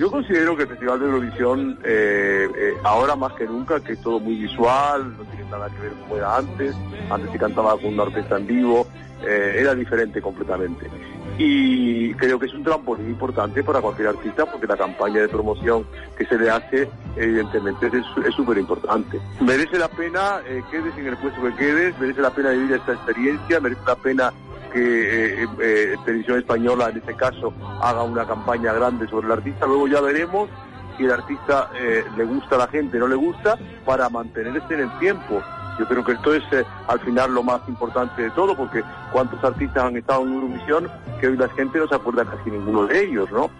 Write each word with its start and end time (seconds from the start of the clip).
Yo 0.00 0.10
considero 0.10 0.56
que 0.56 0.62
el 0.62 0.68
Festival 0.70 0.98
de 0.98 1.04
Eurovisión, 1.04 1.78
eh, 1.84 2.48
eh, 2.56 2.74
ahora 2.84 3.16
más 3.16 3.34
que 3.34 3.44
nunca, 3.44 3.80
que 3.80 3.92
es 3.92 4.00
todo 4.00 4.18
muy 4.18 4.34
visual, 4.34 5.14
no 5.14 5.24
tiene 5.24 5.50
nada 5.50 5.68
que 5.68 5.78
ver 5.78 5.92
como 5.92 6.16
era 6.16 6.38
antes, 6.38 6.74
antes 7.10 7.30
se 7.30 7.38
cantaba 7.38 7.72
con 7.72 7.92
una 7.92 8.04
orquesta 8.04 8.38
en 8.38 8.46
vivo, 8.46 8.86
eh, 9.22 9.56
era 9.58 9.74
diferente 9.74 10.22
completamente. 10.22 10.88
Y 11.36 12.14
creo 12.14 12.38
que 12.38 12.46
es 12.46 12.54
un 12.54 12.64
trampolín 12.64 13.10
importante 13.10 13.62
para 13.62 13.82
cualquier 13.82 14.08
artista 14.08 14.50
porque 14.50 14.66
la 14.66 14.78
campaña 14.78 15.20
de 15.20 15.28
promoción 15.28 15.84
que 16.16 16.24
se 16.24 16.38
le 16.38 16.48
hace, 16.48 16.88
evidentemente, 17.16 17.90
es 17.92 18.34
súper 18.34 18.56
importante. 18.56 19.20
Merece 19.42 19.78
la 19.78 19.88
pena, 19.88 20.40
quedes 20.70 20.96
en 20.96 21.08
el 21.08 21.16
puesto 21.18 21.42
que 21.42 21.54
quedes, 21.56 21.98
merece 22.00 22.22
la 22.22 22.30
pena 22.30 22.52
vivir 22.52 22.72
esta 22.72 22.94
experiencia, 22.94 23.60
merece 23.60 23.82
la 23.86 23.96
pena 23.96 24.32
que 24.70 25.42
eh, 25.42 25.48
eh, 25.60 25.96
Televisión 26.04 26.38
Española 26.38 26.88
en 26.90 26.98
este 26.98 27.14
caso 27.14 27.52
haga 27.82 28.02
una 28.02 28.26
campaña 28.26 28.72
grande 28.72 29.08
sobre 29.08 29.26
el 29.26 29.32
artista. 29.32 29.66
Luego 29.66 29.88
ya 29.88 30.00
veremos 30.00 30.48
si 30.96 31.04
el 31.04 31.12
artista 31.12 31.70
eh, 31.78 32.04
le 32.16 32.24
gusta 32.24 32.56
a 32.56 32.58
la 32.58 32.68
gente, 32.68 32.98
no 32.98 33.08
le 33.08 33.16
gusta, 33.16 33.58
para 33.84 34.08
mantenerse 34.08 34.74
en 34.74 34.80
el 34.80 34.98
tiempo. 34.98 35.42
Yo 35.78 35.86
creo 35.86 36.04
que 36.04 36.12
esto 36.12 36.34
es 36.34 36.42
eh, 36.52 36.64
al 36.88 37.00
final 37.00 37.34
lo 37.34 37.42
más 37.42 37.62
importante 37.68 38.22
de 38.22 38.30
todo, 38.32 38.56
porque 38.56 38.82
cuántos 39.12 39.42
artistas 39.42 39.84
han 39.84 39.96
estado 39.96 40.22
en 40.22 40.34
Eurovisión 40.34 40.88
que 41.20 41.28
hoy 41.28 41.36
la 41.36 41.48
gente 41.50 41.78
no 41.78 41.88
se 41.88 41.94
acuerda 41.94 42.24
casi 42.24 42.50
ninguno 42.50 42.86
de 42.86 43.04
ellos, 43.04 43.30
¿no? 43.30 43.50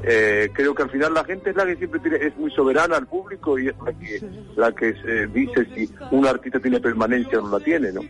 creo 0.00 0.74
que 0.74 0.82
al 0.82 0.90
final 0.90 1.14
la 1.14 1.24
gente 1.24 1.50
es 1.50 1.56
la 1.56 1.66
que 1.66 1.74
siempre 1.74 1.98
tiene, 1.98 2.18
es 2.18 2.36
muy 2.36 2.50
soberana 2.52 2.96
al 2.96 3.06
público 3.06 3.58
y 3.58 3.68
es 3.68 3.74
la 3.84 3.92
que, 3.92 4.22
la 4.54 4.72
que 4.72 5.26
dice 5.32 5.66
si 5.74 5.90
un 6.12 6.26
artista 6.26 6.60
tiene 6.60 6.78
permanencia 6.78 7.38
o 7.38 7.42
no 7.42 7.58
la 7.58 7.64
tiene, 7.64 7.90
¿no? 7.90 8.02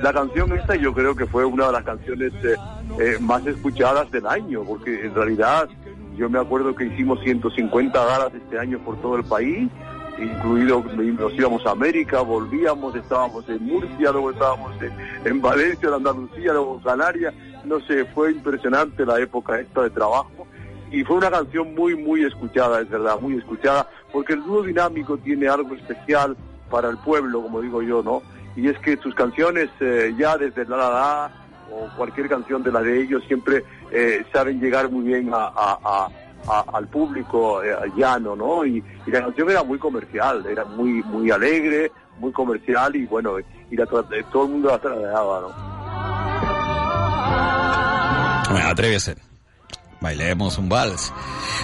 La 0.00 0.12
canción 0.12 0.52
esta 0.52 0.74
yo 0.76 0.92
creo 0.92 1.14
que 1.14 1.26
fue 1.26 1.44
una 1.44 1.66
de 1.66 1.72
las 1.72 1.84
canciones 1.84 2.32
eh, 2.44 2.56
eh, 3.00 3.16
más 3.20 3.46
escuchadas 3.46 4.10
del 4.10 4.26
año, 4.26 4.62
porque 4.64 5.06
en 5.06 5.14
realidad 5.14 5.68
yo 6.16 6.28
me 6.28 6.38
acuerdo 6.38 6.74
que 6.74 6.84
hicimos 6.84 7.20
150 7.22 8.04
galas 8.04 8.34
este 8.34 8.58
año 8.58 8.78
por 8.80 9.00
todo 9.00 9.16
el 9.16 9.24
país, 9.24 9.70
incluido 10.18 10.84
nos 10.94 11.32
íbamos 11.34 11.64
a 11.66 11.70
América, 11.70 12.20
volvíamos, 12.20 12.94
estábamos 12.94 13.48
en 13.48 13.64
Murcia, 13.64 14.12
luego 14.12 14.30
estábamos 14.30 14.72
en, 15.24 15.40
Valencia, 15.40 15.88
en 15.88 15.94
Andalucía, 15.94 16.52
luego 16.52 16.76
en 16.76 16.82
Canarias, 16.82 17.34
no 17.64 17.80
sé, 17.80 18.04
fue 18.06 18.32
impresionante 18.32 19.06
la 19.06 19.20
época 19.20 19.58
esta 19.58 19.82
de 19.82 19.90
trabajo 19.90 20.46
y 20.90 21.02
fue 21.04 21.16
una 21.16 21.30
canción 21.30 21.74
muy, 21.74 21.96
muy 21.96 22.24
escuchada, 22.24 22.82
es 22.82 22.90
verdad, 22.90 23.18
muy 23.20 23.36
escuchada, 23.36 23.88
porque 24.12 24.34
el 24.34 24.44
dúo 24.44 24.62
dinámico 24.62 25.16
tiene 25.16 25.48
algo 25.48 25.74
especial 25.74 26.36
para 26.70 26.90
el 26.90 26.98
pueblo, 26.98 27.42
como 27.42 27.62
digo 27.62 27.82
yo, 27.82 28.02
¿no? 28.02 28.22
Y 28.56 28.68
es 28.68 28.78
que 28.78 28.96
sus 28.98 29.14
canciones 29.14 29.70
eh, 29.80 30.14
ya 30.18 30.36
desde 30.36 30.64
La 30.66 30.76
La 30.76 30.90
La 30.90 31.30
o 31.70 31.88
cualquier 31.96 32.28
canción 32.28 32.62
de 32.62 32.70
la 32.70 32.80
de 32.82 33.00
ellos 33.00 33.22
siempre 33.26 33.64
eh, 33.90 34.24
saben 34.32 34.60
llegar 34.60 34.90
muy 34.90 35.04
bien 35.04 35.30
a, 35.32 36.08
al 36.72 36.88
público 36.88 37.62
eh, 37.62 37.74
llano, 37.96 38.36
¿no? 38.36 38.64
Y, 38.64 38.82
la 39.06 39.20
canción 39.20 39.50
era 39.50 39.62
muy 39.62 39.78
comercial, 39.78 40.44
era 40.46 40.64
muy 40.64 41.02
muy 41.04 41.30
alegre, 41.30 41.90
muy 42.18 42.32
comercial 42.32 42.94
y 42.96 43.06
bueno, 43.06 43.36
y 43.70 43.76
todo 43.76 44.44
el 44.44 44.50
mundo 44.50 44.68
la 44.68 44.78
tradeaba, 44.78 45.40
¿no? 45.40 45.72
Atrévese. 48.68 49.31
Bailemos 50.02 50.58
un 50.58 50.68
vals. 50.68 51.12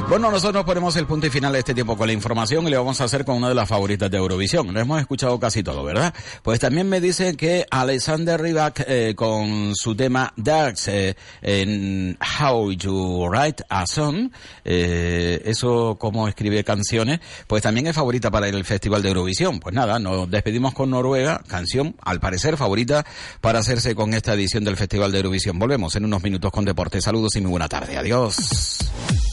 Bueno, 0.09 0.31
nosotros 0.31 0.65
ponemos 0.65 0.95
el 0.97 1.07
punto 1.07 1.27
y 1.27 1.31
final 1.31 1.53
de 1.53 1.59
este 1.59 1.75
tiempo 1.75 1.97
con 1.97 2.07
la 2.07 2.13
información 2.13 2.67
y 2.67 2.71
le 2.71 2.77
vamos 2.77 3.01
a 3.01 3.05
hacer 3.05 3.25
con 3.25 3.37
una 3.37 3.49
de 3.49 3.55
las 3.55 3.69
favoritas 3.69 4.09
de 4.11 4.17
Eurovisión. 4.17 4.73
Lo 4.73 4.79
hemos 4.79 5.01
escuchado 5.01 5.41
casi 5.41 5.65
todo, 5.65 5.83
¿verdad? 5.83 6.15
Pues 6.43 6.61
también 6.61 6.89
me 6.89 7.01
dicen 7.01 7.37
que 7.37 7.67
Alexander 7.69 8.41
Rybak 8.41 8.85
eh, 8.87 9.15
con 9.17 9.75
su 9.75 9.97
tema 9.97 10.33
Darks 10.37 10.89
eh, 10.89 11.17
en 11.43 12.17
How 12.41 12.71
You 12.73 13.27
Write 13.29 13.65
a 13.69 13.87
Song, 13.87 14.31
eh, 14.65 15.43
eso 15.45 15.97
como 15.99 16.29
escribe 16.29 16.63
canciones, 16.63 17.21
pues 17.49 17.63
también 17.63 17.89
es 17.89 17.97
favorita 17.97 18.31
para 18.31 18.49
el 18.49 18.65
Festival 18.65 19.03
de 19.03 19.09
Eurovisión. 19.09 19.59
Pues 19.59 19.75
nada, 19.75 19.99
nos 19.99 20.31
despedimos 20.31 20.75
con 20.75 20.91
Noruega, 20.91 21.43
canción 21.49 21.97
al 22.03 22.21
parecer 22.21 22.57
favorita 22.57 23.05
para 23.41 23.59
hacerse 23.59 23.97
con 23.97 24.15
esta 24.15 24.35
edición 24.35 24.63
del 24.63 24.77
Festival 24.77 25.11
de 25.11 25.19
Eurovisión. 25.19 25.59
Volvemos 25.59 25.97
en 25.97 26.05
unos 26.05 26.23
minutos 26.23 26.53
con 26.53 26.65
Deporte. 26.65 27.01
Saludos 27.01 27.35
y 27.35 27.41
muy 27.41 27.51
buena 27.51 27.69
tarde. 27.69 27.97
Adiós. 27.97 28.28
Carlos. 28.29 29.28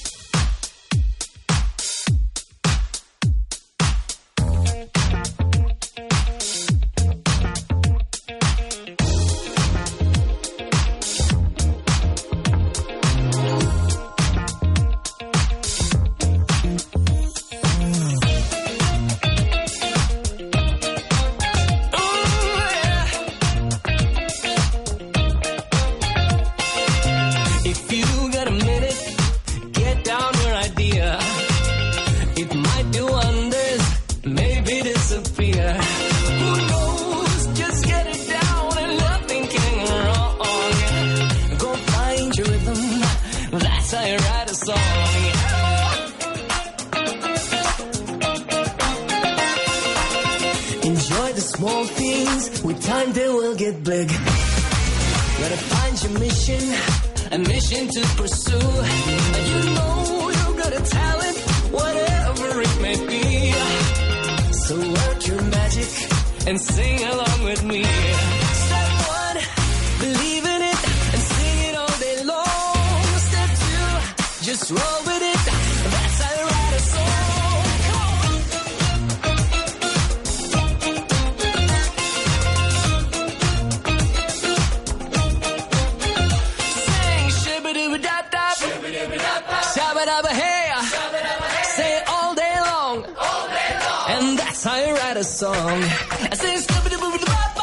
And 94.18 94.40
that's 94.40 94.64
how 94.64 94.78
you 94.78 94.94
write 94.94 95.18
a 95.18 95.24
song. 95.26 95.56
I 95.56 96.36
say, 96.36 96.56
stop 96.58 96.86
it, 96.86 97.55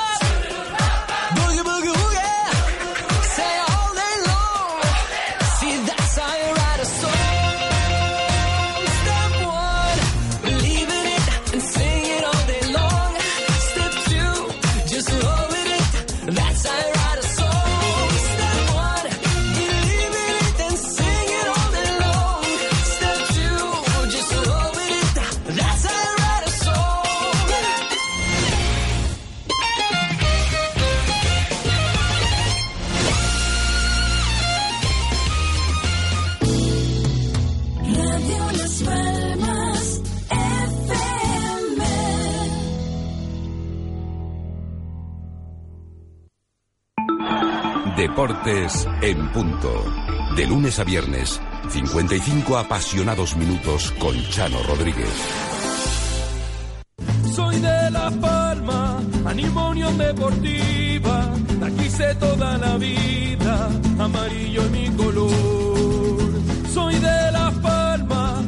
En 49.02 49.28
punto. 49.30 49.84
De 50.34 50.46
lunes 50.46 50.78
a 50.78 50.84
viernes, 50.84 51.38
55 51.68 52.56
apasionados 52.56 53.36
minutos 53.36 53.92
con 53.98 54.16
Chano 54.30 54.56
Rodríguez. 54.62 55.12
Soy 57.34 57.56
de 57.60 57.90
La 57.90 58.10
Palma, 58.10 59.02
animo 59.26 59.68
Unión 59.68 59.98
Deportiva, 59.98 61.30
aquí 61.62 61.90
sé 61.90 62.14
toda 62.14 62.56
la 62.56 62.78
vida, 62.78 63.68
amarillo 63.98 64.62
es 64.62 64.70
mi 64.70 64.88
color. 64.90 66.32
Soy 66.72 66.94
de 66.94 67.32
La 67.32 67.50
Palma, 67.62 68.42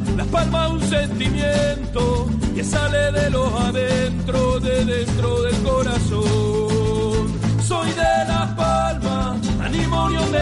sentimiento 0.89 2.27
que 2.55 2.63
sale 2.63 3.11
de 3.11 3.29
los 3.29 3.53
adentro, 3.53 4.59
de 4.59 4.85
dentro 4.85 5.41
del 5.43 5.55
corazón. 5.63 6.14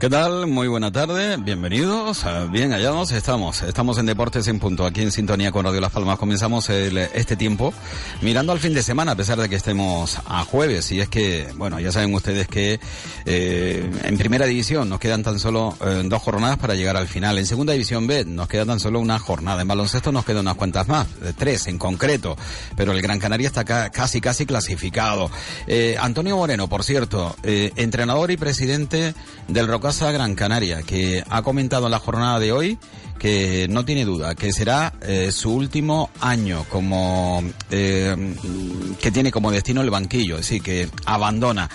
¿Qué 0.00 0.08
tal? 0.08 0.46
Muy 0.46 0.66
buena 0.66 0.90
tarde, 0.90 1.36
bienvenidos, 1.36 2.24
ah, 2.24 2.48
bien 2.50 2.72
hallados, 2.72 3.12
estamos, 3.12 3.60
estamos 3.60 3.98
en 3.98 4.06
Deportes 4.06 4.48
en 4.48 4.58
Punto, 4.58 4.86
aquí 4.86 5.02
en 5.02 5.12
sintonía 5.12 5.52
con 5.52 5.66
Radio 5.66 5.78
Las 5.78 5.92
Palmas. 5.92 6.18
Comenzamos 6.18 6.70
el, 6.70 6.96
este 6.96 7.36
tiempo 7.36 7.74
mirando 8.22 8.52
al 8.52 8.60
fin 8.60 8.72
de 8.72 8.82
semana, 8.82 9.12
a 9.12 9.14
pesar 9.14 9.38
de 9.38 9.50
que 9.50 9.56
estemos 9.56 10.18
a 10.24 10.42
jueves, 10.44 10.90
y 10.92 11.00
es 11.00 11.10
que, 11.10 11.52
bueno, 11.56 11.78
ya 11.80 11.92
saben 11.92 12.14
ustedes 12.14 12.48
que 12.48 12.80
eh, 13.26 13.90
en 14.04 14.16
Primera 14.16 14.46
División 14.46 14.88
nos 14.88 15.00
quedan 15.00 15.22
tan 15.22 15.38
solo 15.38 15.76
eh, 15.84 16.00
dos 16.06 16.22
jornadas 16.22 16.56
para 16.56 16.74
llegar 16.74 16.96
al 16.96 17.06
final, 17.06 17.36
en 17.36 17.44
Segunda 17.44 17.74
División 17.74 18.06
B 18.06 18.24
nos 18.24 18.48
queda 18.48 18.64
tan 18.64 18.80
solo 18.80 19.00
una 19.00 19.18
jornada, 19.18 19.60
en 19.60 19.68
baloncesto 19.68 20.12
nos 20.12 20.24
quedan 20.24 20.40
unas 20.40 20.56
cuantas 20.56 20.88
más, 20.88 21.08
tres 21.36 21.66
en 21.66 21.76
concreto, 21.76 22.38
pero 22.74 22.92
el 22.92 23.02
Gran 23.02 23.18
Canaria 23.18 23.48
está 23.48 23.66
casi, 23.90 24.22
casi 24.22 24.46
clasificado. 24.46 25.30
Eh, 25.66 25.98
Antonio 26.00 26.38
Moreno, 26.38 26.68
por 26.68 26.84
cierto, 26.84 27.36
eh, 27.42 27.72
entrenador 27.76 28.30
y 28.30 28.38
presidente 28.38 29.12
del 29.46 29.68
Roca 29.68 29.89
Gran 29.90 30.36
Canaria, 30.36 30.82
que 30.82 31.24
ha 31.28 31.42
comentado 31.42 31.86
en 31.86 31.90
la 31.90 31.98
jornada 31.98 32.38
de 32.38 32.52
hoy 32.52 32.78
que 33.18 33.66
no 33.68 33.84
tiene 33.84 34.04
duda 34.04 34.36
que 34.36 34.52
será 34.52 34.94
eh, 35.02 35.32
su 35.32 35.52
último 35.52 36.10
año 36.20 36.64
como 36.70 37.42
eh, 37.70 38.16
que 39.00 39.10
tiene 39.10 39.32
como 39.32 39.50
destino 39.50 39.82
el 39.82 39.90
banquillo, 39.90 40.36
es 40.36 40.42
decir, 40.42 40.62
que 40.62 40.88
abandona 41.04 41.68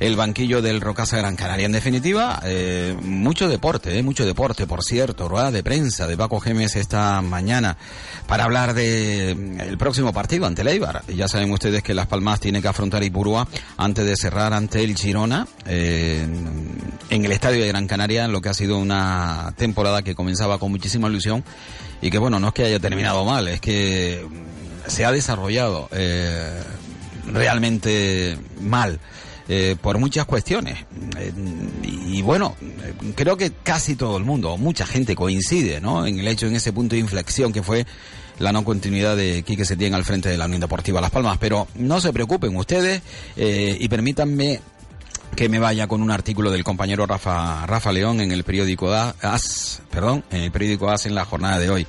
el 0.00 0.16
banquillo 0.16 0.62
del 0.62 0.80
Rocasa 0.80 1.16
Gran 1.18 1.36
Canaria. 1.36 1.66
En 1.66 1.72
definitiva, 1.72 2.40
eh, 2.44 2.96
mucho 3.02 3.48
deporte, 3.48 3.98
eh, 3.98 4.02
mucho 4.02 4.26
deporte, 4.26 4.66
por 4.66 4.82
cierto, 4.82 5.28
rueda 5.28 5.50
de 5.50 5.62
prensa 5.62 6.06
de 6.06 6.16
Paco 6.16 6.40
Gémez 6.40 6.76
esta 6.76 7.22
mañana 7.22 7.76
para 8.26 8.44
hablar 8.44 8.74
de 8.74 9.34
mm, 9.34 9.60
el 9.60 9.78
próximo 9.78 10.12
partido 10.12 10.46
ante 10.46 10.62
el 10.62 10.80
Ya 11.14 11.28
saben 11.28 11.50
ustedes 11.52 11.82
que 11.82 11.94
Las 11.94 12.06
Palmas 12.06 12.40
tiene 12.40 12.60
que 12.60 12.68
afrontar 12.68 13.02
Ipurúa 13.02 13.46
antes 13.76 14.04
de 14.04 14.16
cerrar 14.16 14.52
ante 14.52 14.82
el 14.82 14.96
Girona 14.96 15.46
eh, 15.66 16.26
en 17.10 17.24
el 17.24 17.32
estadio 17.32 17.62
de 17.62 17.68
Gran 17.68 17.86
Canaria, 17.86 18.24
en 18.24 18.32
lo 18.32 18.40
que 18.40 18.48
ha 18.48 18.54
sido 18.54 18.78
una 18.78 19.54
temporada 19.56 20.02
que 20.02 20.14
comenzaba 20.14 20.58
con 20.58 20.70
muchísima 20.70 21.08
ilusión 21.08 21.44
y 22.02 22.10
que 22.10 22.18
bueno, 22.18 22.38
no 22.40 22.48
es 22.48 22.54
que 22.54 22.64
haya 22.64 22.80
terminado 22.80 23.24
mal, 23.24 23.48
es 23.48 23.60
que 23.60 24.26
se 24.86 25.04
ha 25.04 25.12
desarrollado 25.12 25.88
eh, 25.92 26.62
realmente 27.26 28.38
mal. 28.60 29.00
Eh, 29.48 29.76
por 29.80 29.98
muchas 29.98 30.24
cuestiones. 30.24 30.78
Eh, 31.18 31.32
y, 31.84 32.20
bueno, 32.22 32.56
creo 33.14 33.36
que 33.36 33.52
casi 33.62 33.94
todo 33.94 34.16
el 34.16 34.24
mundo, 34.24 34.56
mucha 34.56 34.86
gente 34.86 35.14
coincide, 35.14 35.80
¿no? 35.80 36.04
En 36.04 36.18
el 36.18 36.26
hecho, 36.26 36.46
en 36.48 36.56
ese 36.56 36.72
punto 36.72 36.96
de 36.96 37.00
inflexión 37.00 37.52
que 37.52 37.62
fue 37.62 37.86
la 38.40 38.52
no 38.52 38.64
continuidad 38.64 39.16
de 39.16 39.44
Quique 39.44 39.64
Setién 39.64 39.94
al 39.94 40.04
frente 40.04 40.28
de 40.28 40.36
la 40.36 40.46
Unión 40.46 40.60
Deportiva 40.60 41.00
Las 41.00 41.12
Palmas. 41.12 41.38
Pero 41.38 41.68
no 41.76 42.00
se 42.00 42.12
preocupen 42.12 42.56
ustedes 42.56 43.02
eh, 43.36 43.76
y 43.78 43.88
permítanme 43.88 44.60
que 45.36 45.48
me 45.48 45.58
vaya 45.58 45.86
con 45.86 46.02
un 46.02 46.10
artículo 46.10 46.50
del 46.50 46.64
compañero 46.64 47.06
Rafa, 47.06 47.66
Rafa 47.66 47.92
León 47.92 48.20
en 48.20 48.32
el 48.32 48.42
periódico 48.42 48.92
AS, 48.92 49.82
perdón, 49.90 50.24
en 50.30 50.42
el 50.42 50.50
periódico 50.50 50.88
AS 50.88 51.06
en 51.06 51.14
la 51.14 51.24
jornada 51.24 51.58
de 51.58 51.70
hoy. 51.70 51.86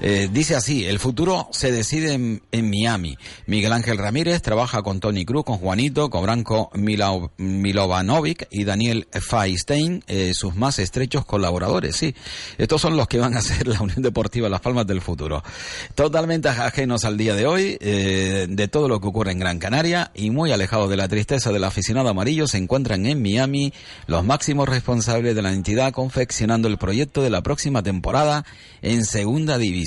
Eh, 0.00 0.28
dice 0.30 0.54
así, 0.54 0.84
el 0.84 0.98
futuro 0.98 1.48
se 1.52 1.72
decide 1.72 2.14
en, 2.14 2.70
Miami. 2.70 3.16
Miguel 3.46 3.72
Ángel 3.72 3.98
Ramírez 3.98 4.42
trabaja 4.42 4.82
con 4.82 5.00
Tony 5.00 5.24
Cruz, 5.24 5.44
con 5.44 5.58
Juanito, 5.58 6.10
con 6.10 6.22
Branko 6.22 6.70
Milovanovic 6.74 8.48
y 8.50 8.64
Daniel 8.64 9.06
Feinstein, 9.12 10.04
eh, 10.06 10.32
sus 10.34 10.54
más 10.54 10.78
estrechos 10.78 11.24
colaboradores. 11.24 11.96
Sí, 11.96 12.14
estos 12.58 12.80
son 12.80 12.96
los 12.96 13.08
que 13.08 13.18
van 13.18 13.36
a 13.36 13.42
ser 13.42 13.68
la 13.68 13.80
Unión 13.80 14.02
Deportiva 14.02 14.48
Las 14.48 14.60
Palmas 14.60 14.86
del 14.86 15.00
futuro. 15.00 15.42
Totalmente 15.94 16.48
ajenos 16.48 17.04
al 17.04 17.16
día 17.16 17.34
de 17.34 17.46
hoy, 17.46 17.78
eh, 17.80 18.46
de 18.48 18.68
todo 18.68 18.88
lo 18.88 19.00
que 19.00 19.08
ocurre 19.08 19.32
en 19.32 19.38
Gran 19.38 19.58
Canaria 19.58 20.10
y 20.14 20.30
muy 20.30 20.52
alejados 20.52 20.90
de 20.90 20.96
la 20.96 21.08
tristeza 21.08 21.52
del 21.52 21.64
aficionado 21.64 22.08
amarillo, 22.08 22.46
se 22.46 22.58
encuentran 22.58 23.06
en 23.06 23.22
Miami 23.22 23.72
los 24.06 24.24
máximos 24.24 24.68
responsables 24.68 25.34
de 25.34 25.42
la 25.42 25.52
entidad 25.52 25.92
confeccionando 25.92 26.68
el 26.68 26.78
proyecto 26.78 27.22
de 27.22 27.30
la 27.30 27.42
próxima 27.42 27.82
temporada 27.82 28.44
en 28.82 29.04
Segunda 29.04 29.58
División. 29.58 29.85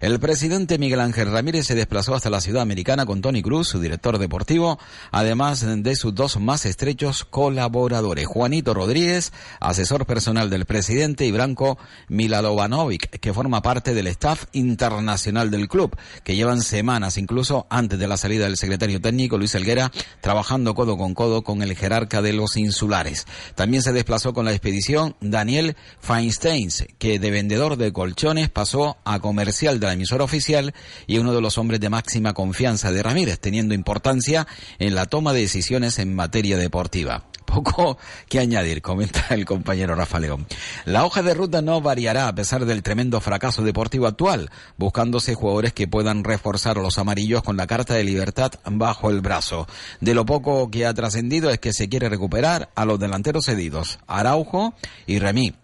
El 0.00 0.20
presidente 0.20 0.78
Miguel 0.78 1.00
Ángel 1.00 1.32
Ramírez 1.32 1.66
se 1.66 1.74
desplazó 1.74 2.14
hasta 2.14 2.30
la 2.30 2.40
ciudad 2.40 2.62
americana 2.62 3.06
con 3.06 3.20
Tony 3.20 3.42
Cruz, 3.42 3.68
su 3.68 3.80
director 3.80 4.18
deportivo, 4.18 4.78
además 5.10 5.64
de 5.66 5.96
sus 5.96 6.14
dos 6.14 6.38
más 6.38 6.64
estrechos 6.64 7.24
colaboradores, 7.24 8.26
Juanito 8.26 8.72
Rodríguez, 8.72 9.32
asesor 9.58 10.06
personal 10.06 10.48
del 10.48 10.64
presidente, 10.64 11.26
y 11.26 11.32
Branko 11.32 11.78
Milalovanovic, 12.08 13.18
que 13.18 13.32
forma 13.32 13.62
parte 13.62 13.94
del 13.94 14.06
staff 14.08 14.44
internacional 14.52 15.50
del 15.50 15.68
club, 15.68 15.96
que 16.22 16.36
llevan 16.36 16.62
semanas, 16.62 17.18
incluso 17.18 17.66
antes 17.68 17.98
de 17.98 18.06
la 18.06 18.16
salida 18.16 18.44
del 18.44 18.56
secretario 18.56 19.00
técnico 19.00 19.38
Luis 19.38 19.54
Elguera, 19.54 19.90
trabajando 20.20 20.74
codo 20.74 20.96
con 20.96 21.14
codo 21.14 21.42
con 21.42 21.62
el 21.62 21.76
jerarca 21.76 22.22
de 22.22 22.32
los 22.32 22.56
insulares. 22.56 23.26
También 23.54 23.82
se 23.82 23.92
desplazó 23.92 24.32
con 24.32 24.44
la 24.44 24.52
expedición 24.52 25.16
Daniel 25.20 25.76
Feinstein, 26.00 26.70
que 26.98 27.18
de 27.18 27.30
vendedor 27.30 27.76
de 27.76 27.92
colchones 27.92 28.50
pasó 28.50 28.96
a 29.04 29.15
comercial 29.20 29.80
de 29.80 29.86
la 29.86 29.92
emisora 29.92 30.24
oficial 30.24 30.74
y 31.06 31.18
uno 31.18 31.34
de 31.34 31.40
los 31.40 31.58
hombres 31.58 31.80
de 31.80 31.90
máxima 31.90 32.34
confianza 32.34 32.92
de 32.92 33.02
Ramírez, 33.02 33.38
teniendo 33.38 33.74
importancia 33.74 34.46
en 34.78 34.94
la 34.94 35.06
toma 35.06 35.32
de 35.32 35.40
decisiones 35.40 35.98
en 35.98 36.14
materia 36.14 36.56
deportiva. 36.56 37.24
Poco 37.46 37.96
que 38.28 38.40
añadir, 38.40 38.82
comenta 38.82 39.26
el 39.30 39.44
compañero 39.46 39.94
Rafa 39.94 40.18
León. 40.18 40.46
La 40.84 41.04
hoja 41.04 41.22
de 41.22 41.32
ruta 41.32 41.62
no 41.62 41.80
variará 41.80 42.28
a 42.28 42.34
pesar 42.34 42.66
del 42.66 42.82
tremendo 42.82 43.20
fracaso 43.20 43.62
deportivo 43.62 44.06
actual, 44.06 44.50
buscándose 44.76 45.34
jugadores 45.34 45.72
que 45.72 45.88
puedan 45.88 46.24
reforzar 46.24 46.76
a 46.76 46.82
los 46.82 46.98
amarillos 46.98 47.42
con 47.42 47.56
la 47.56 47.66
carta 47.66 47.94
de 47.94 48.04
libertad 48.04 48.52
bajo 48.64 49.10
el 49.10 49.20
brazo. 49.20 49.66
De 50.00 50.12
lo 50.14 50.26
poco 50.26 50.70
que 50.70 50.86
ha 50.86 50.94
trascendido 50.94 51.50
es 51.50 51.60
que 51.60 51.72
se 51.72 51.88
quiere 51.88 52.08
recuperar 52.08 52.68
a 52.74 52.84
los 52.84 52.98
delanteros 52.98 53.46
cedidos, 53.46 54.00
Araujo 54.06 54.74
y 55.06 55.20
Remí 55.20 55.54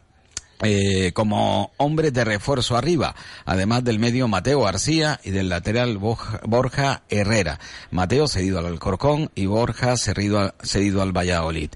eh, 0.62 1.11
como 1.12 1.73
hombres 1.76 2.12
de 2.12 2.25
refuerzo 2.25 2.76
arriba, 2.76 3.16
además 3.45 3.83
del 3.83 3.99
medio 3.99 4.28
Mateo 4.28 4.62
García 4.62 5.19
y 5.25 5.31
del 5.31 5.49
lateral 5.49 5.99
Borja 5.99 7.02
Herrera. 7.09 7.59
Mateo 7.90 8.28
cedido 8.28 8.61
al 8.61 8.66
Alcorcón 8.66 9.31
y 9.35 9.47
Borja 9.47 9.97
cedido, 9.97 10.54
cedido 10.62 11.02
al 11.02 11.11
Valladolid. 11.11 11.71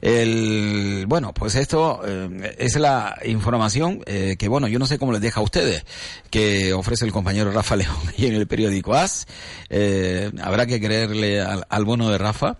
El, 0.00 1.04
bueno, 1.06 1.32
pues 1.32 1.54
esto 1.54 2.00
eh, 2.04 2.56
es 2.58 2.74
la 2.76 3.16
información 3.24 4.02
eh, 4.06 4.34
que, 4.36 4.48
bueno, 4.48 4.66
yo 4.66 4.80
no 4.80 4.86
sé 4.86 4.98
cómo 4.98 5.12
les 5.12 5.20
deja 5.20 5.38
a 5.38 5.44
ustedes, 5.44 5.84
que 6.30 6.72
ofrece 6.72 7.04
el 7.04 7.12
compañero 7.12 7.52
Rafa 7.52 7.76
León 7.76 7.96
y 8.16 8.26
en 8.26 8.34
el 8.34 8.48
periódico 8.48 8.94
AS. 8.94 9.26
habrá 10.42 10.66
que 10.66 10.80
creerle 10.80 11.40
al, 11.40 11.64
al 11.68 11.84
bono 11.84 12.10
de 12.10 12.18
Rafa. 12.18 12.56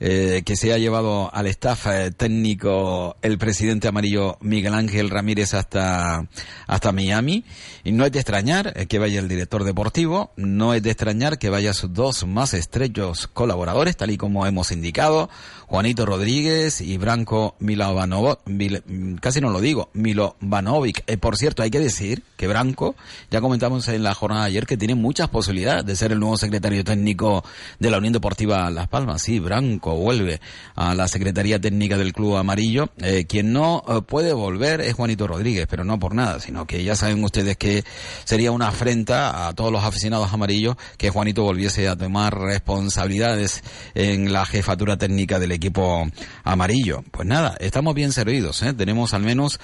Eh, 0.00 0.42
que 0.44 0.56
se 0.56 0.72
ha 0.72 0.78
llevado 0.78 1.32
al 1.32 1.46
staff 1.46 1.86
eh, 1.86 2.10
técnico 2.10 3.16
el 3.22 3.38
presidente 3.38 3.86
amarillo 3.86 4.38
Miguel 4.40 4.74
Ángel 4.74 5.08
Ramírez 5.08 5.54
hasta, 5.54 6.26
hasta 6.66 6.92
Miami. 6.92 7.44
Y 7.84 7.92
no 7.92 8.04
es 8.04 8.12
de 8.12 8.18
extrañar 8.18 8.72
eh, 8.74 8.86
que 8.86 8.98
vaya 8.98 9.20
el 9.20 9.28
director 9.28 9.62
deportivo, 9.62 10.32
no 10.36 10.74
es 10.74 10.82
de 10.82 10.90
extrañar 10.90 11.38
que 11.38 11.48
vaya 11.48 11.72
sus 11.72 11.92
dos 11.92 12.26
más 12.26 12.54
estrechos 12.54 13.28
colaboradores, 13.28 13.96
tal 13.96 14.10
y 14.10 14.16
como 14.16 14.46
hemos 14.46 14.72
indicado, 14.72 15.30
Juanito 15.66 16.06
Rodríguez 16.06 16.80
y 16.80 16.96
Branco 16.98 17.54
Milovanovic, 17.58 19.20
casi 19.20 19.40
no 19.40 19.50
lo 19.50 19.60
digo, 19.60 19.90
Milovanovic. 19.92 21.18
por 21.18 21.36
cierto, 21.36 21.62
hay 21.62 21.70
que 21.70 21.80
decir 21.80 22.22
que 22.36 22.46
Branco, 22.46 22.94
ya 23.30 23.40
comentamos 23.40 23.88
en 23.88 24.02
la 24.02 24.14
jornada 24.14 24.42
de 24.42 24.48
ayer 24.48 24.66
que 24.66 24.76
tiene 24.76 24.94
muchas 24.94 25.28
posibilidades 25.28 25.86
de 25.86 25.96
ser 25.96 26.12
el 26.12 26.20
nuevo 26.20 26.36
secretario 26.36 26.84
técnico 26.84 27.44
de 27.78 27.90
la 27.90 27.98
Unión 27.98 28.12
Deportiva 28.12 28.70
Las 28.70 28.88
Palmas. 28.88 29.22
Sí, 29.22 29.38
Branco 29.38 29.83
Vuelve 29.92 30.40
a 30.74 30.94
la 30.94 31.08
Secretaría 31.08 31.60
Técnica 31.60 31.98
del 31.98 32.12
Club 32.12 32.36
Amarillo. 32.36 32.90
Eh, 32.98 33.26
quien 33.26 33.52
no 33.52 33.82
eh, 33.86 34.00
puede 34.06 34.32
volver 34.32 34.80
es 34.80 34.94
Juanito 34.94 35.26
Rodríguez, 35.26 35.66
pero 35.68 35.84
no 35.84 35.98
por 35.98 36.14
nada, 36.14 36.40
sino 36.40 36.66
que 36.66 36.82
ya 36.82 36.96
saben 36.96 37.22
ustedes 37.22 37.56
que 37.56 37.84
sería 38.24 38.50
una 38.50 38.68
afrenta 38.68 39.46
a 39.46 39.52
todos 39.52 39.70
los 39.70 39.84
aficionados 39.84 40.32
amarillos 40.32 40.76
que 40.96 41.10
Juanito 41.10 41.42
volviese 41.42 41.88
a 41.88 41.96
tomar 41.96 42.38
responsabilidades 42.38 43.62
en 43.94 44.32
la 44.32 44.46
jefatura 44.46 44.96
técnica 44.96 45.38
del 45.38 45.52
equipo 45.52 46.06
amarillo. 46.42 47.04
Pues 47.10 47.28
nada, 47.28 47.56
estamos 47.60 47.94
bien 47.94 48.12
servidos, 48.12 48.62
¿eh? 48.62 48.72
tenemos 48.72 49.14
al 49.14 49.22
menos 49.22 49.60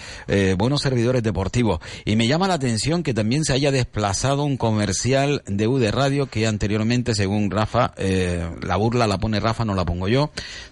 buenos 0.56 0.82
servidores 0.82 1.22
deportivos. 1.22 1.80
Y 2.04 2.16
me 2.16 2.26
llama 2.26 2.48
la 2.48 2.54
atención 2.54 3.02
que 3.02 3.14
también 3.14 3.44
se 3.44 3.52
haya 3.52 3.70
desplazado 3.70 4.44
un 4.44 4.56
comercial 4.56 5.42
de 5.46 5.66
UD 5.66 5.90
Radio 5.90 6.26
que 6.26 6.46
anteriormente, 6.46 7.14
según 7.14 7.50
Rafa, 7.50 7.94
la 8.62 8.76
burla 8.76 9.06
la 9.06 9.18
pone 9.18 9.40
Rafa, 9.40 9.64
no 9.64 9.74
la 9.74 9.84
pongo 9.84 10.08
yo, 10.08 10.09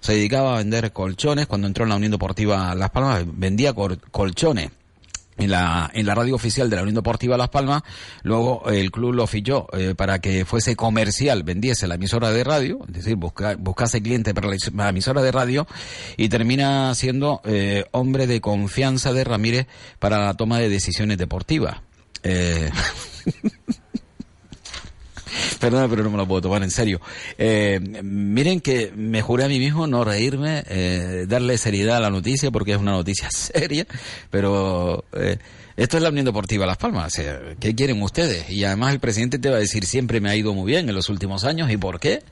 se 0.01 0.13
dedicaba 0.13 0.55
a 0.55 0.59
vender 0.59 0.93
colchones. 0.93 1.47
Cuando 1.47 1.67
entró 1.67 1.85
en 1.85 1.91
la 1.91 1.97
Unión 1.97 2.13
Deportiva 2.13 2.75
Las 2.75 2.91
Palmas, 2.91 3.25
vendía 3.27 3.73
colchones 3.75 4.71
en 5.39 5.51
la, 5.51 5.91
en 5.95 6.05
la 6.05 6.15
radio 6.15 6.35
oficial 6.35 6.69
de 6.69 6.77
la 6.77 6.83
Unión 6.83 6.97
Deportiva 6.97 7.37
Las 7.37 7.49
Palmas. 7.49 7.83
Luego 8.23 8.69
el 8.69 8.91
club 8.91 9.15
lo 9.15 9.27
fichó 9.27 9.69
eh, 9.73 9.95
para 9.97 10.21
que 10.21 10.45
fuese 10.45 10.77
comercial, 10.77 11.45
vendiese 11.45 11.87
la 11.87 11.95
emisora 11.95 12.31
de 12.31 12.45
radio, 12.45 12.81
es 12.89 12.95
decir, 12.95 13.17
busca, 13.17 13.57
buscase 13.57 14.03
cliente 14.03 14.35
para 14.35 14.49
la 14.49 14.89
emisora 14.89 15.23
de 15.23 15.33
radio 15.33 15.67
y 16.17 16.29
termina 16.29 16.95
siendo 16.95 17.41
eh, 17.45 17.85
hombre 17.93 18.27
de 18.27 18.41
confianza 18.41 19.13
de 19.13 19.25
Ramírez 19.25 19.67
para 19.99 20.19
la 20.19 20.35
toma 20.35 20.59
de 20.59 20.69
decisiones 20.69 21.19
deportivas. 21.19 21.81
Eh... 22.23 22.71
Perdona, 25.61 25.89
pero 25.89 26.03
no 26.03 26.11
me 26.11 26.17
lo 26.17 26.27
puedo 26.27 26.43
tomar 26.43 26.63
en 26.63 26.71
serio. 26.71 27.01
Eh, 27.37 27.81
miren 28.03 28.61
que 28.61 28.93
me 28.95 29.23
juré 29.23 29.45
a 29.45 29.49
mí 29.49 29.59
mismo 29.59 29.87
no 29.87 30.05
reírme, 30.05 30.65
eh, 30.69 31.27
darle 31.29 31.59
seriedad 31.59 31.99
a 31.99 32.01
la 32.01 32.11
noticia 32.11 32.51
porque 32.51 32.73
es 32.73 32.79
una 32.79 32.93
noticia 32.93 33.31
seria, 33.33 33.87
pero 34.31 35.05
eh, 35.13 35.39
esto 35.79 35.97
es 35.97 36.03
la 36.03 36.09
Unión 36.09 36.25
Deportiva 36.25 36.67
Las 36.67 36.77
Palmas. 36.77 37.13
¿Qué 37.61 37.75
quieren 37.77 38.03
ustedes? 38.03 38.51
Y 38.51 38.65
además 38.65 38.93
el 38.93 38.99
presidente 38.99 39.39
te 39.39 39.49
va 39.49 39.59
a 39.59 39.61
decir 39.61 39.87
siempre 39.87 40.21
me 40.21 40.29
ha 40.29 40.35
ido 40.35 40.53
muy 40.53 40.67
bien 40.67 40.89
en 40.89 40.95
los 40.97 41.09
últimos 41.09 41.45
años. 41.45 41.71
¿Y 41.71 41.77
por 41.77 42.01
qué 42.01 42.25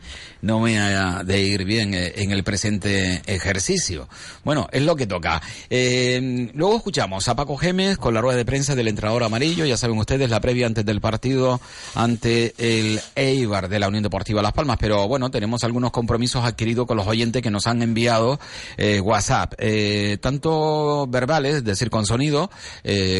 no 0.42 0.58
me 0.58 0.80
ha 0.80 1.22
de 1.22 1.42
ir 1.42 1.64
bien 1.64 1.94
eh, 1.94 2.14
en 2.16 2.32
el 2.32 2.42
presente 2.42 3.22
ejercicio? 3.26 4.08
Bueno, 4.42 4.66
es 4.72 4.82
lo 4.82 4.96
que 4.96 5.06
toca. 5.06 5.40
Eh, 5.70 6.50
luego 6.54 6.78
escuchamos 6.78 7.28
a 7.28 7.36
Paco 7.36 7.56
Gémez 7.56 7.98
con 7.98 8.14
la 8.14 8.20
rueda 8.20 8.36
de 8.36 8.44
prensa 8.44 8.74
del 8.74 8.88
entrenador 8.88 9.22
amarillo. 9.22 9.64
Ya 9.64 9.76
saben 9.76 9.96
ustedes 9.96 10.28
la 10.28 10.40
previa 10.40 10.66
antes 10.66 10.84
del 10.84 11.00
partido 11.00 11.60
ante 11.94 12.52
el 12.58 13.00
Eibar 13.14 13.68
de 13.68 13.78
la 13.78 13.86
Unión 13.86 14.02
Deportiva 14.02 14.42
Las 14.42 14.54
Palmas. 14.54 14.78
Pero 14.80 15.06
bueno, 15.06 15.30
tenemos 15.30 15.62
algunos 15.62 15.92
compromisos 15.92 16.44
adquiridos 16.44 16.88
con 16.88 16.96
los 16.96 17.06
oyentes 17.06 17.42
que 17.42 17.52
nos 17.52 17.68
han 17.68 17.80
enviado 17.80 18.40
eh, 18.76 18.98
WhatsApp. 18.98 19.54
tanto 20.20 21.06
verbales, 21.06 21.56
es 21.56 21.64
decir, 21.64 21.90
con 21.90 22.06
sonido, 22.06 22.50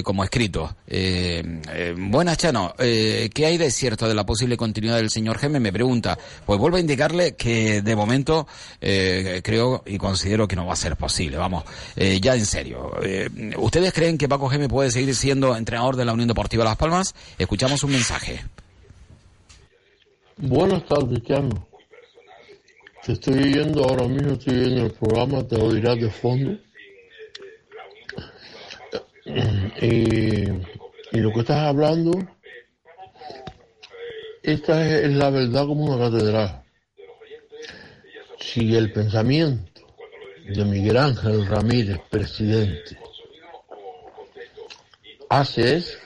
como 0.03 0.16
como 0.17 0.25
escrito. 0.25 0.75
Eh, 0.87 1.61
eh, 1.75 1.95
buenas, 1.95 2.39
Chano. 2.39 2.75
Eh, 2.79 3.29
¿Qué 3.35 3.45
hay 3.45 3.59
de 3.59 3.71
cierto 3.71 4.09
de 4.09 4.15
la 4.15 4.25
posible 4.25 4.57
continuidad 4.57 4.97
del 4.97 5.11
señor 5.11 5.37
Geme? 5.37 5.61
Me 5.61 5.71
pregunta. 5.71 6.17
Pues 6.47 6.59
vuelvo 6.59 6.79
a 6.79 6.81
indicarle 6.81 7.37
que 7.37 7.83
de 7.83 7.95
momento 7.95 8.47
eh, 8.81 9.43
creo 9.45 9.83
y 9.85 9.99
considero 9.99 10.49
que 10.49 10.57
no 10.57 10.65
va 10.65 10.73
a 10.73 10.77
ser 10.77 10.97
posible. 10.97 11.37
Vamos, 11.37 11.65
ya 11.95 12.35
en 12.35 12.47
serio. 12.47 12.93
¿Ustedes 13.59 13.93
creen 13.93 14.17
que 14.17 14.27
Paco 14.27 14.49
Geme 14.49 14.71
puede 14.71 14.91
seguir 14.91 15.15
siendo 15.15 15.55
entrenador 15.55 15.97
de 15.97 16.07
la 16.07 16.15
Unión 16.15 16.29
Deportiva 16.29 16.65
Las 16.65 16.77
Palmas? 16.77 17.15
Escuchamos 17.37 17.85
un 17.85 17.91
mensaje. 17.91 18.43
Buenas 20.39 20.87
tardes, 20.87 21.23
Chano. 21.25 21.69
Te 23.05 23.13
estoy 23.13 23.35
oyendo 23.35 23.85
ahora 23.85 24.09
mismo, 24.09 24.33
estoy 24.33 24.61
viendo 24.61 24.87
el 24.87 24.93
programa, 24.93 25.47
te 25.47 25.57
oirás 25.57 26.01
de 26.01 26.11
fondo. 26.11 26.66
Y, 29.27 30.47
lo 31.19 31.33
que 31.33 31.41
estás 31.41 31.59
hablando, 31.59 32.13
esta 34.43 35.01
es, 35.01 35.13
la 35.13 35.31
verdad 35.31 35.67
como 35.67 35.85
una 35.87 36.11
catedral. 36.11 36.63
Si 38.39 38.77
el 38.77 38.93
pensamiento 38.93 39.83
de 40.47 40.65
Miguel 40.65 40.97
Ángel 40.97 41.47
Ramírez, 41.47 41.99
presidente, 42.09 42.99
hace 45.29 45.77
eso, 45.77 45.99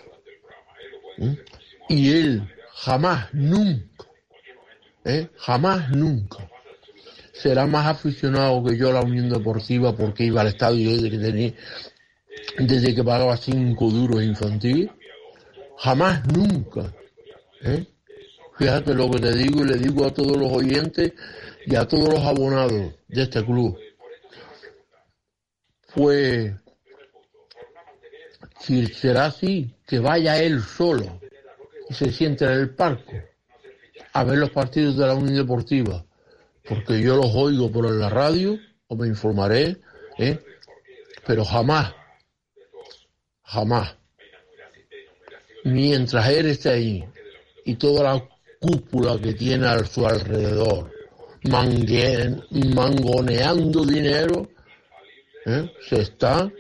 y 1.89 2.13
él 2.13 2.49
jamás, 2.73 3.29
nunca, 3.35 4.07
¿eh? 5.05 5.29
jamás, 5.37 5.91
nunca, 5.91 6.49
será 7.33 7.67
más 7.67 7.87
aficionado 7.87 8.65
que 8.65 8.79
yo 8.79 8.89
a 8.89 8.95
la 8.95 9.03
Unión 9.03 9.29
Deportiva 9.29 9.95
porque 9.95 10.25
iba 10.25 10.41
al 10.41 10.49
estadio 10.49 11.03
que 11.03 11.19
tenía, 11.19 11.53
desde 12.59 12.95
que 12.95 13.05
pagaba 13.05 13.37
cinco 13.37 13.91
duros 13.91 14.23
infantil, 14.23 14.91
jamás, 15.79 16.27
nunca. 16.27 16.93
¿eh? 17.63 17.87
Fíjate 18.59 18.95
lo 18.95 19.11
que 19.11 19.21
te 19.21 19.35
digo 19.35 19.65
y 19.65 19.69
le 19.69 19.77
digo 19.77 20.05
a 20.05 20.13
todos 20.13 20.37
los 20.37 20.53
oyentes 20.53 21.13
y 21.67 21.75
a 21.75 21.87
todos 21.87 22.13
los 22.13 22.21
abonados 22.21 22.95
de 23.09 23.23
este 23.23 23.45
club. 23.45 23.79
Pues, 25.95 26.53
si 28.61 28.87
será 28.87 29.27
así, 29.27 29.75
que 29.87 29.99
vaya 29.99 30.41
él 30.43 30.61
solo 30.63 31.21
y 31.89 31.95
se 31.95 32.13
siente 32.13 32.45
en 32.45 32.53
el 32.53 32.71
parque 32.75 33.31
a 34.13 34.25
ver 34.25 34.39
los 34.39 34.51
partidos 34.51 34.97
de 34.97 35.07
la 35.07 35.15
Unión 35.15 35.37
Deportiva, 35.37 36.05
porque 36.69 37.01
yo 37.01 37.17
los 37.17 37.35
oigo 37.35 37.71
por 37.71 37.91
la 37.91 38.09
radio 38.11 38.59
o 38.89 38.97
me 38.97 39.07
informaré, 39.07 39.77
¿eh? 40.19 40.39
pero 41.27 41.45
jamás 41.45 41.95
jamás. 43.51 43.97
Mientras 45.65 46.29
él 46.31 46.47
esté 46.47 46.71
ahí 46.71 47.05
y 47.65 47.75
toda 47.75 48.15
la 48.15 48.29
cúpula 48.61 49.19
que 49.21 49.35
tiene 49.35 49.67
a 49.67 49.85
su 49.85 50.07
alrededor, 50.07 50.93
mangoneando 52.75 53.85
dinero, 53.85 54.49
¿eh? 55.47 55.71
se 55.89 56.01
está, 56.01 56.51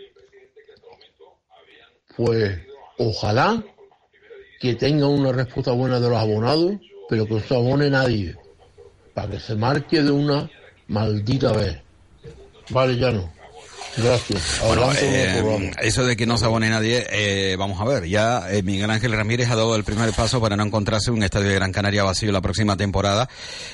pues 2.16 2.58
ojalá 2.98 3.64
que 4.58 4.74
tenga 4.74 5.06
una 5.06 5.32
respuesta 5.32 5.72
buena 5.72 6.00
de 6.00 6.10
los 6.10 6.18
abonados, 6.18 6.72
pero 7.08 7.24
que 7.26 7.34
no 7.34 7.40
se 7.40 7.54
abone 7.54 7.88
nadie, 7.88 8.36
para 9.14 9.30
que 9.30 9.40
se 9.40 9.54
marque 9.54 10.02
de 10.02 10.10
una 10.10 10.50
maldita 10.88 11.52
vez. 11.52 11.78
Vale, 12.70 12.96
ya 12.96 13.10
no. 13.10 13.39
Gracias. 13.96 14.60
Bueno, 14.64 14.90
eh, 15.00 15.72
eso 15.82 16.04
de 16.04 16.16
que 16.16 16.26
no 16.26 16.38
se 16.38 16.44
abone 16.44 16.70
nadie, 16.70 17.06
eh, 17.10 17.56
vamos 17.58 17.80
a 17.80 17.84
ver, 17.84 18.06
ya 18.08 18.50
eh, 18.50 18.62
Miguel 18.62 18.90
Ángel 18.90 19.12
Ramírez 19.12 19.50
ha 19.50 19.56
dado 19.56 19.74
el 19.74 19.84
primer 19.84 20.12
paso 20.12 20.40
para 20.40 20.56
no 20.56 20.64
encontrarse 20.64 21.10
un 21.10 21.22
estadio 21.22 21.48
de 21.48 21.54
Gran 21.56 21.72
Canaria 21.72 22.04
vacío 22.04 22.30
la 22.30 22.40
próxima 22.40 22.76
temporada 22.76 23.28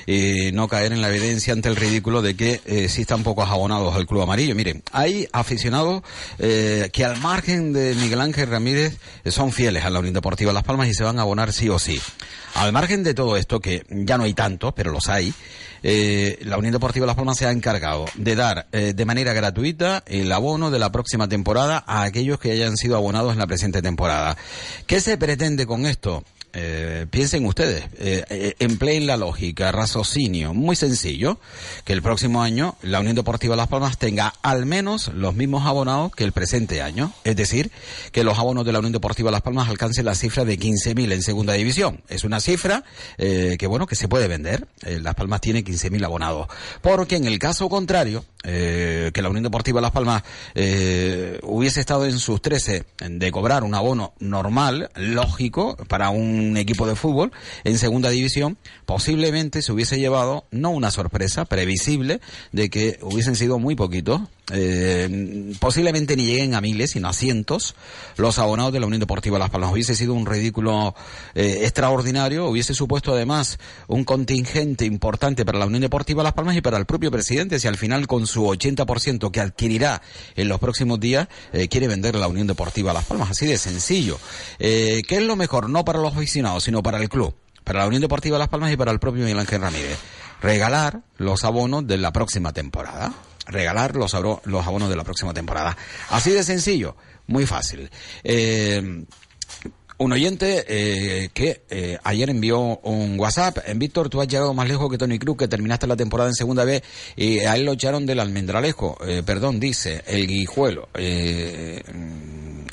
y 0.05 0.51
no 0.53 0.67
caer 0.67 0.93
en 0.93 1.01
la 1.01 1.09
evidencia 1.09 1.53
ante 1.53 1.69
el 1.69 1.75
ridículo 1.75 2.21
de 2.21 2.35
que 2.35 2.61
existan 2.65 3.23
pocos 3.23 3.49
abonados 3.49 3.95
al 3.95 4.07
Club 4.07 4.23
Amarillo. 4.23 4.55
Miren, 4.55 4.81
hay 4.91 5.27
aficionados 5.31 6.01
que 6.37 7.05
al 7.05 7.17
margen 7.21 7.73
de 7.73 7.95
Miguel 7.95 8.21
Ángel 8.21 8.49
Ramírez 8.49 8.97
son 9.25 9.51
fieles 9.51 9.85
a 9.85 9.89
la 9.89 9.99
Unión 9.99 10.13
Deportiva 10.13 10.51
Las 10.51 10.63
Palmas 10.63 10.87
y 10.87 10.93
se 10.93 11.03
van 11.03 11.19
a 11.19 11.21
abonar 11.21 11.53
sí 11.53 11.69
o 11.69 11.79
sí. 11.79 12.01
Al 12.55 12.71
margen 12.73 13.03
de 13.03 13.13
todo 13.13 13.37
esto, 13.37 13.59
que 13.59 13.85
ya 13.89 14.17
no 14.17 14.23
hay 14.23 14.33
tantos, 14.33 14.73
pero 14.75 14.91
los 14.91 15.09
hay, 15.09 15.31
eh, 15.83 16.39
la 16.43 16.57
Unión 16.57 16.73
Deportiva 16.73 17.05
Las 17.05 17.15
Palmas 17.15 17.37
se 17.37 17.45
ha 17.45 17.51
encargado 17.51 18.05
de 18.15 18.35
dar 18.35 18.67
eh, 18.71 18.93
de 18.95 19.05
manera 19.05 19.33
gratuita 19.33 20.03
el 20.05 20.31
abono 20.31 20.71
de 20.71 20.79
la 20.79 20.91
próxima 20.91 21.27
temporada 21.27 21.83
a 21.85 22.03
aquellos 22.03 22.39
que 22.39 22.51
hayan 22.51 22.77
sido 22.77 22.95
abonados 22.95 23.33
en 23.33 23.39
la 23.39 23.47
presente 23.47 23.81
temporada. 23.81 24.37
¿Qué 24.85 25.01
se 25.01 25.17
pretende 25.17 25.65
con 25.65 25.85
esto? 25.85 26.23
Eh, 26.59 27.05
piensen 27.11 27.45
ustedes, 27.45 27.83
eh, 27.99 28.25
eh, 28.31 28.55
empleen 28.57 29.05
la 29.05 29.15
lógica, 29.15 29.71
raciocinio, 29.71 30.55
muy 30.55 30.75
sencillo, 30.75 31.37
que 31.85 31.93
el 31.93 32.01
próximo 32.01 32.41
año 32.41 32.75
la 32.81 32.99
Unión 32.99 33.15
Deportiva 33.15 33.55
Las 33.55 33.67
Palmas 33.67 33.99
tenga 33.99 34.33
al 34.41 34.65
menos 34.65 35.09
los 35.09 35.35
mismos 35.35 35.67
abonados 35.67 36.11
que 36.15 36.23
el 36.23 36.31
presente 36.31 36.81
año, 36.81 37.13
es 37.25 37.35
decir, 37.35 37.69
que 38.11 38.23
los 38.23 38.39
abonos 38.39 38.65
de 38.65 38.71
la 38.71 38.79
Unión 38.79 38.91
Deportiva 38.91 39.29
Las 39.29 39.43
Palmas 39.43 39.69
alcancen 39.69 40.05
la 40.05 40.15
cifra 40.15 40.45
de 40.45 40.57
15.000 40.57 41.13
en 41.13 41.21
segunda 41.21 41.53
división. 41.53 42.01
Es 42.09 42.23
una 42.23 42.39
cifra 42.39 42.83
eh, 43.19 43.55
que 43.59 43.67
bueno, 43.67 43.85
que 43.85 43.95
se 43.95 44.07
puede 44.07 44.27
vender. 44.27 44.67
Las 44.81 45.13
Palmas 45.13 45.41
tiene 45.41 45.63
15.000 45.63 46.05
abonados. 46.05 46.47
Porque 46.81 47.17
en 47.17 47.25
el 47.25 47.37
caso 47.37 47.69
contrario, 47.69 48.25
que 48.43 49.11
la 49.13 49.29
Unión 49.29 49.43
Deportiva 49.43 49.81
Las 49.81 49.91
Palmas 49.91 50.23
hubiese 50.55 51.81
estado 51.81 52.05
en 52.05 52.17
sus 52.17 52.41
13 52.41 52.85
de 53.09 53.31
cobrar 53.31 53.63
un 53.63 53.75
abono 53.75 54.13
normal, 54.19 54.89
lógico, 54.95 55.75
para 55.87 56.09
un 56.09 56.46
un 56.49 56.57
equipo 56.57 56.87
de 56.87 56.95
fútbol 56.95 57.31
en 57.63 57.77
segunda 57.77 58.09
división, 58.09 58.57
posiblemente 58.85 59.61
se 59.61 59.71
hubiese 59.71 59.99
llevado 59.99 60.45
no 60.51 60.69
una 60.71 60.91
sorpresa 60.91 61.45
previsible 61.45 62.19
de 62.51 62.69
que 62.69 62.99
hubiesen 63.01 63.35
sido 63.35 63.59
muy 63.59 63.75
poquitos 63.75 64.21
eh, 64.49 65.53
posiblemente 65.59 66.15
ni 66.15 66.25
lleguen 66.25 66.55
a 66.55 66.61
miles, 66.61 66.91
sino 66.91 67.09
a 67.09 67.13
cientos, 67.13 67.75
los 68.15 68.39
abonados 68.39 68.71
de 68.71 68.79
la 68.79 68.85
Unión 68.85 69.01
Deportiva 69.01 69.37
Las 69.37 69.49
Palmas. 69.49 69.73
Hubiese 69.73 69.93
sido 69.93 70.13
un 70.13 70.25
ridículo 70.25 70.95
eh, 71.35 71.59
extraordinario, 71.63 72.47
hubiese 72.47 72.73
supuesto 72.73 73.13
además 73.13 73.59
un 73.87 74.05
contingente 74.05 74.85
importante 74.85 75.43
para 75.43 75.59
la 75.59 75.65
Unión 75.65 75.81
Deportiva 75.81 76.23
Las 76.23 76.33
Palmas 76.33 76.55
y 76.55 76.61
para 76.61 76.77
el 76.77 76.85
propio 76.85 77.11
presidente, 77.11 77.59
si 77.59 77.67
al 77.67 77.75
final 77.75 78.07
con 78.07 78.25
su 78.25 78.45
80% 78.45 79.31
que 79.31 79.41
adquirirá 79.41 80.01
en 80.35 80.47
los 80.47 80.59
próximos 80.59 80.99
días, 80.99 81.27
eh, 81.51 81.67
quiere 81.67 81.89
vender 81.89 82.15
la 82.15 82.29
Unión 82.29 82.47
Deportiva 82.47 82.93
Las 82.93 83.05
Palmas. 83.05 83.31
Así 83.31 83.47
de 83.47 83.57
sencillo. 83.57 84.17
¿Qué 84.57 85.03
es 85.09 85.23
lo 85.23 85.35
mejor? 85.35 85.69
No 85.69 85.83
para 85.83 85.99
los 85.99 86.15
aficionados, 86.15 86.63
sino 86.63 86.81
para 86.81 86.99
el 86.99 87.09
club, 87.09 87.35
para 87.63 87.79
la 87.79 87.87
Unión 87.87 88.01
Deportiva 88.01 88.37
Las 88.37 88.47
Palmas 88.47 88.71
y 88.71 88.77
para 88.77 88.91
el 88.91 88.99
propio 88.99 89.23
Miguel 89.23 89.39
Ángel 89.39 89.61
Ramírez. 89.61 89.97
Regalar 90.41 91.01
los 91.17 91.43
abonos 91.43 91.85
de 91.85 91.97
la 91.97 92.13
próxima 92.13 92.53
temporada 92.53 93.13
regalar 93.47 93.95
los, 93.95 94.13
los 94.45 94.67
abonos 94.67 94.89
de 94.89 94.95
la 94.95 95.03
próxima 95.03 95.33
temporada. 95.33 95.77
Así 96.09 96.31
de 96.31 96.43
sencillo, 96.43 96.95
muy 97.27 97.45
fácil. 97.45 97.89
Eh, 98.23 99.05
un 99.99 100.11
oyente 100.11 100.63
eh, 100.67 101.29
que 101.33 101.63
eh, 101.69 101.97
ayer 102.03 102.29
envió 102.29 102.59
un 102.59 103.19
WhatsApp. 103.19 103.57
En 103.65 103.79
Víctor, 103.79 104.09
tú 104.09 104.21
has 104.21 104.27
llegado 104.27 104.53
más 104.53 104.67
lejos 104.67 104.91
que 104.91 104.97
Tony 104.97 105.17
Cruz, 105.17 105.37
que 105.37 105.47
terminaste 105.47 105.87
la 105.87 105.95
temporada 105.95 106.29
en 106.29 106.35
segunda 106.35 106.65
vez 106.65 106.83
y 107.15 107.39
a 107.39 107.55
él 107.55 107.65
lo 107.65 107.73
echaron 107.73 108.05
del 108.05 108.19
almendralejo. 108.19 108.97
perdón, 109.25 109.59
dice 109.59 110.03
el 110.05 110.27
guijuelo. 110.27 110.89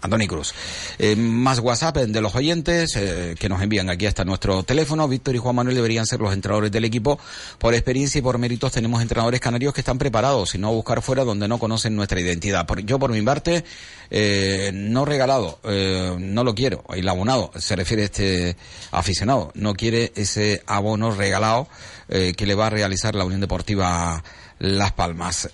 Antoni 0.04 0.26
Cruz. 0.26 0.54
Eh, 0.98 1.16
más 1.16 1.60
WhatsApp 1.60 1.96
de 1.96 2.20
los 2.20 2.34
oyentes 2.34 2.94
eh, 2.94 3.34
que 3.38 3.48
nos 3.48 3.62
envían 3.62 3.88
aquí 3.88 4.04
hasta 4.04 4.22
nuestro 4.22 4.62
teléfono. 4.62 5.08
Víctor 5.08 5.34
y 5.34 5.38
Juan 5.38 5.56
Manuel 5.56 5.74
deberían 5.76 6.04
ser 6.04 6.20
los 6.20 6.34
entrenadores 6.34 6.70
del 6.70 6.84
equipo. 6.84 7.18
Por 7.58 7.72
experiencia 7.72 8.18
y 8.18 8.22
por 8.22 8.36
méritos 8.36 8.70
tenemos 8.72 9.00
entrenadores 9.00 9.40
canarios 9.40 9.72
que 9.72 9.80
están 9.80 9.96
preparados 9.96 10.54
y 10.54 10.58
no 10.58 10.68
a 10.68 10.72
buscar 10.72 11.00
fuera 11.00 11.24
donde 11.24 11.48
no 11.48 11.58
conocen 11.58 11.96
nuestra 11.96 12.20
identidad. 12.20 12.66
yo 12.84 12.98
por 12.98 13.12
mi 13.12 13.22
parte, 13.22 13.64
eh, 14.10 14.72
no 14.74 15.06
regalado, 15.06 15.58
no 16.18 16.44
lo 16.44 16.54
quiero. 16.54 16.84
El 16.90 17.08
abonado, 17.08 17.50
se 17.56 17.74
refiere 17.74 18.02
a 18.02 18.06
este 18.06 18.56
aficionado, 18.90 19.52
no 19.54 19.72
quiere 19.72 20.12
ese 20.16 20.62
abono 20.66 21.12
regalado 21.12 21.66
que 22.08 22.46
le 22.46 22.54
va 22.54 22.66
a 22.66 22.70
realizar 22.70 23.14
la 23.14 23.24
Unión 23.24 23.40
Deportiva 23.40 24.22
Las 24.58 24.92
Palmas. 24.92 25.48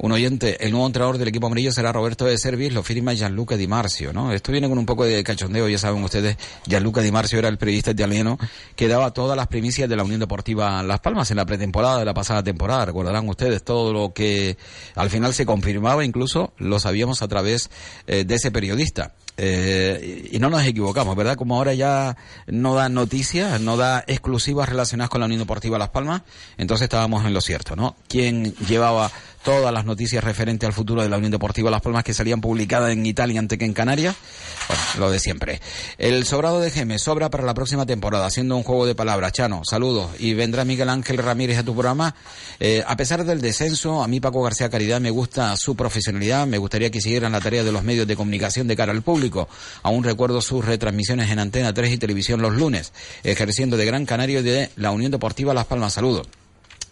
Un 0.00 0.12
oyente, 0.12 0.64
el 0.64 0.70
nuevo 0.70 0.86
entrenador 0.86 1.18
del 1.18 1.26
equipo 1.26 1.48
amarillo 1.48 1.72
será 1.72 1.90
Roberto 1.90 2.24
de 2.24 2.38
Servis, 2.38 2.72
lo 2.72 2.84
firma 2.84 3.14
Gianluca 3.14 3.56
Di 3.56 3.66
Marcio, 3.66 4.12
¿no? 4.12 4.32
Esto 4.32 4.52
viene 4.52 4.68
con 4.68 4.78
un 4.78 4.86
poco 4.86 5.04
de 5.04 5.24
cachondeo, 5.24 5.68
ya 5.68 5.76
saben 5.76 6.04
ustedes, 6.04 6.36
Gianluca 6.66 7.00
Di 7.00 7.10
Marcio 7.10 7.40
era 7.40 7.48
el 7.48 7.58
periodista 7.58 7.90
italiano 7.90 8.38
que 8.76 8.86
daba 8.86 9.12
todas 9.12 9.36
las 9.36 9.48
primicias 9.48 9.88
de 9.88 9.96
la 9.96 10.04
Unión 10.04 10.20
Deportiva 10.20 10.80
Las 10.84 11.00
Palmas 11.00 11.32
en 11.32 11.38
la 11.38 11.46
pretemporada 11.46 11.98
de 11.98 12.04
la 12.04 12.14
pasada 12.14 12.44
temporada. 12.44 12.84
Recordarán 12.84 13.28
ustedes 13.28 13.64
todo 13.64 13.92
lo 13.92 14.12
que 14.12 14.56
al 14.94 15.10
final 15.10 15.34
se 15.34 15.44
confirmaba, 15.44 16.04
incluso 16.04 16.52
lo 16.58 16.78
sabíamos 16.78 17.20
a 17.22 17.26
través 17.26 17.68
eh, 18.06 18.22
de 18.24 18.36
ese 18.36 18.52
periodista. 18.52 19.14
Eh, 19.40 20.30
y 20.32 20.38
no 20.40 20.50
nos 20.50 20.64
equivocamos, 20.64 21.14
¿verdad? 21.16 21.36
Como 21.36 21.56
ahora 21.56 21.72
ya 21.72 22.16
no 22.46 22.74
da 22.74 22.88
noticias, 22.88 23.60
no 23.60 23.76
da 23.76 24.02
exclusivas 24.08 24.68
relacionadas 24.68 25.10
con 25.10 25.20
la 25.20 25.26
Unión 25.26 25.40
Deportiva 25.40 25.78
Las 25.78 25.90
Palmas, 25.90 26.22
entonces 26.56 26.84
estábamos 26.84 27.24
en 27.24 27.34
lo 27.34 27.40
cierto, 27.40 27.76
¿no? 27.76 27.94
¿Quién 28.08 28.52
llevaba 28.66 29.12
todas 29.42 29.72
las 29.72 29.84
noticias 29.84 30.24
referentes 30.24 30.66
al 30.66 30.72
futuro 30.72 31.02
de 31.02 31.08
la 31.08 31.16
Unión 31.16 31.30
Deportiva 31.30 31.70
Las 31.70 31.82
Palmas 31.82 32.04
que 32.04 32.14
salían 32.14 32.40
publicadas 32.40 32.92
en 32.92 33.04
Italia 33.04 33.40
antes 33.40 33.58
que 33.58 33.64
en 33.64 33.74
Canarias? 33.74 34.16
Bueno, 34.68 34.82
lo 34.98 35.10
de 35.10 35.18
siempre. 35.18 35.60
El 35.98 36.24
sobrado 36.24 36.60
de 36.60 36.70
Gemes 36.70 37.02
sobra 37.02 37.30
para 37.30 37.44
la 37.44 37.54
próxima 37.54 37.86
temporada, 37.86 38.26
haciendo 38.26 38.56
un 38.56 38.62
juego 38.62 38.86
de 38.86 38.94
palabras. 38.94 39.32
Chano, 39.32 39.62
saludos. 39.68 40.10
Y 40.18 40.34
vendrá 40.34 40.64
Miguel 40.64 40.88
Ángel 40.88 41.18
Ramírez 41.18 41.58
a 41.58 41.62
tu 41.62 41.74
programa. 41.74 42.14
Eh, 42.60 42.82
a 42.86 42.96
pesar 42.96 43.24
del 43.24 43.40
descenso, 43.40 44.02
a 44.02 44.08
mí 44.08 44.20
Paco 44.20 44.42
García 44.42 44.68
Caridad 44.68 45.00
me 45.00 45.10
gusta 45.10 45.54
su 45.56 45.76
profesionalidad, 45.76 46.46
me 46.46 46.58
gustaría 46.58 46.90
que 46.90 47.00
siguieran 47.00 47.32
la 47.32 47.40
tarea 47.40 47.64
de 47.64 47.72
los 47.72 47.84
medios 47.84 48.06
de 48.06 48.16
comunicación 48.16 48.66
de 48.66 48.76
cara 48.76 48.92
al 48.92 49.02
público 49.02 49.18
Aún 49.82 50.04
recuerdo 50.04 50.40
sus 50.40 50.64
retransmisiones 50.64 51.30
en 51.30 51.38
Antena 51.38 51.72
3 51.72 51.92
y 51.92 51.98
Televisión 51.98 52.42
los 52.42 52.54
lunes, 52.54 52.92
ejerciendo 53.24 53.76
de 53.76 53.86
Gran 53.86 54.06
Canario 54.06 54.42
de 54.42 54.70
la 54.76 54.90
Unión 54.90 55.10
Deportiva 55.10 55.54
Las 55.54 55.66
Palmas. 55.66 55.94
Saludos. 55.94 56.26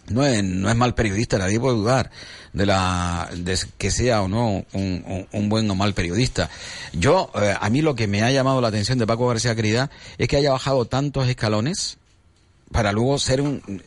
No 0.09 0.25
es, 0.25 0.43
no 0.43 0.69
es 0.69 0.75
mal 0.75 0.95
periodista, 0.95 1.37
nadie 1.37 1.59
puede 1.59 1.75
dudar 1.75 2.11
de 2.53 2.65
la 2.65 3.29
de 3.35 3.57
que 3.77 3.91
sea 3.91 4.21
o 4.21 4.27
no 4.27 4.65
un, 4.73 5.49
buen 5.49 5.69
o 5.69 5.75
mal 5.75 5.93
periodista. 5.93 6.49
Yo, 6.93 7.29
eh, 7.35 7.53
a 7.59 7.69
mí 7.69 7.81
lo 7.81 7.95
que 7.95 8.07
me 8.07 8.23
ha 8.23 8.31
llamado 8.31 8.61
la 8.61 8.69
atención 8.69 8.97
de 8.97 9.07
Paco 9.07 9.27
García 9.27 9.55
Querida 9.55 9.91
es 10.17 10.27
que 10.27 10.37
haya 10.37 10.51
bajado 10.51 10.85
tantos 10.85 11.27
escalones 11.27 11.97
para 12.71 12.91
luego 12.91 13.19
ser 13.19 13.41
un, 13.41 13.81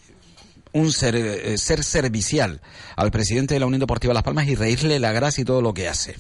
un 0.73 0.93
ser, 0.93 1.17
eh, 1.17 1.59
ser 1.59 1.85
servicial 1.85 2.61
al 2.97 3.11
presidente 3.11 3.55
de 3.55 3.61
la 3.61 3.67
Unión 3.67 3.81
Deportiva 3.81 4.15
Las 4.15 4.23
Palmas 4.23 4.47
y 4.47 4.55
reírle 4.55 4.99
la 4.99 5.12
gracia 5.12 5.43
y 5.43 5.45
todo 5.45 5.62
lo 5.62 5.75
que 5.75 5.89
hace. 5.89 6.17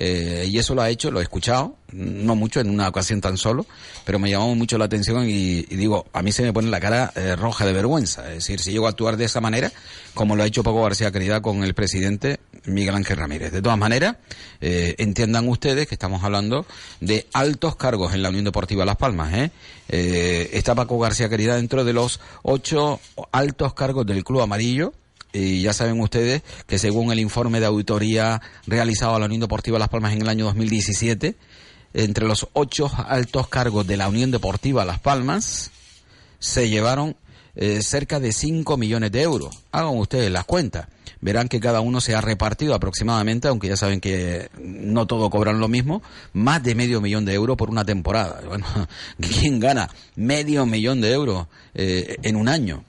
Eh, 0.00 0.46
y 0.48 0.58
eso 0.58 0.76
lo 0.76 0.82
ha 0.82 0.88
hecho, 0.88 1.10
lo 1.10 1.18
he 1.18 1.24
escuchado, 1.24 1.76
no 1.90 2.36
mucho, 2.36 2.60
en 2.60 2.70
una 2.70 2.88
ocasión 2.88 3.20
tan 3.20 3.36
solo, 3.36 3.66
pero 4.04 4.20
me 4.20 4.30
llamó 4.30 4.54
mucho 4.54 4.78
la 4.78 4.84
atención 4.84 5.28
y, 5.28 5.62
digo, 5.62 6.06
a 6.12 6.22
mí 6.22 6.30
se 6.30 6.44
me 6.44 6.52
pone 6.52 6.70
la 6.70 6.78
cara 6.78 7.12
eh, 7.16 7.34
roja 7.34 7.66
de 7.66 7.72
vergüenza. 7.72 8.28
Es 8.28 8.36
decir, 8.36 8.60
si 8.60 8.70
llego 8.70 8.86
a 8.86 8.90
actuar 8.90 9.16
de 9.16 9.24
esa 9.24 9.40
manera, 9.40 9.72
como 10.14 10.36
lo 10.36 10.44
ha 10.44 10.46
hecho 10.46 10.62
Paco 10.62 10.84
García 10.84 11.10
Caridad 11.10 11.42
con 11.42 11.64
el 11.64 11.74
presidente 11.74 12.38
Miguel 12.64 12.94
Ángel 12.94 13.16
Ramírez. 13.16 13.50
De 13.50 13.60
todas 13.60 13.76
maneras, 13.76 14.16
eh, 14.60 14.94
entiendan 14.98 15.48
ustedes 15.48 15.88
que 15.88 15.96
estamos 15.96 16.22
hablando 16.22 16.64
de 17.00 17.26
altos 17.32 17.74
cargos 17.74 18.14
en 18.14 18.22
la 18.22 18.28
Unión 18.28 18.44
Deportiva 18.44 18.84
Las 18.84 18.96
Palmas. 18.96 19.34
¿eh? 19.34 19.50
está 19.88 20.76
Paco 20.76 20.96
García 21.00 21.28
Caridad 21.28 21.56
dentro 21.56 21.82
de 21.82 21.92
los 21.92 22.20
ocho 22.42 23.00
altos 23.32 23.74
cargos 23.74 24.06
del 24.06 24.22
Club 24.22 24.42
Amarillo 24.42 24.92
y 25.32 25.62
ya 25.62 25.72
saben 25.72 26.00
ustedes 26.00 26.42
que 26.66 26.78
según 26.78 27.12
el 27.12 27.20
informe 27.20 27.60
de 27.60 27.66
auditoría 27.66 28.40
realizado 28.66 29.14
a 29.14 29.18
la 29.18 29.26
Unión 29.26 29.40
Deportiva 29.40 29.78
Las 29.78 29.88
Palmas 29.88 30.12
en 30.12 30.22
el 30.22 30.28
año 30.28 30.46
2017, 30.46 31.36
entre 31.94 32.26
los 32.26 32.48
ocho 32.52 32.90
altos 33.06 33.48
cargos 33.48 33.86
de 33.86 33.96
la 33.96 34.08
Unión 34.08 34.30
Deportiva 34.30 34.84
Las 34.84 35.00
Palmas 35.00 35.70
se 36.38 36.68
llevaron 36.68 37.16
eh, 37.56 37.82
cerca 37.82 38.20
de 38.20 38.32
5 38.32 38.76
millones 38.76 39.10
de 39.10 39.22
euros. 39.22 39.64
Hagan 39.72 39.96
ustedes 39.96 40.30
las 40.30 40.44
cuentas. 40.44 40.86
Verán 41.20 41.48
que 41.48 41.58
cada 41.58 41.80
uno 41.80 42.00
se 42.00 42.14
ha 42.14 42.20
repartido 42.20 42.74
aproximadamente, 42.74 43.48
aunque 43.48 43.66
ya 43.66 43.76
saben 43.76 44.00
que 44.00 44.48
no 44.60 45.08
todo 45.08 45.28
cobran 45.30 45.58
lo 45.58 45.66
mismo, 45.66 46.00
más 46.32 46.62
de 46.62 46.76
medio 46.76 47.00
millón 47.00 47.24
de 47.24 47.34
euros 47.34 47.56
por 47.56 47.70
una 47.70 47.84
temporada. 47.84 48.40
Bueno, 48.46 48.64
¿quién 49.20 49.58
gana 49.58 49.90
medio 50.14 50.66
millón 50.66 51.00
de 51.00 51.12
euros 51.12 51.48
eh, 51.74 52.16
en 52.22 52.36
un 52.36 52.48
año? 52.48 52.84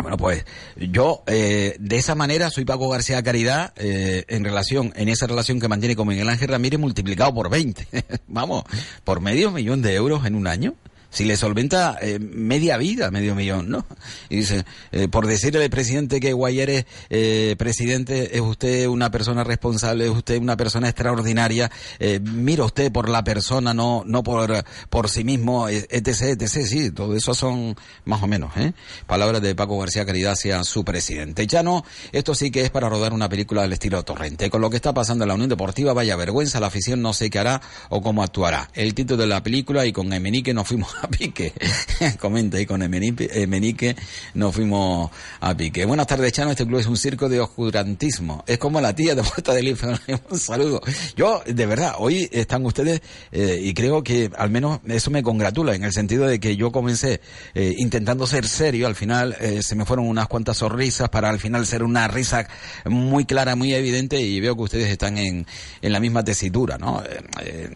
Bueno, 0.00 0.16
pues 0.16 0.44
yo 0.76 1.22
eh, 1.26 1.76
de 1.78 1.96
esa 1.96 2.14
manera 2.14 2.50
soy 2.50 2.64
Paco 2.64 2.88
García 2.88 3.22
Caridad 3.22 3.72
eh, 3.76 4.24
en 4.28 4.44
relación, 4.44 4.92
en 4.96 5.08
esa 5.08 5.26
relación 5.26 5.60
que 5.60 5.68
mantiene 5.68 5.94
con 5.94 6.08
Miguel 6.08 6.28
Ángel 6.28 6.48
Ramírez 6.48 6.80
multiplicado 6.80 7.32
por 7.32 7.48
20. 7.48 7.86
Vamos, 8.26 8.64
por 9.04 9.20
medio 9.20 9.52
millón 9.52 9.82
de 9.82 9.94
euros 9.94 10.26
en 10.26 10.34
un 10.34 10.48
año 10.48 10.74
si 11.14 11.24
le 11.24 11.36
solventa 11.36 11.96
eh, 12.02 12.18
media 12.18 12.76
vida, 12.76 13.12
medio 13.12 13.36
millón, 13.36 13.70
¿no? 13.70 13.86
Y 14.28 14.36
dice, 14.36 14.64
eh, 14.90 15.06
por 15.06 15.26
decirle 15.28 15.62
al 15.62 15.70
presidente 15.70 16.18
que 16.18 16.32
Guayer 16.32 16.86
eh, 17.08 17.54
presidente, 17.56 18.36
es 18.36 18.40
usted 18.40 18.88
una 18.88 19.12
persona 19.12 19.44
responsable, 19.44 20.06
es 20.06 20.10
usted 20.10 20.40
una 20.40 20.56
persona 20.56 20.88
extraordinaria, 20.88 21.70
eh, 22.00 22.18
mira 22.20 22.64
usted 22.64 22.90
por 22.90 23.08
la 23.08 23.22
persona, 23.22 23.72
no 23.72 24.02
no 24.04 24.24
por, 24.24 24.64
por 24.90 25.08
sí 25.08 25.22
mismo, 25.22 25.68
etc, 25.68 26.22
etc, 26.40 26.48
sí, 26.48 26.90
todo 26.90 27.14
eso 27.14 27.32
son 27.32 27.76
más 28.04 28.20
o 28.22 28.26
menos, 28.26 28.56
¿eh? 28.56 28.72
Palabras 29.06 29.40
de 29.40 29.54
Paco 29.54 29.78
García 29.78 30.04
Caridad 30.04 30.32
hacia 30.32 30.64
su 30.64 30.84
presidente. 30.84 31.46
Ya 31.46 31.62
no, 31.62 31.84
esto 32.10 32.34
sí 32.34 32.50
que 32.50 32.62
es 32.62 32.70
para 32.70 32.88
rodar 32.88 33.12
una 33.12 33.28
película 33.28 33.62
del 33.62 33.72
estilo 33.72 34.02
Torrente. 34.02 34.50
Con 34.50 34.60
lo 34.60 34.68
que 34.68 34.76
está 34.76 34.92
pasando 34.92 35.22
en 35.22 35.28
la 35.28 35.34
Unión 35.34 35.48
Deportiva, 35.48 35.92
vaya 35.92 36.16
vergüenza, 36.16 36.58
la 36.58 36.66
afición 36.66 37.02
no 37.02 37.12
sé 37.12 37.30
qué 37.30 37.38
hará 37.38 37.62
o 37.88 38.02
cómo 38.02 38.24
actuará. 38.24 38.68
El 38.74 38.94
título 38.94 39.22
de 39.22 39.28
la 39.28 39.44
película 39.44 39.86
y 39.86 39.92
con 39.92 40.12
Emenique 40.12 40.52
nos 40.52 40.66
fuimos 40.66 40.88
a 41.04 41.08
pique. 41.08 41.52
Comenta 42.18 42.56
ahí 42.56 42.66
con 42.66 42.80
Menique, 42.88 43.96
nos 44.34 44.54
fuimos 44.54 45.10
a 45.40 45.56
pique. 45.56 45.84
Buenas 45.84 46.06
tardes, 46.06 46.32
Chano. 46.32 46.50
Este 46.50 46.66
club 46.66 46.80
es 46.80 46.86
un 46.86 46.96
circo 46.96 47.28
de 47.28 47.40
oscurantismo. 47.40 48.42
Es 48.46 48.58
como 48.58 48.80
la 48.80 48.94
tía 48.94 49.14
de 49.14 49.22
Puerta 49.22 49.52
del 49.52 49.68
Infierno. 49.68 49.98
un 50.30 50.38
saludo. 50.38 50.80
Yo, 51.16 51.42
de 51.46 51.66
verdad, 51.66 51.94
hoy 51.98 52.28
están 52.32 52.64
ustedes 52.64 53.02
eh, 53.32 53.60
y 53.62 53.74
creo 53.74 54.02
que 54.02 54.30
al 54.36 54.50
menos 54.50 54.80
eso 54.86 55.10
me 55.10 55.22
congratula 55.22 55.74
en 55.74 55.84
el 55.84 55.92
sentido 55.92 56.26
de 56.26 56.40
que 56.40 56.56
yo 56.56 56.72
comencé 56.72 57.20
eh, 57.54 57.74
intentando 57.78 58.26
ser 58.26 58.48
serio. 58.48 58.86
Al 58.86 58.94
final 58.94 59.36
eh, 59.40 59.62
se 59.62 59.74
me 59.74 59.84
fueron 59.84 60.08
unas 60.08 60.26
cuantas 60.26 60.58
sonrisas 60.58 61.10
para 61.10 61.28
al 61.28 61.38
final 61.38 61.66
ser 61.66 61.82
una 61.82 62.08
risa 62.08 62.48
muy 62.86 63.26
clara, 63.26 63.56
muy 63.56 63.74
evidente 63.74 64.20
y 64.20 64.40
veo 64.40 64.56
que 64.56 64.62
ustedes 64.62 64.88
están 64.90 65.18
en, 65.18 65.46
en 65.82 65.92
la 65.92 66.00
misma 66.00 66.24
tesitura, 66.24 66.78
¿no? 66.78 67.02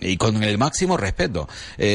y 0.01 0.17
con 0.17 0.43
el 0.43 0.57
máximo 0.57 0.97
respeto. 0.97 1.47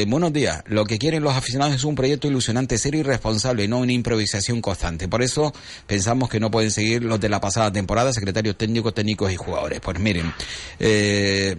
buenos 0.06 0.32
días. 0.32 0.62
Lo 0.66 0.84
que 0.84 0.98
quieren 0.98 1.23
los 1.24 1.34
aficionados 1.34 1.74
es 1.74 1.84
un 1.84 1.94
proyecto 1.94 2.28
ilusionante, 2.28 2.78
serio 2.78 3.00
y 3.00 3.02
responsable, 3.02 3.66
no 3.66 3.78
una 3.78 3.92
improvisación 3.92 4.60
constante. 4.60 5.08
Por 5.08 5.22
eso 5.22 5.52
pensamos 5.86 6.28
que 6.28 6.38
no 6.38 6.50
pueden 6.50 6.70
seguir 6.70 7.02
los 7.02 7.18
de 7.18 7.28
la 7.28 7.40
pasada 7.40 7.72
temporada, 7.72 8.12
secretarios 8.12 8.56
técnicos, 8.56 8.94
técnicos 8.94 9.32
y 9.32 9.36
jugadores. 9.36 9.80
Pues 9.80 9.98
miren, 9.98 10.32
eh, 10.78 11.56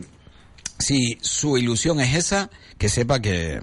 si 0.79 1.17
su 1.21 1.57
ilusión 1.57 1.99
es 1.99 2.15
esa, 2.15 2.49
que 2.77 2.89
sepa 2.89 3.19
que, 3.19 3.61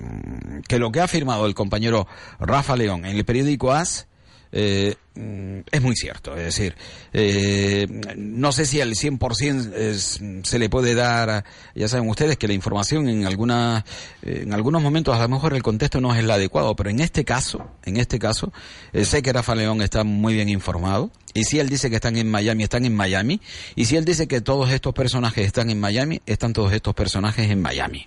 que 0.69 0.79
lo 0.79 0.93
que 0.93 1.01
ha 1.01 1.09
firmado 1.09 1.47
el 1.47 1.55
compañero 1.55 2.07
Rafa 2.39 2.77
León 2.77 3.05
en 3.05 3.17
el 3.17 3.25
periódico 3.25 3.73
AS, 3.73 4.07
eh, 4.53 4.95
mm, 5.15 5.61
es 5.71 5.83
muy 5.83 5.97
cierto. 5.97 6.37
Es 6.37 6.45
decir, 6.45 6.75
eh, 7.13 7.87
no 8.17 8.53
sé 8.53 8.67
si 8.67 8.81
al 8.81 8.95
100% 8.95 9.75
es, 9.75 10.21
se 10.43 10.59
le 10.59 10.69
puede 10.69 10.95
dar, 10.95 11.45
ya 11.75 11.89
saben 11.89 12.09
ustedes 12.09 12.37
que 12.37 12.47
la 12.47 12.55
información 12.55 13.09
en 13.09 13.27
alguna, 13.27 13.85
en 14.23 14.53
algunos 14.53 14.83
momentos 14.83 15.17
a 15.17 15.23
lo 15.23 15.29
mejor 15.29 15.55
el 15.55 15.63
contexto 15.63 16.01
no 16.01 16.13
es 16.15 16.21
el 16.21 16.31
adecuado, 16.31 16.77
pero 16.77 16.91
en 16.91 17.01
este 17.01 17.25
caso, 17.25 17.71
en 17.85 17.97
este 17.97 18.19
caso, 18.19 18.53
eh, 18.93 19.05
sé 19.05 19.23
que 19.23 19.33
Rafa 19.33 19.55
León 19.55 19.81
está 19.81 20.05
muy 20.05 20.35
bien 20.35 20.49
informado. 20.49 21.11
Y 21.35 21.45
si 21.45 21.59
él 21.59 21.71
dice 21.71 21.89
que 21.89 21.97
están 21.97 22.17
en 22.17 22.31
Miami, 22.31 22.63
están 22.63 22.85
en 22.85 22.95
Miami. 22.95 23.41
Y 23.75 23.87
si 23.87 23.97
él 23.97 24.05
dice 24.05 24.29
que 24.29 24.43
todos 24.43 24.71
estos 24.71 24.93
personajes 24.93 25.47
están 25.47 25.71
en 25.71 25.81
Miami, 25.81 26.21
están 26.27 26.53
todos 26.53 26.75
estos 26.75 26.95
personajes 26.95 27.51
en 27.51 27.63
Miami. 27.63 28.07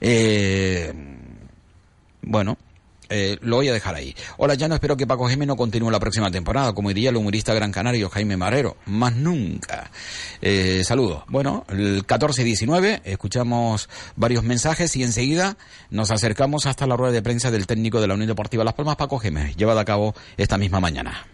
Eh, 0.00 0.92
bueno, 2.22 2.56
eh, 3.14 3.36
lo 3.42 3.56
voy 3.56 3.68
a 3.68 3.74
dejar 3.74 3.94
ahí. 3.94 4.16
Hola, 4.38 4.54
ya 4.54 4.68
no 4.68 4.74
espero 4.74 4.96
que 4.96 5.06
Paco 5.06 5.28
Jiménez 5.28 5.48
no 5.48 5.56
continúe 5.56 5.90
la 5.90 6.00
próxima 6.00 6.30
temporada, 6.30 6.72
como 6.72 6.88
diría 6.88 7.10
el 7.10 7.16
humorista 7.16 7.52
gran 7.52 7.70
canario 7.70 8.08
Jaime 8.08 8.38
Marrero. 8.38 8.78
Más 8.86 9.14
nunca. 9.14 9.90
Eh, 10.40 10.82
saludos. 10.82 11.22
Bueno, 11.28 11.66
el 11.68 12.06
14 12.06 12.40
y 12.40 12.44
19, 12.46 13.02
escuchamos 13.04 13.90
varios 14.16 14.44
mensajes 14.44 14.96
y 14.96 15.02
enseguida 15.02 15.58
nos 15.90 16.10
acercamos 16.10 16.64
hasta 16.64 16.86
la 16.86 16.96
rueda 16.96 17.12
de 17.12 17.20
prensa 17.20 17.50
del 17.50 17.66
técnico 17.66 18.00
de 18.00 18.08
la 18.08 18.14
Unión 18.14 18.28
Deportiva 18.28 18.64
Las 18.64 18.74
Palmas, 18.74 18.96
Paco 18.96 19.18
Jiménez, 19.18 19.56
llevada 19.56 19.82
a 19.82 19.84
cabo 19.84 20.14
esta 20.38 20.56
misma 20.56 20.80
mañana. 20.80 21.26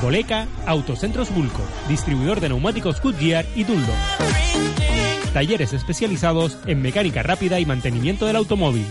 Boleca, 0.00 0.48
Autocentros 0.64 1.30
Bulco, 1.34 1.60
distribuidor 1.86 2.40
de 2.40 2.48
neumáticos 2.48 3.02
Goodyear 3.02 3.44
y 3.54 3.64
Dunlop. 3.64 4.99
Talleres 5.32 5.72
especializados 5.72 6.58
en 6.66 6.82
mecánica 6.82 7.22
rápida 7.22 7.60
y 7.60 7.66
mantenimiento 7.66 8.26
del 8.26 8.36
automóvil. 8.36 8.84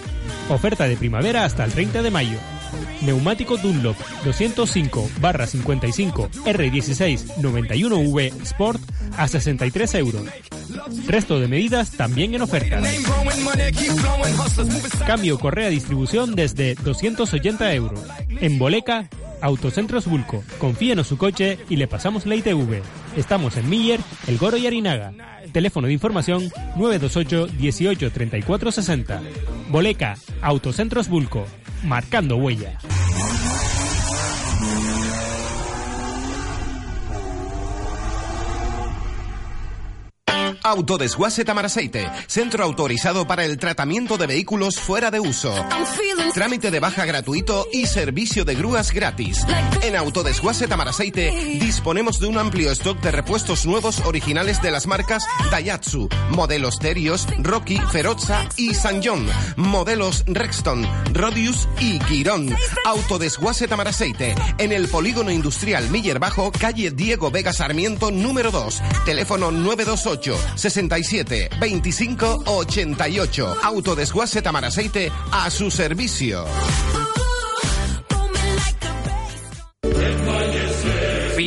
Oferta 0.49 0.87
de 0.87 0.97
primavera 0.97 1.45
hasta 1.45 1.65
el 1.65 1.71
30 1.71 2.01
de 2.01 2.11
mayo. 2.11 2.37
Neumático 3.01 3.57
Dunlop 3.57 3.97
205 4.23 5.09
barra 5.19 5.47
55 5.47 6.29
R16 6.45 7.35
91V 7.37 8.41
Sport 8.43 8.81
a 9.17 9.27
63 9.27 9.95
euros. 9.95 10.23
Resto 11.07 11.39
de 11.39 11.47
medidas 11.47 11.91
también 11.91 12.33
en 12.35 12.41
oferta. 12.41 12.81
Cambio 15.05 15.39
correa 15.39 15.69
distribución 15.69 16.35
desde 16.35 16.75
280 16.75 17.73
euros. 17.73 17.99
En 18.29 18.59
Boleca, 18.59 19.09
Autocentros 19.41 20.05
Bulco. 20.05 20.43
Confíenos 20.57 21.07
su 21.07 21.17
coche 21.17 21.57
y 21.69 21.77
le 21.77 21.87
pasamos 21.87 22.25
la 22.25 22.35
ITV. 22.35 22.81
Estamos 23.19 23.57
en 23.57 23.69
Miller, 23.69 23.99
El 24.27 24.37
Goro 24.37 24.55
y 24.55 24.65
Arinaga. 24.65 25.11
Teléfono 25.51 25.87
de 25.87 25.93
información 25.93 26.49
928 26.77 27.47
18 27.47 28.11
34 28.11 28.71
60. 28.71 29.21
Boleca, 29.69 30.17
Autocentros 30.41 31.09
Bulco. 31.09 31.45
Marcando 31.83 32.37
huella. 32.37 32.79
Autodesguace 40.69 41.43
Tamaraceite, 41.43 42.09
centro 42.27 42.63
autorizado 42.63 43.25
para 43.25 43.43
el 43.43 43.57
tratamiento 43.57 44.17
de 44.17 44.27
vehículos 44.27 44.79
fuera 44.79 45.09
de 45.09 45.19
uso. 45.19 45.51
Trámite 46.33 46.69
de 46.69 46.79
baja 46.79 47.05
gratuito 47.05 47.67
y 47.73 47.87
servicio 47.87 48.45
de 48.45 48.53
grúas 48.53 48.91
gratis. 48.91 49.39
En 49.81 49.95
Autodesguace 49.95 50.67
Tamaraceite 50.67 51.31
disponemos 51.59 52.19
de 52.19 52.27
un 52.27 52.37
amplio 52.37 52.71
stock 52.71 52.99
de 53.01 53.11
repuestos 53.11 53.65
nuevos 53.65 54.01
originales 54.01 54.61
de 54.61 54.69
las 54.69 54.85
marcas 54.85 55.25
Daihatsu, 55.49 56.07
modelos 56.29 56.77
Terios, 56.77 57.27
Rocky, 57.39 57.79
Feroza 57.91 58.47
y 58.55 58.75
San 58.75 59.01
John, 59.03 59.27
modelos 59.55 60.23
Rexton, 60.27 60.87
Rodius 61.13 61.67
y 61.79 61.97
Quirón. 61.99 62.55
Autodesguace 62.85 63.67
Tamaraceite, 63.67 64.35
en 64.59 64.71
el 64.71 64.87
polígono 64.87 65.31
industrial 65.31 65.89
Miller 65.89 66.19
Bajo, 66.19 66.51
calle 66.51 66.91
Diego 66.91 67.31
Vega 67.31 67.53
Sarmiento, 67.53 68.11
número 68.11 68.51
2, 68.51 68.81
teléfono 69.05 69.49
928 69.49 70.37
67 70.59 71.49
25 71.59 72.41
88. 72.45 73.57
Autodesguace 73.63 74.41
Tamaraceite 74.41 75.11
a 75.31 75.49
su 75.49 75.71
servicio. 75.71 76.45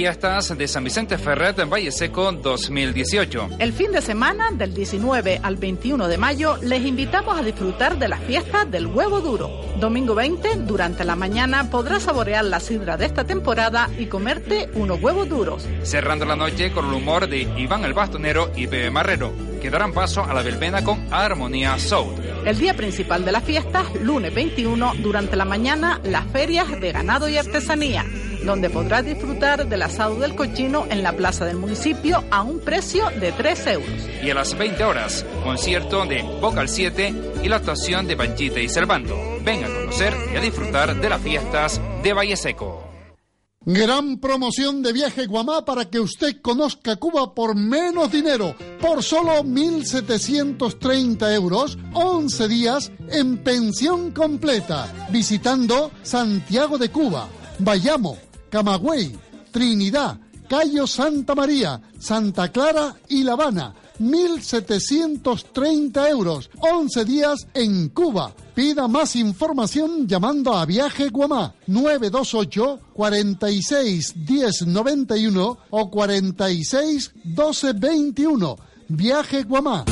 Fiestas 0.02 0.58
de 0.58 0.66
San 0.66 0.82
Vicente 0.82 1.16
Ferret 1.16 1.60
en 1.60 1.70
Valle 1.70 1.92
Seco 1.92 2.32
2018. 2.32 3.50
El 3.60 3.72
fin 3.72 3.92
de 3.92 4.02
semana 4.02 4.50
del 4.50 4.74
19 4.74 5.38
al 5.40 5.54
21 5.54 6.08
de 6.08 6.18
mayo 6.18 6.56
les 6.60 6.84
invitamos 6.84 7.38
a 7.38 7.42
disfrutar 7.44 7.96
de 8.00 8.08
las 8.08 8.18
fiestas 8.18 8.68
del 8.68 8.88
huevo 8.88 9.20
duro. 9.20 9.48
Domingo 9.78 10.16
20, 10.16 10.56
durante 10.66 11.04
la 11.04 11.14
mañana 11.14 11.70
podrás 11.70 12.02
saborear 12.02 12.44
la 12.44 12.58
sidra 12.58 12.96
de 12.96 13.06
esta 13.06 13.22
temporada 13.22 13.88
y 13.96 14.06
comerte 14.06 14.68
unos 14.74 15.00
huevos 15.00 15.28
duros. 15.28 15.68
Cerrando 15.84 16.24
la 16.24 16.34
noche 16.34 16.72
con 16.72 16.88
el 16.88 16.94
humor 16.94 17.28
de 17.28 17.42
Iván 17.56 17.84
el 17.84 17.94
Bastonero 17.94 18.50
y 18.56 18.66
Pepe 18.66 18.90
Marrero, 18.90 19.32
que 19.60 19.70
darán 19.70 19.92
paso 19.92 20.24
a 20.24 20.34
la 20.34 20.42
verbena 20.42 20.82
con 20.82 21.06
Armonía 21.12 21.78
Soul. 21.78 22.16
El 22.44 22.58
día 22.58 22.74
principal 22.74 23.24
de 23.24 23.30
las 23.30 23.44
fiestas, 23.44 23.86
lunes 24.02 24.34
21, 24.34 24.94
durante 24.98 25.36
la 25.36 25.44
mañana, 25.44 26.00
las 26.02 26.26
ferias 26.32 26.80
de 26.80 26.90
ganado 26.90 27.28
y 27.28 27.38
artesanía 27.38 28.04
donde 28.44 28.70
podrás 28.70 29.04
disfrutar 29.04 29.68
del 29.68 29.82
asado 29.82 30.16
del 30.16 30.34
cochino 30.34 30.86
en 30.90 31.02
la 31.02 31.12
plaza 31.12 31.44
del 31.44 31.56
municipio 31.56 32.24
a 32.30 32.42
un 32.42 32.60
precio 32.60 33.10
de 33.20 33.32
3 33.32 33.66
euros. 33.68 34.08
Y 34.22 34.30
a 34.30 34.34
las 34.34 34.56
20 34.56 34.84
horas, 34.84 35.24
concierto 35.44 36.04
de 36.06 36.22
Vocal 36.40 36.68
7 36.68 37.14
y 37.42 37.48
la 37.48 37.56
actuación 37.56 38.06
de 38.06 38.16
Panchita 38.16 38.60
y 38.60 38.68
Servando. 38.68 39.16
Ven 39.44 39.64
a 39.64 39.68
conocer 39.68 40.14
y 40.32 40.36
a 40.36 40.40
disfrutar 40.40 41.00
de 41.00 41.08
las 41.08 41.20
fiestas 41.20 41.80
de 42.02 42.12
Valle 42.12 42.36
Seco. 42.36 42.92
Gran 43.64 44.18
promoción 44.18 44.82
de 44.82 44.92
viaje 44.92 45.26
Guamá 45.26 45.64
para 45.64 45.84
que 45.88 46.00
usted 46.00 46.40
conozca 46.42 46.96
Cuba 46.96 47.32
por 47.32 47.54
menos 47.54 48.10
dinero, 48.10 48.56
por 48.80 49.04
solo 49.04 49.44
1.730 49.44 51.32
euros, 51.32 51.78
11 51.94 52.48
días 52.48 52.90
en 53.08 53.38
pensión 53.38 54.10
completa, 54.10 54.92
visitando 55.10 55.92
Santiago 56.02 56.76
de 56.76 56.90
Cuba, 56.90 57.28
Bayamo, 57.60 58.18
Camagüey, 58.52 59.18
Trinidad, 59.50 60.18
Cayo 60.46 60.86
Santa 60.86 61.34
María, 61.34 61.80
Santa 61.98 62.52
Clara 62.52 62.94
y 63.08 63.22
La 63.22 63.32
Habana. 63.32 63.72
1.730 63.98 66.10
euros, 66.10 66.50
11 66.60 67.04
días 67.06 67.46
en 67.54 67.88
Cuba. 67.88 68.34
Pida 68.54 68.88
más 68.88 69.16
información 69.16 70.06
llamando 70.06 70.52
a 70.52 70.66
Viaje 70.66 71.08
Guamá 71.08 71.54
928 71.66 72.80
46 72.92 74.26
10 74.26 74.66
91 74.66 75.58
o 75.70 75.90
46 75.90 77.12
12 77.24 77.72
21. 77.72 78.56
Viaje 78.88 79.44
Guamá. 79.44 79.86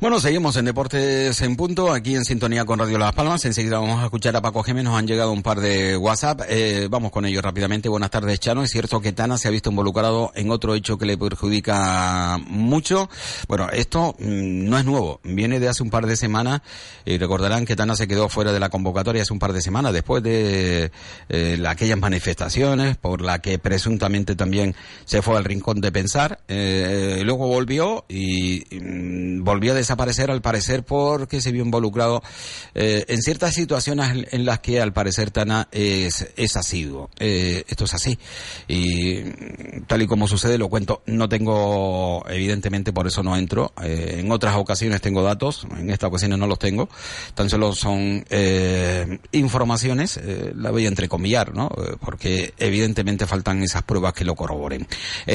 Bueno, 0.00 0.20
seguimos 0.20 0.56
en 0.56 0.66
Deportes 0.66 1.40
en 1.42 1.56
Punto, 1.56 1.92
aquí 1.92 2.14
en 2.14 2.24
sintonía 2.24 2.64
con 2.64 2.78
Radio 2.78 2.98
Las 2.98 3.12
Palmas. 3.14 3.44
Enseguida 3.44 3.80
vamos 3.80 4.00
a 4.00 4.04
escuchar 4.04 4.36
a 4.36 4.40
Paco 4.40 4.62
Gémez. 4.62 4.84
Nos 4.84 4.96
han 4.96 5.08
llegado 5.08 5.32
un 5.32 5.42
par 5.42 5.60
de 5.60 5.96
WhatsApp. 5.96 6.42
Eh, 6.48 6.86
vamos 6.88 7.10
con 7.10 7.24
ellos 7.24 7.42
rápidamente. 7.42 7.88
Buenas 7.88 8.10
tardes, 8.10 8.38
Chano. 8.38 8.62
Es 8.62 8.70
cierto 8.70 9.00
que 9.00 9.12
Tana 9.12 9.38
se 9.38 9.48
ha 9.48 9.50
visto 9.50 9.70
involucrado 9.70 10.30
en 10.36 10.52
otro 10.52 10.76
hecho 10.76 10.98
que 10.98 11.06
le 11.06 11.18
perjudica 11.18 12.38
mucho. 12.46 13.10
Bueno, 13.48 13.68
esto 13.72 14.14
mm, 14.20 14.68
no 14.68 14.78
es 14.78 14.84
nuevo. 14.84 15.20
Viene 15.24 15.58
de 15.58 15.68
hace 15.68 15.82
un 15.82 15.90
par 15.90 16.06
de 16.06 16.16
semanas. 16.16 16.60
Y 17.04 17.18
recordarán 17.18 17.64
que 17.66 17.74
Tana 17.74 17.96
se 17.96 18.06
quedó 18.06 18.28
fuera 18.28 18.52
de 18.52 18.60
la 18.60 18.68
convocatoria 18.68 19.22
hace 19.22 19.32
un 19.32 19.40
par 19.40 19.52
de 19.52 19.62
semanas 19.62 19.92
después 19.92 20.22
de 20.22 20.92
eh, 21.28 21.64
aquellas 21.66 21.98
manifestaciones 21.98 22.96
por 22.96 23.20
la 23.20 23.40
que 23.40 23.58
presuntamente 23.58 24.36
también 24.36 24.76
se 25.06 25.22
fue 25.22 25.36
al 25.36 25.44
rincón 25.44 25.80
de 25.80 25.90
pensar. 25.90 26.38
Eh, 26.46 27.22
luego 27.24 27.48
volvió 27.48 28.04
y, 28.08 28.76
y 28.76 28.80
mm, 28.80 29.42
volvió 29.42 29.72
a 29.72 29.77
desaparecer 29.78 30.30
al 30.30 30.42
parecer 30.42 30.84
porque 30.84 31.40
se 31.40 31.52
vio 31.52 31.64
involucrado 31.64 32.22
eh, 32.74 33.04
en 33.08 33.22
ciertas 33.22 33.54
situaciones 33.54 34.26
en 34.30 34.44
las 34.44 34.60
que 34.60 34.80
al 34.80 34.92
parecer 34.92 35.30
Tana 35.30 35.68
es, 35.72 36.28
es 36.36 36.56
asiduo. 36.56 37.10
Eh, 37.18 37.64
esto 37.68 37.84
es 37.84 37.94
así. 37.94 38.18
Y 38.68 39.22
tal 39.86 40.02
y 40.02 40.06
como 40.06 40.28
sucede, 40.28 40.58
lo 40.58 40.68
cuento, 40.68 41.02
no 41.06 41.28
tengo, 41.28 42.24
evidentemente 42.28 42.92
por 42.92 43.06
eso 43.06 43.22
no 43.22 43.36
entro. 43.36 43.72
Eh, 43.82 44.16
en 44.18 44.30
otras 44.30 44.56
ocasiones 44.56 45.00
tengo 45.00 45.22
datos, 45.22 45.66
en 45.76 45.90
esta 45.90 46.06
ocasión 46.06 46.28
no 46.36 46.46
los 46.46 46.58
tengo. 46.58 46.88
Tan 47.34 47.48
solo 47.48 47.74
son 47.74 48.24
eh, 48.30 49.18
informaciones, 49.32 50.16
eh, 50.16 50.52
la 50.54 50.70
voy 50.70 50.84
a 50.84 50.88
entrecomillar, 50.88 51.54
¿no? 51.54 51.68
Eh, 51.68 51.96
porque 52.00 52.54
evidentemente 52.58 53.26
faltan 53.26 53.62
esas 53.62 53.82
pruebas 53.82 54.12
que 54.12 54.24
lo 54.24 54.34
corroboren. 54.34 54.86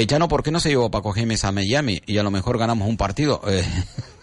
Ya 0.07 0.19
no, 0.19 0.27
¿por 0.27 0.43
qué 0.43 0.51
no 0.51 0.59
se 0.59 0.69
llevó 0.69 0.91
Paco 0.91 1.13
Gémez 1.13 1.43
a 1.43 1.51
Miami 1.51 2.01
y 2.05 2.17
a 2.17 2.23
lo 2.23 2.31
mejor 2.31 2.57
ganamos 2.57 2.87
un 2.87 2.97
partido? 2.97 3.41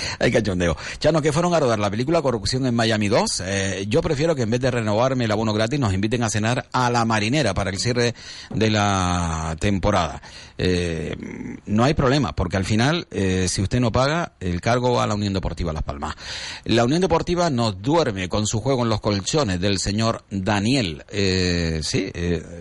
Hay 0.18 0.30
cachondeo. 0.30 0.76
Chano, 0.98 1.22
que 1.22 1.32
fueron 1.32 1.54
a 1.54 1.60
rodar 1.60 1.78
la 1.78 1.90
película 1.90 2.22
Corrupción 2.22 2.66
en 2.66 2.74
Miami 2.74 3.08
2. 3.08 3.42
Eh, 3.44 3.86
yo 3.88 4.02
prefiero 4.02 4.34
que 4.34 4.42
en 4.42 4.50
vez 4.50 4.60
de 4.60 4.70
renovarme 4.70 5.24
el 5.24 5.30
abono 5.30 5.52
gratis 5.52 5.78
nos 5.78 5.92
inviten 5.92 6.22
a 6.22 6.30
cenar 6.30 6.66
a 6.72 6.90
la 6.90 7.04
marinera 7.04 7.54
para 7.54 7.70
el 7.70 7.78
cierre 7.78 8.14
de 8.50 8.70
la 8.70 9.56
temporada. 9.58 10.22
Eh, 10.58 11.16
no 11.66 11.84
hay 11.84 11.94
problema, 11.94 12.34
porque 12.34 12.56
al 12.56 12.64
final, 12.64 13.06
eh, 13.10 13.46
si 13.48 13.62
usted 13.62 13.80
no 13.80 13.90
paga, 13.90 14.32
el 14.40 14.60
cargo 14.60 14.92
va 14.92 15.04
a 15.04 15.06
la 15.06 15.14
Unión 15.14 15.32
Deportiva 15.32 15.72
Las 15.72 15.82
Palmas. 15.82 16.14
La 16.64 16.84
Unión 16.84 17.00
Deportiva 17.00 17.50
nos 17.50 17.80
duerme 17.82 18.28
con 18.28 18.46
su 18.46 18.60
juego 18.60 18.82
en 18.82 18.88
los 18.88 19.00
colchones 19.00 19.60
del 19.60 19.78
señor 19.78 20.24
Daniel. 20.30 21.04
Sí, 21.82 22.10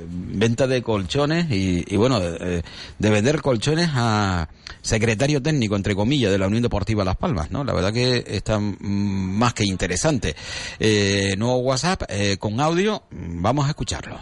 venta 0.08 0.68
de 0.68 0.82
colchones 0.82 1.52
y, 1.52 1.86
y 1.88 1.96
bueno, 1.98 2.20
de 2.20 2.64
vender 2.98 3.42
colchones 3.42 3.90
a 3.94 4.50
secretario 4.82 5.42
técnico, 5.42 5.76
entre 5.76 5.96
comillas, 5.96 6.32
de 6.32 6.38
la 6.38 6.48
Unión 6.48 6.64
Deportiva 6.64 7.04
Las 7.04 7.18
Palmas, 7.18 7.21
¿no? 7.52 7.64
La 7.64 7.74
verdad 7.74 7.94
que 7.94 8.24
está 8.26 8.60
mm, 8.60 8.78
más 8.80 9.54
que 9.54 9.64
interesante. 9.64 10.36
Eh, 10.80 11.36
nuevo 11.38 11.58
WhatsApp 11.60 12.04
eh, 12.10 12.38
con 12.38 12.60
audio, 12.60 13.04
vamos 13.12 13.66
a 13.68 13.70
escucharlo. 13.70 14.18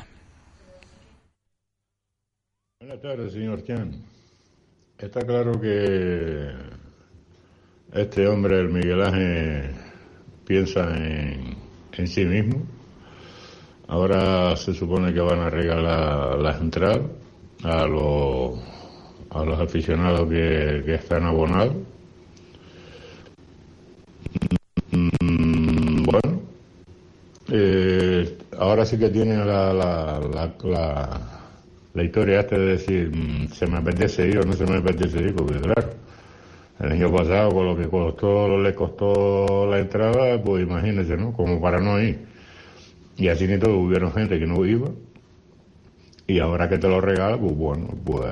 Buenas 2.81 3.01
tardes, 3.01 3.31
señor 3.31 3.63
Chan. 3.63 4.03
Está 4.97 5.21
claro 5.21 5.59
que 5.61 6.51
este 7.93 8.27
hombre, 8.27 8.59
el 8.59 8.69
Miguel 8.69 9.01
Ángel, 9.01 9.75
piensa 10.45 10.81
en, 10.93 12.07
sí 12.07 12.25
mismo. 12.25 12.65
Ahora 13.87 14.55
se 14.57 14.73
supone 14.73 15.13
que 15.13 15.21
van 15.21 15.39
a 15.39 15.49
regalar 15.49 16.37
las 16.37 16.59
entradas 16.59 17.01
a 17.63 17.85
los, 17.87 18.59
aficionados 19.59 20.29
que 20.29 20.95
están 20.95 21.23
abonados. 21.23 21.75
Mm, 24.91 26.03
Bueno, 26.03 26.41
eh, 27.51 28.37
ahora 28.57 28.85
sí 28.85 28.97
que 28.97 29.09
tiene 29.09 29.37
la, 29.37 29.73
la, 29.73 30.19
la, 30.19 30.53
la, 30.63 31.19
la 31.93 32.03
historia 32.03 32.41
esta 32.41 32.57
de 32.57 32.65
decir, 32.65 33.11
mm, 33.15 33.47
se 33.53 33.67
me 33.67 33.77
apetece 33.77 34.27
ir 34.27 34.39
o 34.39 34.43
no 34.45 34.53
se 34.53 34.65
me 34.65 34.77
apetece 34.77 35.19
ir, 35.19 35.35
porque 35.35 35.59
claro, 35.59 35.89
el 36.81 36.91
año 36.93 37.11
pasado 37.13 37.51
con 37.51 37.67
lo 37.67 37.77
que 37.77 37.87
costó, 37.89 38.57
le 38.61 38.75
costó 38.75 39.67
la 39.69 39.79
entrada, 39.79 40.41
pues 40.43 40.63
imagínese, 40.63 41.17
¿no? 41.17 41.33
Como 41.33 41.61
para 41.61 41.79
no 41.81 42.01
ir. 42.01 42.19
Y 43.17 43.29
así 43.29 43.47
ni 43.47 43.59
todo, 43.59 43.77
hubieron 43.77 44.13
gente 44.13 44.39
que 44.39 44.47
no 44.47 44.65
iba. 44.65 44.89
Y 46.27 46.39
ahora 46.39 46.69
que 46.69 46.77
te 46.77 46.87
lo 46.87 47.01
regala, 47.01 47.37
pues 47.37 47.55
bueno, 47.57 47.87
pues 48.05 48.25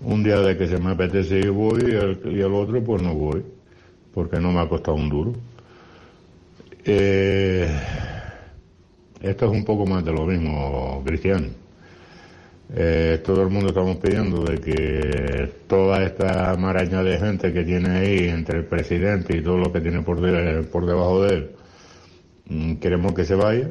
un 0.00 0.22
día 0.22 0.40
de 0.40 0.56
que 0.56 0.66
se 0.68 0.78
me 0.78 0.90
apetece 0.92 1.38
ir 1.38 1.50
voy 1.50 1.82
y 1.82 2.40
el 2.40 2.52
otro 2.54 2.82
pues 2.82 3.02
no 3.02 3.14
voy, 3.14 3.42
porque 4.16 4.40
no 4.40 4.50
me 4.50 4.60
ha 4.60 4.66
costado 4.66 4.96
un 4.96 5.10
duro. 5.10 5.34
Eh, 6.86 7.68
esto 9.20 9.44
es 9.44 9.50
un 9.52 9.62
poco 9.62 9.84
más 9.84 10.02
de 10.06 10.12
lo 10.12 10.24
mismo, 10.24 11.02
Cristian. 11.04 11.50
Eh, 12.74 13.20
todo 13.22 13.42
el 13.42 13.50
mundo 13.50 13.68
estamos 13.68 13.98
pidiendo 13.98 14.42
de 14.42 14.58
que 14.58 15.52
toda 15.68 16.02
esta 16.02 16.56
maraña 16.56 17.02
de 17.02 17.18
gente 17.18 17.52
que 17.52 17.62
tiene 17.62 17.90
ahí 17.90 18.28
entre 18.28 18.60
el 18.60 18.64
presidente 18.64 19.36
y 19.36 19.42
todo 19.42 19.58
lo 19.58 19.70
que 19.70 19.82
tiene 19.82 20.00
por, 20.00 20.18
de- 20.22 20.62
por 20.62 20.86
debajo 20.86 21.22
de 21.24 21.34
él, 21.34 21.50
mm, 22.48 22.74
queremos 22.76 23.12
que 23.12 23.26
se 23.26 23.34
vaya. 23.34 23.68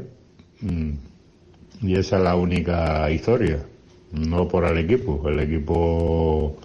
Mm, 0.62 0.92
y 1.82 1.96
esa 1.96 2.18
es 2.18 2.24
la 2.24 2.36
única 2.36 3.10
historia, 3.10 3.66
no 4.14 4.48
por 4.48 4.66
el 4.66 4.78
equipo. 4.78 5.28
El 5.28 5.40
equipo, 5.40 6.58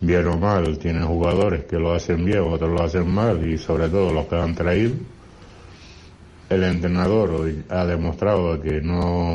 bien 0.00 0.26
o 0.26 0.36
mal, 0.38 0.78
tiene 0.78 1.02
jugadores 1.02 1.64
que 1.64 1.78
lo 1.78 1.92
hacen 1.92 2.24
bien, 2.24 2.40
otros 2.40 2.70
lo 2.70 2.82
hacen 2.82 3.08
mal, 3.12 3.46
y 3.48 3.58
sobre 3.58 3.88
todo 3.88 4.12
los 4.12 4.26
que 4.26 4.36
han 4.36 4.54
traído. 4.54 4.92
El 6.48 6.62
entrenador 6.62 7.52
ha 7.70 7.86
demostrado 7.86 8.60
que 8.60 8.80
no, 8.80 9.34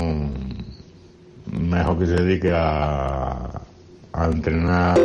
mejor 1.59 1.99
que 1.99 2.05
se 2.05 2.13
dedique 2.23 2.51
a, 2.53 3.61
a 4.13 4.25
entrenar 4.25 4.97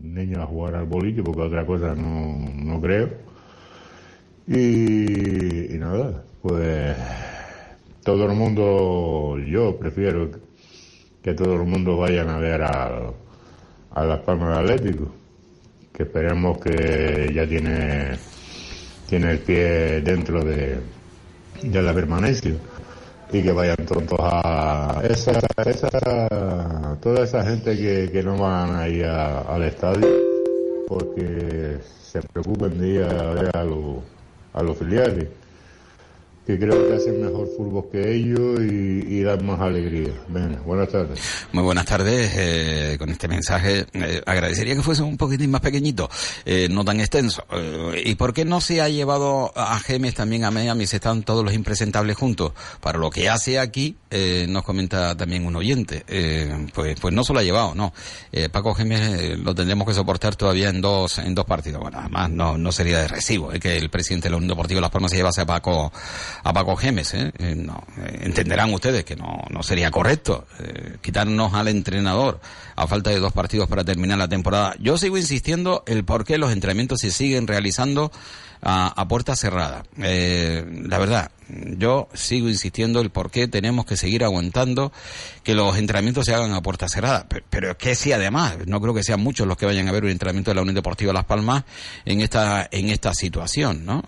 niños 0.00 0.38
a 0.38 0.46
jugar 0.46 0.76
al 0.76 0.86
boliche, 0.86 1.22
porque 1.22 1.40
otra 1.42 1.66
cosa 1.66 1.94
no, 1.94 2.38
no 2.54 2.80
creo. 2.80 3.08
Y, 4.46 5.74
y 5.74 5.78
nada, 5.78 6.22
pues 6.40 6.96
todo 8.04 8.26
el 8.26 8.36
mundo, 8.36 9.38
yo 9.44 9.76
prefiero 9.76 10.30
que 11.20 11.34
todo 11.34 11.54
el 11.54 11.64
mundo 11.64 11.96
vayan 11.96 12.28
a 12.28 12.38
ver 12.38 12.62
al- 12.62 13.25
a 13.96 14.04
Las 14.04 14.20
Palmas 14.20 14.56
de 14.58 14.74
Atlético, 14.74 15.10
que 15.92 16.02
esperemos 16.02 16.58
que 16.58 17.32
ya 17.34 17.46
tiene, 17.46 18.10
tiene 19.08 19.30
el 19.32 19.38
pie 19.38 20.00
dentro 20.02 20.44
de, 20.44 20.78
de 21.62 21.82
la 21.82 21.94
permanencia 21.94 22.52
y 23.32 23.42
que 23.42 23.52
vayan 23.52 23.76
todos 23.86 24.04
a 24.20 25.00
esa, 25.08 25.32
esa, 25.64 26.98
toda 27.00 27.24
esa 27.24 27.42
gente 27.44 27.76
que, 27.76 28.10
que 28.12 28.22
no 28.22 28.36
van 28.38 28.76
ahí 28.76 29.02
a- 29.02 29.40
al 29.40 29.62
estadio 29.64 30.06
porque 30.86 31.78
se 31.82 32.20
preocupen 32.32 32.78
de 32.78 32.88
ir 32.88 33.02
a 33.02 33.50
a, 33.60 33.64
a 34.54 34.62
los 34.62 34.78
filiales 34.78 35.26
que 36.46 36.58
creo 36.58 36.88
que 36.88 36.94
hacen 36.94 37.20
mejor 37.20 37.48
fútbol 37.56 37.88
que 37.90 38.14
ellos 38.14 38.60
y, 38.60 39.16
y 39.16 39.22
dan 39.22 39.44
más 39.44 39.60
alegría. 39.60 40.12
Buenas 40.64 40.88
tardes. 40.90 41.20
Muy 41.52 41.64
buenas 41.64 41.84
tardes. 41.86 42.32
eh, 42.36 42.96
con 42.98 43.08
este 43.10 43.26
mensaje 43.28 43.86
eh, 43.92 44.22
agradecería 44.24 44.74
que 44.76 44.82
fuese 44.82 45.02
un 45.02 45.16
poquitín 45.16 45.50
más 45.50 45.60
pequeñito, 45.60 46.08
eh, 46.44 46.68
no 46.70 46.84
tan 46.84 47.00
extenso. 47.00 47.44
Eh, 47.52 48.02
¿Y 48.06 48.14
por 48.14 48.32
qué 48.32 48.44
no 48.44 48.60
se 48.60 48.80
ha 48.80 48.88
llevado 48.88 49.52
a 49.56 49.78
Gemes 49.80 50.14
también 50.14 50.44
a 50.44 50.50
Miami? 50.50 50.86
Si 50.86 50.96
están 50.96 51.22
todos 51.24 51.44
los 51.44 51.52
impresentables 51.54 52.16
juntos. 52.16 52.52
Para 52.80 52.98
lo 52.98 53.10
que 53.10 53.28
hace 53.28 53.58
aquí, 53.58 53.96
eh, 54.10 54.46
nos 54.48 54.62
comenta 54.62 55.16
también 55.16 55.44
un 55.46 55.56
oyente. 55.56 56.04
Eh, 56.06 56.68
pues, 56.72 56.98
pues 57.00 57.12
no 57.12 57.24
se 57.24 57.32
lo 57.32 57.40
ha 57.40 57.42
llevado, 57.42 57.74
no. 57.74 57.92
Eh, 58.30 58.48
Paco 58.48 58.74
Gemes 58.74 59.00
eh, 59.20 59.36
lo 59.36 59.54
tendremos 59.54 59.86
que 59.86 59.94
soportar 59.94 60.36
todavía 60.36 60.68
en 60.68 60.80
dos, 60.80 61.18
en 61.18 61.34
dos 61.34 61.44
partidos. 61.44 61.80
Bueno, 61.80 61.98
además 61.98 62.30
no, 62.30 62.56
no 62.56 62.70
sería 62.70 62.98
de 63.00 63.08
recibo 63.08 63.52
eh, 63.52 63.58
que 63.58 63.76
el 63.76 63.90
presidente 63.90 64.26
de 64.26 64.30
la 64.30 64.36
Unión 64.36 64.50
Deportiva 64.50 64.80
Las 64.80 64.90
Palmas 64.90 65.10
se 65.10 65.16
llevase 65.16 65.40
a 65.40 65.46
Paco, 65.46 65.92
a 66.42 66.52
Paco 66.52 66.76
Gemes. 66.76 67.14
eh. 67.14 67.32
Eh, 67.38 67.54
no, 67.56 67.82
eh, 67.98 68.20
entenderán 68.22 68.72
ustedes 68.72 69.04
que 69.04 69.16
no, 69.16 69.42
no 69.50 69.62
sería 69.62 69.90
correcto 69.90 70.46
eh, 70.60 70.96
quitarnos 71.00 71.54
al 71.54 71.68
entrenador 71.68 72.40
a 72.74 72.86
falta 72.86 73.10
de 73.10 73.18
dos 73.18 73.32
partidos 73.32 73.68
para 73.68 73.84
terminar 73.84 74.18
la 74.18 74.28
temporada. 74.28 74.74
Yo 74.78 74.98
sigo 74.98 75.16
insistiendo 75.16 75.82
el 75.86 76.04
por 76.04 76.24
qué 76.24 76.38
los 76.38 76.52
entrenamientos 76.52 77.00
se 77.00 77.10
siguen 77.10 77.46
realizando 77.46 78.10
a, 78.68 78.88
a 78.88 79.06
puerta 79.06 79.36
cerrada. 79.36 79.84
Eh, 80.02 80.64
la 80.88 80.98
verdad, 80.98 81.30
yo 81.78 82.08
sigo 82.14 82.48
insistiendo 82.48 83.00
el 83.00 83.10
por 83.10 83.30
qué 83.30 83.46
tenemos 83.46 83.86
que 83.86 83.96
seguir 83.96 84.24
aguantando 84.24 84.92
que 85.44 85.54
los 85.54 85.76
entrenamientos 85.78 86.26
se 86.26 86.34
hagan 86.34 86.52
a 86.52 86.60
puerta 86.60 86.88
cerrada. 86.88 87.26
Pero, 87.28 87.46
pero 87.48 87.70
es 87.70 87.76
que 87.76 87.94
sí, 87.94 88.10
además, 88.10 88.58
no 88.66 88.80
creo 88.80 88.92
que 88.92 89.04
sean 89.04 89.20
muchos 89.20 89.46
los 89.46 89.56
que 89.56 89.66
vayan 89.66 89.86
a 89.86 89.92
ver 89.92 90.02
un 90.02 90.10
entrenamiento 90.10 90.50
de 90.50 90.56
la 90.56 90.62
Unión 90.62 90.74
Deportiva 90.74 91.12
Las 91.12 91.24
Palmas 91.24 91.64
en 92.04 92.20
esta, 92.20 92.68
en 92.72 92.90
esta 92.90 93.14
situación, 93.14 93.86
¿no? 93.86 94.02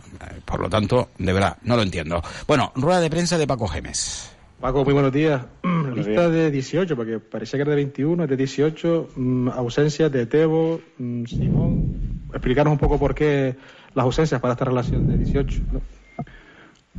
Por 0.44 0.60
lo 0.60 0.68
tanto, 0.68 1.10
de 1.18 1.32
verdad, 1.32 1.56
no 1.62 1.76
lo 1.76 1.82
entiendo. 1.82 2.20
Bueno, 2.48 2.72
rueda 2.74 3.00
de 3.00 3.10
prensa 3.10 3.38
de 3.38 3.46
Paco 3.46 3.68
Gemes. 3.68 4.32
Paco, 4.60 4.84
muy 4.84 4.92
buenos 4.92 5.12
días. 5.12 5.40
Lista 5.94 6.28
de 6.28 6.50
18, 6.50 6.96
porque 6.96 7.20
parecía 7.20 7.58
que 7.58 7.62
era 7.62 7.70
de 7.70 7.76
21, 7.76 8.24
es 8.24 8.30
de 8.30 8.36
18. 8.36 9.10
mm, 9.14 9.48
ausencias 9.50 10.10
de 10.10 10.26
Tebo, 10.26 10.80
mm, 10.98 11.24
Simón. 11.26 12.22
Explicaros 12.32 12.72
un 12.72 12.78
poco 12.78 12.98
por 12.98 13.14
qué 13.14 13.54
las 13.98 14.04
ausencias 14.04 14.40
para 14.40 14.52
esta 14.52 14.64
relación 14.64 15.08
de 15.08 15.18
18. 15.18 15.60
¿no? 15.72 15.80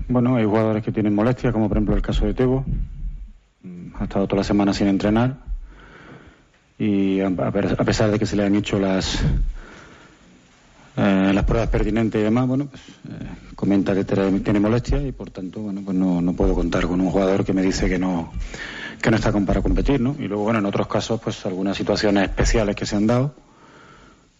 Bueno, 0.09 0.35
hay 0.35 0.43
jugadores 0.43 0.83
que 0.83 0.91
tienen 0.91 1.15
molestias, 1.15 1.53
como 1.53 1.69
por 1.69 1.77
ejemplo 1.77 1.95
el 1.95 2.01
caso 2.01 2.25
de 2.25 2.33
Tebo. 2.33 2.65
Ha 3.97 4.03
estado 4.03 4.27
toda 4.27 4.41
la 4.41 4.43
semana 4.43 4.73
sin 4.73 4.87
entrenar. 4.87 5.37
Y 6.77 7.21
a, 7.21 7.29
pesar 7.31 8.11
de 8.11 8.19
que 8.19 8.25
se 8.25 8.35
le 8.35 8.45
han 8.45 8.55
hecho 8.55 8.79
las 8.79 9.21
eh, 10.97 11.31
las 11.33 11.43
pruebas 11.45 11.69
pertinentes 11.69 12.19
y 12.19 12.23
demás, 12.23 12.47
bueno, 12.47 12.65
pues 12.65 12.81
eh, 13.09 13.25
comenta 13.55 13.95
que 13.95 14.03
tiene 14.03 14.59
molestias 14.59 15.03
y 15.05 15.11
por 15.13 15.29
tanto, 15.29 15.61
bueno, 15.61 15.81
pues 15.83 15.95
no, 15.95 16.21
no 16.21 16.33
puedo 16.33 16.53
contar 16.53 16.85
con 16.85 16.99
un 16.99 17.09
jugador 17.09 17.45
que 17.45 17.53
me 17.53 17.61
dice 17.61 17.87
que 17.87 17.97
no 17.97 18.31
que 19.01 19.09
no 19.09 19.15
está 19.15 19.31
para 19.31 19.61
competir, 19.61 20.01
¿no? 20.01 20.15
Y 20.19 20.27
luego, 20.27 20.43
bueno, 20.43 20.59
en 20.59 20.65
otros 20.65 20.87
casos, 20.87 21.21
pues 21.21 21.45
algunas 21.45 21.77
situaciones 21.77 22.23
especiales 22.23 22.75
que 22.75 22.85
se 22.85 22.97
han 22.97 23.07
dado 23.07 23.33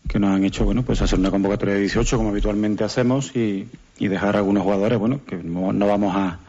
que 0.09 0.17
nos 0.19 0.35
han 0.35 0.43
hecho, 0.43 0.65
bueno, 0.65 0.81
pues 0.81 1.01
hacer 1.03 1.19
una 1.19 1.29
convocatoria 1.29 1.75
de 1.75 1.81
18 1.81 2.17
como 2.17 2.29
habitualmente 2.29 2.83
hacemos 2.83 3.35
y, 3.35 3.67
y 3.99 4.07
dejar 4.07 4.35
a 4.35 4.39
algunos 4.39 4.63
jugadores, 4.63 4.97
bueno, 4.97 5.21
que 5.23 5.37
no, 5.37 5.71
no 5.71 5.85
vamos 5.85 6.15
a, 6.15 6.39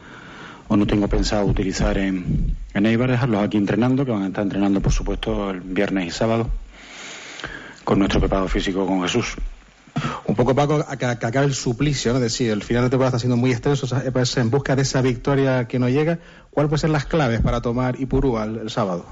o 0.67 0.75
no 0.75 0.87
tengo 0.87 1.07
pensado 1.07 1.45
utilizar 1.45 1.99
en, 1.99 2.57
en 2.73 2.85
Eibar, 2.87 3.11
dejarlos 3.11 3.43
aquí 3.43 3.57
entrenando, 3.57 4.03
que 4.03 4.11
van 4.11 4.23
a 4.23 4.27
estar 4.27 4.43
entrenando, 4.43 4.81
por 4.81 4.91
supuesto, 4.91 5.51
el 5.51 5.61
viernes 5.61 6.07
y 6.07 6.11
sábado 6.11 6.49
con 7.83 7.99
nuestro 7.99 8.19
preparado 8.19 8.47
físico 8.47 8.87
con 8.87 9.03
Jesús. 9.03 9.35
Un 10.25 10.35
poco, 10.35 10.55
Paco, 10.55 10.83
a 10.87 10.97
que, 10.97 11.37
el 11.37 11.53
suplicio. 11.53 12.15
Es 12.15 12.21
decir, 12.21 12.49
el 12.49 12.63
final 12.63 12.83
de 12.83 12.89
temporada 12.89 13.09
está 13.09 13.19
siendo 13.19 13.37
muy 13.37 13.51
extenso, 13.51 13.85
sea, 13.85 14.03
pues, 14.11 14.35
en 14.37 14.49
busca 14.49 14.75
de 14.75 14.81
esa 14.83 15.01
victoria 15.01 15.67
que 15.67 15.77
no 15.77 15.87
llega. 15.87 16.17
¿Cuáles 16.49 16.69
pueden 16.69 16.81
ser 16.81 16.89
las 16.89 17.05
claves 17.05 17.41
para 17.41 17.61
tomar 17.61 17.99
Ipurúa 17.99 18.45
el, 18.45 18.57
el 18.57 18.69
sábado? 18.71 19.05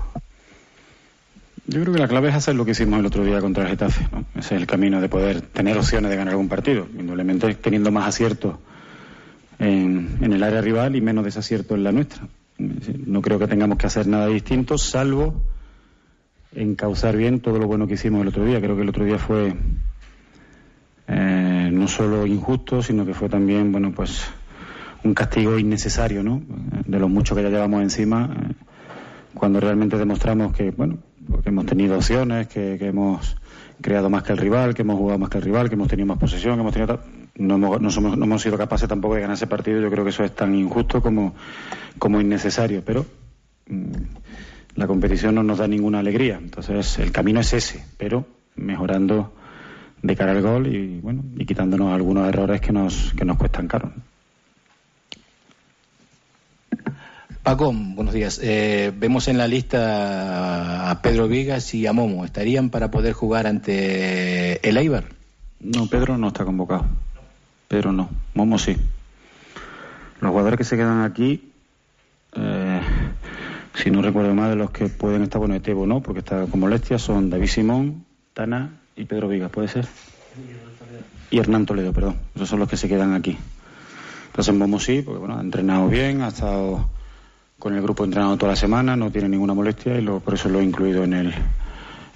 Yo 1.68 1.82
creo 1.82 1.94
que 1.94 2.00
la 2.00 2.08
clave 2.08 2.30
es 2.30 2.36
hacer 2.36 2.56
lo 2.56 2.66
que 2.66 2.72
hicimos 2.72 3.00
el 3.00 3.06
otro 3.06 3.24
día 3.24 3.40
contra 3.42 3.64
el 3.64 3.70
Getafe. 3.70 4.08
¿no? 4.12 4.26
Ese 4.36 4.56
es 4.56 4.62
el 4.62 4.68
camino 4.68 5.02
de 5.02 5.10
poder 5.10 5.42
tener 5.42 5.78
opciones 5.78 6.10
de 6.10 6.18
ganar 6.18 6.32
algún 6.34 6.50
partido. 6.50 6.88
Indudablemente 6.98 7.54
teniendo 7.56 7.92
más 7.92 8.08
acierto 8.08 8.60
en, 9.60 10.18
en 10.22 10.34
el 10.34 10.44
área 10.44 10.62
rival 10.62 10.96
y 10.96 11.02
menos 11.02 11.24
desacierto 11.24 11.76
en 11.76 11.84
la 11.84 11.92
nuestra. 11.92 12.28
No 12.58 13.22
creo 13.22 13.40
que 13.40 13.48
tengamos 13.48 13.78
que 13.78 13.88
hacer 13.88 14.08
nada 14.08 14.28
distinto, 14.28 14.78
salvo 14.78 15.42
encauzar 16.56 17.16
bien 17.16 17.40
todo 17.40 17.60
lo 17.60 17.68
bueno 17.68 17.88
que 17.88 17.94
hicimos 17.94 18.22
el 18.22 18.30
otro 18.30 18.46
día. 18.46 18.60
Creo 18.60 18.76
que 18.76 18.82
el 18.82 18.90
otro 18.90 19.06
día 19.06 19.18
fue 19.18 19.54
eh, 21.08 21.70
no 21.72 21.88
solo 21.88 22.26
injusto, 22.26 22.82
sino 22.82 23.06
que 23.06 23.14
fue 23.14 23.30
también, 23.30 23.72
bueno, 23.72 23.92
pues 23.92 24.26
un 25.04 25.14
castigo 25.14 25.58
innecesario, 25.58 26.24
¿no? 26.24 26.42
De 26.86 27.00
los 27.00 27.10
muchos 27.10 27.38
que 27.38 27.44
ya 27.44 27.50
llevamos 27.50 27.82
encima, 27.82 28.30
eh, 28.36 28.54
cuando 29.34 29.60
realmente 29.60 29.98
demostramos 29.98 30.56
que, 30.56 30.72
bueno, 30.72 30.98
que 31.44 31.50
hemos 31.50 31.66
tenido 31.66 31.98
opciones, 31.98 32.48
que, 32.48 32.78
que, 32.78 32.88
hemos 32.88 33.38
creado 33.82 34.10
más 34.10 34.24
que 34.24 34.34
el 34.34 34.38
rival, 34.38 34.74
que 34.74 34.82
hemos 34.82 34.98
jugado 34.98 35.20
más 35.20 35.30
que 35.30 35.38
el 35.38 35.44
rival, 35.44 35.70
que 35.70 35.76
hemos 35.76 35.88
tenido 35.88 36.08
más 36.08 36.18
posesión, 36.18 36.56
que 36.56 36.62
hemos 36.62 36.74
tenido 36.74 37.00
no 37.40 37.56
hemos, 37.56 37.82
no, 37.82 37.90
somos, 37.90 38.18
no 38.18 38.26
hemos 38.26 38.42
sido 38.42 38.58
capaces 38.58 38.88
tampoco 38.88 39.16
de 39.16 39.22
ganar 39.22 39.36
ese 39.36 39.48
partido. 39.48 39.80
Yo 39.80 39.90
creo 39.90 40.04
que 40.04 40.10
eso 40.10 40.24
es 40.24 40.36
tan 40.36 40.54
injusto 40.54 41.02
como, 41.02 41.34
como 41.98 42.20
innecesario, 42.20 42.84
pero 42.86 43.06
mm, 43.68 43.92
la 44.76 44.88
competición 44.88 45.36
no 45.36 45.44
nos 45.44 45.58
da 45.58 45.68
ninguna 45.68 46.00
alegría. 46.00 46.38
Entonces 46.38 47.00
el 47.00 47.12
camino 47.12 47.40
es 47.40 47.54
ese, 47.54 47.86
pero 47.98 48.26
mejorando 48.56 49.34
de 50.02 50.16
cara 50.16 50.32
al 50.32 50.42
gol 50.42 50.68
y 50.68 51.00
bueno 51.00 51.24
y 51.36 51.46
quitándonos 51.46 51.94
algunos 51.94 52.28
errores 52.28 52.62
que 52.62 52.72
nos 52.72 53.14
que 53.14 53.26
nos 53.26 53.38
cuestan 53.38 53.68
caro. 53.68 53.92
Paco, 57.50 57.74
buenos 57.74 58.14
días. 58.14 58.40
Eh, 58.44 58.94
vemos 58.96 59.28
en 59.28 59.40
la 59.40 59.48
lista 59.48 60.92
a 60.92 61.02
Pedro 61.02 61.28
Vigas 61.28 61.74
y 61.74 61.88
a 61.88 61.94
Momo. 61.94 62.24
¿Estarían 62.24 62.70
para 62.70 62.92
poder 62.92 63.14
jugar 63.14 63.48
ante 63.48 64.70
el 64.70 64.78
Eibar? 64.78 65.06
No, 65.60 65.88
Pedro 65.88 66.16
no 66.20 66.28
está 66.28 66.46
convocado. 66.46 66.86
Pedro 67.68 67.92
no. 67.92 68.08
Momo 68.36 68.60
sí. 68.60 68.78
Los 70.22 70.30
jugadores 70.30 70.60
que 70.60 70.64
se 70.64 70.78
quedan 70.78 71.02
aquí, 71.02 71.52
eh, 72.36 72.82
si 73.74 73.90
no 73.90 74.04
recuerdo 74.04 74.36
mal, 74.36 74.52
de 74.52 74.56
los 74.56 74.70
que 74.70 74.88
pueden 74.88 75.24
estar, 75.24 75.40
bueno, 75.40 75.56
Etebo 75.56 75.88
no, 75.88 76.04
porque 76.04 76.20
está 76.20 76.46
con 76.46 76.60
molestia, 76.60 77.00
son 77.00 77.32
David 77.32 77.48
Simón, 77.48 78.06
Tana 78.36 78.80
y 78.96 79.06
Pedro 79.06 79.28
Vigas, 79.28 79.50
¿puede 79.50 79.70
ser? 79.70 79.88
Y 81.32 81.40
Hernán 81.40 81.66
Toledo, 81.66 81.94
perdón. 81.94 82.18
Esos 82.36 82.48
son 82.48 82.60
los 82.60 82.70
que 82.70 82.78
se 82.78 82.88
quedan 82.88 83.16
aquí. 83.16 83.40
Entonces 84.28 84.54
Momo 84.54 84.80
sí, 84.80 85.02
porque 85.02 85.18
bueno, 85.18 85.36
ha 85.40 85.42
entrenado 85.42 85.88
bien, 85.88 86.22
ha 86.22 86.28
estado 86.28 86.99
con 87.60 87.76
el 87.76 87.82
grupo 87.82 88.06
entrenado 88.06 88.38
toda 88.38 88.54
la 88.54 88.56
semana, 88.56 88.96
no 88.96 89.12
tiene 89.12 89.28
ninguna 89.28 89.54
molestia 89.54 89.98
y 89.98 90.02
lo, 90.02 90.22
por 90.22 90.34
eso 90.34 90.48
lo 90.48 90.62
he 90.62 90.64
incluido 90.64 91.04
en, 91.04 91.14
el, 91.14 91.34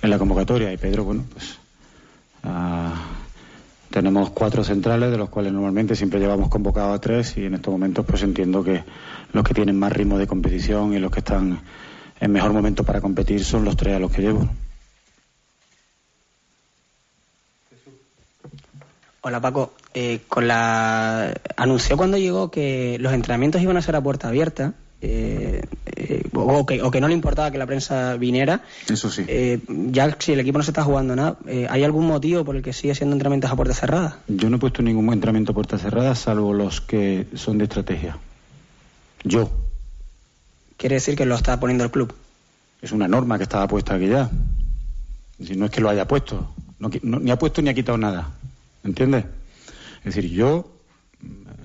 en 0.02 0.10
la 0.10 0.18
convocatoria. 0.18 0.72
Y 0.72 0.78
Pedro, 0.78 1.04
bueno, 1.04 1.26
pues 1.34 1.58
uh, 2.46 2.94
tenemos 3.90 4.30
cuatro 4.30 4.64
centrales, 4.64 5.12
de 5.12 5.18
los 5.18 5.30
cuales 5.30 5.52
normalmente 5.52 5.96
siempre 5.98 6.22
llevamos 6.22 6.48
convocado 6.48 6.94
a 6.94 7.00
tres 7.00 7.36
y 7.38 7.46
en 7.46 7.56
estos 7.56 7.74
momentos 7.74 8.06
pues 8.06 8.24
entiendo 8.24 8.64
que 8.64 8.84
los 9.34 9.44
que 9.44 9.54
tienen 9.54 9.78
más 9.78 9.92
ritmo 9.92 10.18
de 10.18 10.28
competición 10.28 10.94
y 10.94 11.00
los 11.00 11.12
que 11.12 11.20
están 11.20 11.60
en 12.22 12.32
mejor 12.32 12.54
momento 12.54 12.86
para 12.86 13.02
competir 13.02 13.44
son 13.44 13.66
los 13.66 13.76
tres 13.76 13.98
a 13.98 14.00
los 14.00 14.12
que 14.12 14.22
llevo. 14.22 14.48
Hola 19.26 19.40
Paco, 19.40 19.74
eh, 19.94 20.22
anunció 21.56 21.96
cuando 21.96 22.18
llegó 22.18 22.52
que 22.52 22.98
los 23.00 23.14
entrenamientos 23.14 23.62
iban 23.62 23.78
a 23.78 23.82
ser 23.82 23.96
a 23.96 24.02
puerta 24.02 24.28
abierta 24.28 24.74
eh, 25.06 25.62
eh, 25.98 26.24
o, 26.34 26.66
que, 26.66 26.82
o, 26.82 26.90
que, 26.90 27.02
no 27.02 27.10
le 27.10 27.14
importaba 27.14 27.52
que 27.52 27.58
la 27.58 27.66
prensa 27.66 28.16
viniera. 28.16 28.64
Eso 28.88 29.10
sí. 29.10 29.26
Eh, 29.28 29.60
ya 29.68 30.16
si 30.18 30.32
el 30.32 30.40
equipo 30.40 30.58
no 30.58 30.64
se 30.64 30.72
está 30.72 30.82
jugando 30.82 31.14
nada, 31.14 31.38
¿hay 31.70 31.84
algún 31.84 32.08
motivo 32.08 32.46
por 32.46 32.56
el 32.56 32.62
que 32.62 32.72
sigue 32.72 32.96
siendo 32.96 33.14
entrenamientos 33.14 33.52
a 33.52 33.56
puerta 33.58 33.74
cerrada? 33.74 34.20
Yo 34.30 34.50
no 34.50 34.56
he 34.56 34.60
puesto 34.60 34.82
ningún 34.82 35.12
entrenamiento 35.12 35.52
a 35.52 35.56
puerta 35.56 35.78
cerrada, 35.78 36.16
salvo 36.16 36.54
los 36.54 36.80
que 36.80 37.28
son 37.36 37.58
de 37.58 37.66
estrategia. 37.66 38.18
Yo. 39.26 39.52
¿Quiere 40.78 40.96
decir 40.96 41.18
que 41.18 41.26
lo 41.26 41.36
está 41.36 41.60
poniendo 41.60 41.84
el 41.84 41.92
club? 41.92 42.14
Es 42.82 42.94
una 42.94 43.10
norma 43.10 43.38
que 43.38 43.44
estaba 43.44 43.68
puesta 43.68 43.96
aquí 43.96 44.08
ya. 44.08 44.32
Si 45.46 45.58
no 45.58 45.66
es 45.66 45.72
que 45.72 45.82
lo 45.82 45.90
haya 45.90 46.08
puesto. 46.08 46.54
No, 46.80 46.90
no, 47.02 47.20
ni 47.20 47.30
ha 47.30 47.38
puesto 47.38 47.62
ni 47.62 47.70
ha 47.70 47.74
quitado 47.74 47.98
nada. 47.98 48.32
¿Entiendes? 48.86 49.26
Es 50.06 50.16
decir, 50.16 50.32
yo 50.32 50.73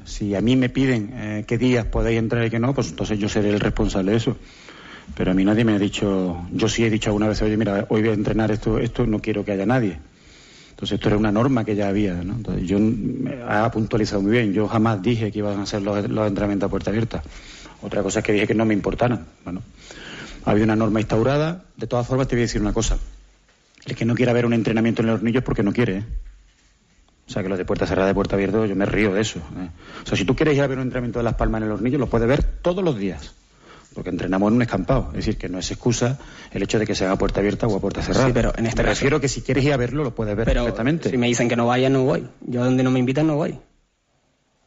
si 0.09 0.35
a 0.35 0.41
mí 0.41 0.57
me 0.57 0.69
piden 0.69 1.11
eh, 1.15 1.45
qué 1.47 1.59
días 1.59 1.87
podéis 1.87 2.19
entrar 2.19 2.45
y 2.45 2.51
qué 2.51 2.59
no, 2.59 2.75
pues 2.75 2.89
entonces 2.89 3.19
yo 3.19 3.29
seré 3.29 3.51
el 3.51 3.61
responsable 3.61 4.13
de 4.13 4.17
eso. 4.17 4.37
Pero 5.15 5.31
a 5.31 5.35
mí 5.35 5.45
nadie 5.45 5.65
me 5.65 5.75
ha 5.75 5.79
dicho, 5.79 6.47
yo 6.53 6.69
sí 6.69 6.85
he 6.85 6.91
dicho 6.91 7.11
alguna 7.11 7.29
vez, 7.29 7.41
oye, 7.43 7.57
mira, 7.57 7.87
hoy 7.89 8.03
voy 8.03 8.11
a 8.11 8.15
entrenar 8.15 8.51
esto, 8.51 8.79
esto 8.79 9.07
no 9.07 9.21
quiero 9.21 9.45
que 9.45 9.53
haya 9.53 9.67
nadie. 9.67 9.99
Entonces 10.71 10.95
esto 10.95 11.09
era 11.09 11.19
una 11.19 11.33
norma 11.33 11.65
que 11.65 11.75
ya 11.75 11.89
había, 11.89 12.15
¿no? 12.15 12.35
Entonces 12.35 12.69
yo 12.69 12.79
ha 13.49 13.71
puntualizado 13.71 14.23
muy 14.23 14.33
bien, 14.33 14.53
yo 14.53 14.69
jamás 14.69 15.03
dije 15.03 15.33
que 15.33 15.41
iban 15.41 15.61
a 15.61 15.67
ser 15.67 15.83
los, 15.83 15.99
entrenamientos 16.05 16.69
a 16.69 16.71
puerta 16.71 16.91
abierta. 16.91 17.23
Otra 17.83 18.03
cosa 18.03 18.21
es 18.21 18.25
que 18.25 18.33
dije 18.33 18.47
que 18.47 18.55
no 18.55 18.65
me 18.65 18.75
importaran. 18.75 19.27
Bueno, 19.45 19.63
ha 20.45 20.51
habido 20.51 20.65
una 20.65 20.77
norma 20.77 21.01
instaurada. 21.01 21.65
De 21.77 21.87
todas 21.87 22.07
formas 22.07 22.29
te 22.29 22.37
voy 22.37 22.43
a 22.43 22.47
decir 22.47 22.61
una 22.61 22.73
cosa. 22.73 22.99
El 23.87 23.97
que 23.97 24.05
no 24.05 24.15
quiera 24.15 24.33
ver 24.33 24.47
un 24.47 24.53
entrenamiento 24.53 25.03
en 25.03 25.09
los 25.09 25.17
hornillos 25.17 25.43
porque 25.43 25.63
no 25.63 25.73
quiere, 25.73 25.99
¿eh? 25.99 26.05
O 27.29 27.31
sea, 27.31 27.43
que 27.43 27.49
los 27.51 27.59
de 27.59 27.67
puerta 27.67 27.87
cerrada, 27.87 28.09
de 28.09 28.15
puerta 28.15 28.37
abierta, 28.37 28.65
yo 28.65 28.75
me 28.75 28.87
río 28.87 29.13
de 29.13 29.21
eso. 29.21 29.39
¿eh? 29.39 29.69
O 30.03 30.07
sea, 30.07 30.17
si 30.17 30.25
tú 30.25 30.35
quieres 30.35 30.57
ir 30.57 30.63
a 30.63 30.67
ver 30.67 30.79
un 30.79 30.85
entrenamiento 30.85 31.19
de 31.19 31.25
Las 31.25 31.35
Palmas 31.35 31.61
en 31.61 31.67
el 31.67 31.73
hornillo, 31.73 31.99
lo 31.99 32.07
puedes 32.07 32.27
ver 32.27 32.43
todos 32.43 32.83
los 32.83 32.97
días. 32.97 33.35
Porque 33.95 34.11
entrenamos 34.11 34.49
en 34.49 34.57
un 34.57 34.63
escampado. 34.63 35.09
Es 35.11 35.19
decir, 35.19 35.37
que 35.37 35.49
no 35.49 35.59
es 35.59 35.71
excusa 35.71 36.19
el 36.53 36.63
hecho 36.63 36.79
de 36.79 36.87
que 36.87 36.95
sea 36.95 37.13
a 37.13 37.19
puerta 37.19 37.41
abierta 37.41 37.67
o 37.67 37.77
a 37.77 37.81
puerta 37.81 38.01
cerrada. 38.01 38.27
Sí, 38.27 38.33
pero 38.33 38.53
en 38.57 38.67
este 38.67 38.83
me 38.83 38.89
caso... 38.89 38.95
refiero 38.95 39.21
que 39.21 39.29
si 39.29 39.43
quieres 39.43 39.65
ir 39.65 39.73
a 39.73 39.77
verlo, 39.77 40.05
lo 40.05 40.15
puedes 40.15 40.35
ver 40.37 40.47
pero 40.47 40.63
perfectamente. 40.63 41.11
Si 41.11 41.19
me 41.19 41.27
dicen 41.27 41.49
que 41.49 41.57
no 41.57 41.67
vaya, 41.67 41.91
no 41.91 42.05
voy. 42.05 42.27
Yo 42.47 42.65
donde 42.65 42.83
no 42.83 42.91
me 42.91 42.99
invitan, 42.99 43.27
no 43.27 43.37
voy. 43.37 43.59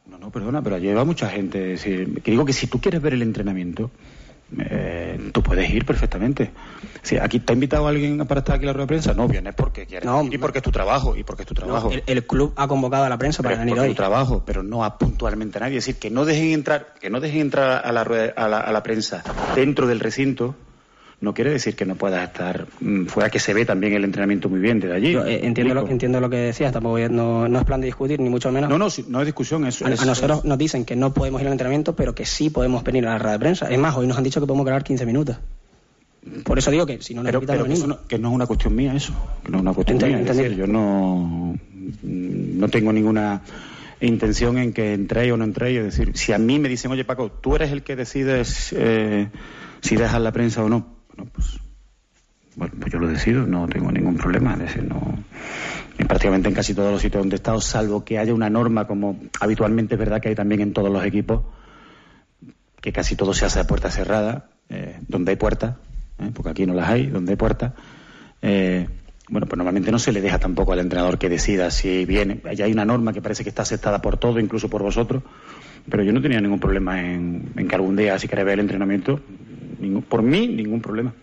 No, 0.06 0.20
no, 0.20 0.32
perdona, 0.32 0.62
pero 0.62 0.76
allí 0.76 0.92
va 0.94 1.04
mucha 1.04 1.30
gente. 1.30 1.74
Es 1.74 1.84
decir, 1.84 2.22
que 2.22 2.30
digo 2.30 2.46
que 2.46 2.54
si 2.54 2.68
tú 2.68 2.80
quieres 2.80 3.02
ver 3.02 3.14
el 3.14 3.22
entrenamiento, 3.22 3.90
eh, 4.60 5.30
tú 5.34 5.42
puedes 5.42 5.70
ir 5.70 5.86
perfectamente. 5.86 6.52
Si 7.02 7.18
aquí 7.18 7.40
te 7.40 7.54
ha 7.54 7.56
invitado 7.56 7.88
alguien 7.88 8.18
para 8.28 8.40
estar 8.40 8.56
aquí 8.56 8.64
en 8.64 8.68
la 8.68 8.74
rueda 8.74 8.86
de 8.86 8.88
prensa, 8.88 9.14
no 9.14 9.28
vienes 9.28 9.56
porque 9.56 9.86
quieres 9.86 10.06
no, 10.06 10.24
y 10.24 10.38
porque 10.38 10.60
es 10.60 10.64
tu 10.64 10.72
trabajo 10.72 11.16
y 11.16 11.24
porque 11.24 11.44
es 11.44 11.48
tu 11.48 11.54
trabajo. 11.54 11.90
No, 11.90 11.94
el, 11.94 12.04
el, 12.06 12.28
club 12.28 12.54
ha 12.56 12.68
convocado 12.68 13.06
a 13.06 13.10
la 13.10 13.18
prensa 13.18 13.42
para 13.44 13.56
pero 13.56 13.66
venir 13.66 13.80
hoy. 13.80 13.90
Tu 13.90 13.96
trabajo, 13.96 14.44
pero 14.46 14.64
no 14.64 14.84
a 14.84 14.98
puntualmente 14.98 15.58
a 15.58 15.62
nadie. 15.62 15.78
Es 15.78 15.86
decir, 15.86 16.00
que 16.00 16.10
no 16.10 16.26
dejen 16.26 16.52
entrar, 16.52 16.94
que 17.00 17.10
no 17.10 17.20
dejen 17.20 17.42
entrar 17.42 17.86
a 17.86 17.92
la, 17.92 18.04
rueda, 18.04 18.34
a 18.36 18.48
la, 18.48 18.60
a 18.60 18.72
la 18.72 18.84
prensa 18.84 19.24
dentro 19.56 19.88
del 19.88 20.00
recinto 20.00 20.56
no 21.22 21.34
quiere 21.36 21.52
decir 21.52 21.76
que 21.76 21.86
no 21.86 21.96
puedas 21.96 22.28
estar 22.28 22.68
mmm, 22.80 23.06
fuera 23.06 23.30
que 23.30 23.40
se 23.40 23.54
ve 23.54 23.64
también 23.66 23.94
el 23.94 24.04
entrenamiento 24.04 24.50
muy 24.50 24.60
bien 24.60 24.80
desde 24.80 24.96
allí. 24.96 25.12
Yo, 25.12 25.26
eh, 25.26 25.46
entiendo, 25.46 25.74
lo, 25.76 25.88
entiendo 25.88 26.20
lo 26.20 26.30
que 26.30 26.38
decías, 26.38 26.74
tampoco 26.74 26.98
no, 27.10 27.48
no, 27.48 27.60
es 27.60 27.66
plan 27.66 27.80
de 27.80 27.86
discutir, 27.86 28.20
ni 28.20 28.30
mucho 28.30 28.52
menos. 28.52 28.70
No, 28.70 28.78
no, 28.78 28.88
no 29.08 29.20
es 29.20 29.26
discusión. 29.26 29.66
Es, 29.66 29.82
a, 29.82 29.92
es, 29.92 30.02
a 30.02 30.06
nosotros 30.06 30.40
es... 30.40 30.46
nos 30.46 30.58
dicen 30.58 30.84
que 30.84 30.96
no 30.96 31.14
podemos 31.14 31.40
ir 31.42 31.48
al 31.48 31.54
entrenamiento, 31.54 31.96
pero 31.96 32.16
que 32.16 32.26
sí 32.26 32.50
podemos 32.50 32.84
venir 32.84 33.08
a 33.08 33.12
la 33.12 33.18
rueda 33.20 33.34
de 33.34 33.40
prensa. 33.40 33.70
Es 33.70 33.78
más, 33.78 33.96
hoy 33.96 34.08
nos 34.08 34.18
han 34.18 34.24
dicho 34.24 34.42
que 34.42 34.48
podemos 34.48 34.66
grabar 34.66 34.84
15 34.84 35.06
minutos. 35.06 35.38
Por 36.44 36.58
eso 36.58 36.70
digo 36.70 36.86
que 36.86 37.02
si 37.02 37.14
no 37.14 37.24
nos 37.24 37.32
pero, 37.32 37.42
pero 37.42 37.66
no 37.66 37.74
que, 37.74 37.88
no, 37.88 38.08
que 38.08 38.20
no 38.20 38.30
es 38.30 38.36
una 38.36 38.46
cuestión 38.46 38.76
mía 38.76 38.94
eso. 38.94 39.14
Que 39.44 39.52
no 39.52 39.58
es 39.58 39.62
una 39.62 39.74
cuestión 39.74 39.98
mía. 39.98 40.20
Es 40.20 40.38
decir, 40.38 40.56
yo 40.56 40.68
no, 40.68 41.56
no 42.04 42.68
tengo 42.70 42.94
ninguna 42.94 43.42
intención 44.02 44.58
en 44.58 44.74
que 44.74 44.94
entréis 44.94 45.32
o 45.32 45.38
no 45.38 45.44
entréis. 45.44 45.80
Es 45.80 45.86
decir, 45.86 46.18
si 46.18 46.34
a 46.34 46.38
mí 46.38 46.60
me 46.60 46.70
dicen, 46.70 46.92
oye 46.92 47.06
Paco, 47.06 47.32
tú 47.32 47.56
eres 47.56 47.72
el 47.72 47.84
que 47.84 47.96
decides 47.96 48.74
eh, 48.76 49.30
si 49.82 49.96
dejas 49.96 50.22
la 50.22 50.32
prensa 50.32 50.64
o 50.64 50.70
no. 50.70 51.01
Bueno, 51.16 51.32
pues 51.34 51.60
bueno, 52.56 52.74
pues 52.80 52.92
yo 52.92 53.00
lo 53.00 53.08
decido, 53.08 53.48
no 53.48 53.68
tengo 53.68 53.92
ningún 53.92 54.18
problema. 54.18 54.54
Es 54.54 54.60
decir, 54.60 54.84
no, 54.84 55.24
prácticamente 56.08 56.50
en 56.50 56.56
casi 56.56 56.74
todos 56.74 56.92
los 56.92 57.02
sitios 57.02 57.22
donde 57.22 57.36
he 57.36 57.38
estado, 57.38 57.62
salvo 57.62 58.04
que 58.04 58.20
haya 58.20 58.34
una 58.34 58.50
norma, 58.50 58.88
como 58.88 59.20
habitualmente 59.40 59.96
es 59.96 60.00
verdad 60.00 60.22
que 60.22 60.30
hay 60.30 60.36
también 60.36 60.62
en 60.62 60.74
todos 60.74 60.92
los 60.92 61.04
equipos, 61.06 61.44
que 62.82 62.92
casi 62.92 63.16
todo 63.16 63.34
se 63.34 63.46
hace 63.46 63.60
a 63.60 63.68
puerta 63.68 63.90
cerrada, 63.90 64.50
eh, 64.70 65.00
donde 65.08 65.32
hay 65.32 65.38
puertas, 65.38 65.76
eh, 66.20 66.32
porque 66.34 66.50
aquí 66.50 66.66
no 66.66 66.74
las 66.74 66.90
hay, 66.90 67.08
donde 67.08 67.32
hay 67.32 67.38
puertas. 67.38 67.74
Eh, 68.42 68.88
bueno, 69.30 69.48
pues 69.48 69.58
normalmente 69.58 69.92
no 69.92 70.00
se 70.00 70.12
le 70.12 70.20
deja 70.20 70.40
tampoco 70.40 70.74
al 70.74 70.80
entrenador 70.80 71.18
que 71.18 71.30
decida 71.30 71.72
si 71.72 72.04
viene. 72.06 72.42
Ya 72.56 72.66
hay 72.66 72.74
una 72.74 72.84
norma 72.84 73.14
que 73.14 73.22
parece 73.22 73.44
que 73.44 73.50
está 73.50 73.62
aceptada 73.62 74.02
por 74.02 74.18
todo, 74.18 74.40
incluso 74.40 74.70
por 74.70 74.84
vosotros, 74.84 75.24
pero 75.90 76.04
yo 76.04 76.12
no 76.12 76.22
tenía 76.22 76.42
ningún 76.42 76.60
problema 76.60 77.00
en, 77.00 77.54
en 77.56 77.68
que 77.68 77.76
algún 77.76 77.96
día, 77.96 78.20
si 78.20 78.28
queréis 78.28 78.46
ver 78.46 78.54
el 78.56 78.62
entrenamiento, 78.62 79.22
ningún, 79.82 80.04
por 80.04 80.22
mí, 80.22 80.48
ningún 80.48 80.82
problema. 80.82 81.14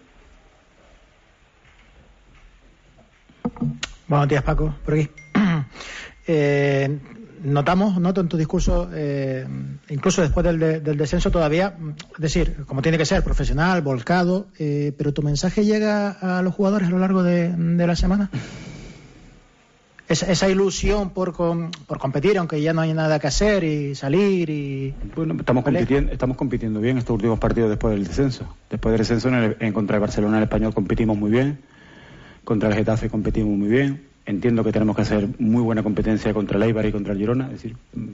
Buenos 4.07 4.29
días, 4.29 4.42
Paco, 4.42 4.75
por 4.85 4.94
aquí. 4.94 5.09
eh, 6.27 6.99
notamos, 7.42 8.01
noto 8.01 8.21
en 8.21 8.29
tu 8.29 8.37
discurso, 8.37 8.88
eh, 8.92 9.47
incluso 9.90 10.23
después 10.23 10.44
del, 10.44 10.59
de, 10.59 10.81
del, 10.81 10.97
descenso 10.97 11.31
todavía, 11.31 11.77
es 12.14 12.21
decir, 12.21 12.64
como 12.66 12.83
tiene 12.83 12.99
que 12.99 13.05
ser, 13.05 13.23
profesional, 13.23 13.83
volcado, 13.83 14.49
eh, 14.59 14.92
pero 14.97 15.12
tu 15.12 15.23
mensaje 15.23 15.64
llega 15.64 16.11
a 16.11 16.42
los 16.42 16.55
jugadores 16.55 16.88
a 16.88 16.90
lo 16.90 16.99
largo 16.99 17.23
de 17.23 17.87
la 17.87 17.97
semana. 17.97 18.31
Esa, 20.09 20.33
esa 20.33 20.49
ilusión 20.49 21.11
por, 21.11 21.33
com, 21.35 21.71
por 21.87 21.99
competir, 21.99 22.38
aunque 22.38 22.62
ya 22.62 22.73
no 22.73 22.81
hay 22.81 22.94
nada 22.94 23.18
que 23.18 23.27
hacer 23.27 23.62
y 23.62 23.94
salir 23.94 24.49
y... 24.49 24.94
Bueno, 25.14 25.35
estamos 25.38 25.64
compitiendo, 25.64 26.12
estamos 26.12 26.37
compitiendo 26.37 26.81
bien 26.81 26.97
estos 26.97 27.14
últimos 27.14 27.38
partidos 27.38 27.68
después 27.68 27.94
del 27.94 28.07
descenso. 28.07 28.55
Después 28.71 28.92
del 28.92 29.01
descenso 29.01 29.29
en, 29.29 29.35
el, 29.35 29.57
en 29.61 29.73
contra 29.73 29.97
de 29.97 30.01
Barcelona, 30.01 30.38
el 30.38 30.44
español 30.44 30.73
competimos 30.73 31.18
muy 31.18 31.31
bien 31.31 31.59
contra 32.49 32.71
el 32.71 32.77
Getafe 32.77 33.11
competimos 33.11 33.59
muy 33.59 33.68
bien. 33.68 34.05
Entiendo 34.25 34.64
que 34.64 34.73
tenemos 34.73 34.97
que 34.97 35.03
hacer 35.03 35.29
muy 35.38 35.61
buena 35.61 35.83
competencia 35.83 36.33
contra 36.33 36.57
el 36.57 36.62
Eibar 36.62 36.87
y 36.87 36.92
contra 36.92 37.12
el 37.12 37.18
Girona. 37.18 37.44
Es 37.44 37.53
decir, 37.53 37.77
mm, 37.92 38.07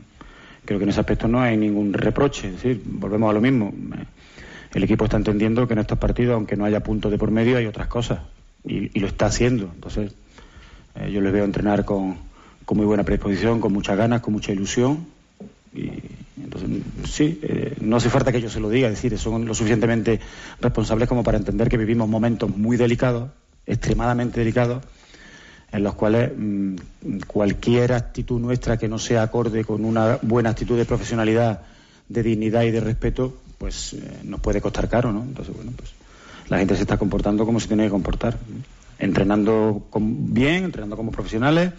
creo 0.64 0.80
que 0.80 0.82
en 0.82 0.90
ese 0.90 0.98
aspecto 0.98 1.28
no 1.28 1.40
hay 1.40 1.56
ningún 1.56 1.92
reproche. 1.92 2.48
Es 2.48 2.54
decir, 2.54 2.82
volvemos 2.84 3.30
a 3.30 3.32
lo 3.32 3.40
mismo. 3.40 3.72
El 4.72 4.82
equipo 4.82 5.04
está 5.04 5.18
entendiendo 5.18 5.68
que 5.68 5.74
en 5.74 5.78
estos 5.78 5.98
partidos, 5.98 6.34
aunque 6.34 6.56
no 6.56 6.64
haya 6.64 6.80
puntos 6.80 7.12
de 7.12 7.18
por 7.18 7.30
medio, 7.30 7.58
hay 7.58 7.66
otras 7.66 7.86
cosas. 7.86 8.22
Y, 8.64 8.98
lo 8.98 9.06
está 9.06 9.26
haciendo. 9.26 9.70
Entonces, 9.72 10.16
eh, 10.94 11.10
yo 11.10 11.20
les 11.20 11.32
veo 11.32 11.44
entrenar 11.44 11.84
con, 11.84 12.16
con 12.64 12.76
muy 12.76 12.86
buena 12.86 13.04
predisposición, 13.04 13.60
con 13.60 13.72
muchas 13.72 13.96
ganas, 13.96 14.20
con 14.20 14.32
mucha 14.32 14.52
ilusión. 14.52 15.06
Y 15.74 15.90
entonces, 16.42 16.70
sí, 17.10 17.40
eh, 17.42 17.76
no 17.80 17.96
hace 17.96 18.10
falta 18.10 18.32
que 18.32 18.40
yo 18.40 18.48
se 18.48 18.60
lo 18.60 18.70
diga, 18.70 18.88
es 18.88 18.94
decir, 18.94 19.18
son 19.18 19.44
lo 19.44 19.54
suficientemente 19.54 20.20
responsables 20.60 21.08
como 21.08 21.24
para 21.24 21.38
entender 21.38 21.68
que 21.68 21.76
vivimos 21.76 22.08
momentos 22.08 22.56
muy 22.56 22.76
delicados, 22.76 23.30
extremadamente 23.66 24.40
delicados, 24.40 24.84
en 25.72 25.82
los 25.82 25.94
cuales 25.94 26.30
mm, 26.36 26.76
cualquier 27.26 27.92
actitud 27.92 28.40
nuestra 28.40 28.76
que 28.76 28.88
no 28.88 28.98
sea 28.98 29.22
acorde 29.22 29.64
con 29.64 29.84
una 29.84 30.18
buena 30.22 30.50
actitud 30.50 30.76
de 30.76 30.84
profesionalidad, 30.84 31.62
de 32.08 32.22
dignidad 32.22 32.62
y 32.62 32.70
de 32.70 32.80
respeto, 32.80 33.36
pues 33.58 33.94
eh, 33.94 34.20
nos 34.24 34.40
puede 34.40 34.60
costar 34.60 34.88
caro, 34.88 35.12
¿no? 35.12 35.22
Entonces, 35.22 35.54
bueno, 35.54 35.72
pues 35.76 35.90
la 36.48 36.58
gente 36.58 36.76
se 36.76 36.82
está 36.82 36.98
comportando 36.98 37.46
como 37.46 37.58
se 37.58 37.68
tiene 37.68 37.84
que 37.84 37.90
comportar, 37.90 38.38
entrenando 38.98 39.88
bien, 40.00 40.64
entrenando 40.64 40.96
como 40.96 41.10
profesionales 41.10 41.72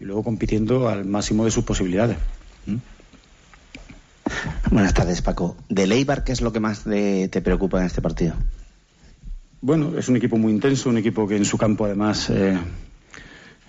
y 0.00 0.04
luego 0.04 0.22
compitiendo 0.22 0.88
al 0.88 1.04
máximo 1.04 1.44
de 1.44 1.50
sus 1.50 1.64
posibilidades. 1.64 2.16
Buenas 4.70 4.94
tardes, 4.94 5.22
Paco. 5.22 5.56
¿De 5.68 5.86
Leibar 5.86 6.24
qué 6.24 6.32
es 6.32 6.40
lo 6.40 6.52
que 6.52 6.60
más 6.60 6.84
te 6.84 7.40
preocupa 7.42 7.80
en 7.80 7.86
este 7.86 8.00
partido? 8.00 8.34
Bueno, 9.64 9.96
es 9.96 10.08
un 10.08 10.16
equipo 10.16 10.36
muy 10.38 10.52
intenso, 10.52 10.88
un 10.88 10.98
equipo 10.98 11.28
que 11.28 11.36
en 11.36 11.44
su 11.44 11.56
campo 11.56 11.84
además 11.84 12.28
eh, 12.30 12.58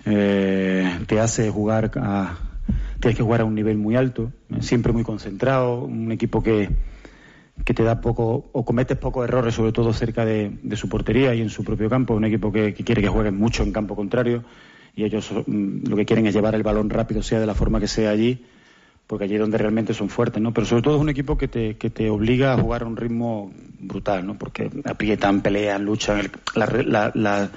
eh, 0.06 0.98
te 1.06 1.20
hace 1.20 1.50
jugar 1.50 1.92
a, 1.94 2.36
tienes 2.98 3.16
que 3.16 3.22
jugar 3.22 3.42
a 3.42 3.44
un 3.44 3.54
nivel 3.54 3.78
muy 3.78 3.94
alto, 3.94 4.32
siempre 4.58 4.92
muy 4.92 5.04
concentrado, 5.04 5.84
un 5.84 6.10
equipo 6.10 6.42
que, 6.42 6.68
que 7.64 7.74
te 7.74 7.84
da 7.84 8.00
poco 8.00 8.50
o 8.52 8.64
cometes 8.64 8.98
pocos 8.98 9.24
errores, 9.24 9.54
sobre 9.54 9.72
todo 9.72 9.92
cerca 9.92 10.24
de, 10.24 10.58
su 10.74 10.88
portería 10.88 11.34
y 11.34 11.40
en 11.40 11.50
su 11.50 11.62
propio 11.62 11.88
campo, 11.88 12.14
un 12.14 12.24
equipo 12.24 12.50
que, 12.50 12.74
quiere 12.74 13.02
que 13.02 13.08
jueguen 13.08 13.36
mucho 13.36 13.62
en 13.62 13.72
campo 13.72 13.94
contrario 13.94 14.44
y 14.96 15.04
ellos 15.04 15.30
mm, 15.46 15.86
lo 15.88 15.96
que 15.96 16.04
quieren 16.04 16.26
es 16.26 16.34
llevar 16.34 16.54
el 16.54 16.62
balón 16.62 16.90
rápido, 16.90 17.22
sea 17.22 17.40
de 17.40 17.46
la 17.46 17.54
forma 17.54 17.80
que 17.80 17.88
sea 17.88 18.10
allí 18.10 18.44
porque 19.06 19.24
allí 19.24 19.34
es 19.34 19.40
donde 19.40 19.58
realmente 19.58 19.92
son 19.92 20.08
fuertes, 20.08 20.42
¿no? 20.42 20.52
Pero 20.54 20.66
sobre 20.66 20.82
todo 20.82 20.96
es 20.96 21.00
un 21.00 21.08
equipo 21.08 21.36
que 21.36 21.48
te, 21.48 21.76
que 21.76 21.90
te 21.90 22.08
obliga 22.08 22.54
a 22.54 22.58
jugar 22.58 22.82
a 22.82 22.86
un 22.86 22.96
ritmo 22.96 23.52
brutal, 23.78 24.26
¿no? 24.26 24.38
Porque 24.38 24.70
aprietan, 24.84 25.42
pelean, 25.42 25.84
luchan, 25.84 26.30
la, 26.54 27.12
la, 27.14 27.50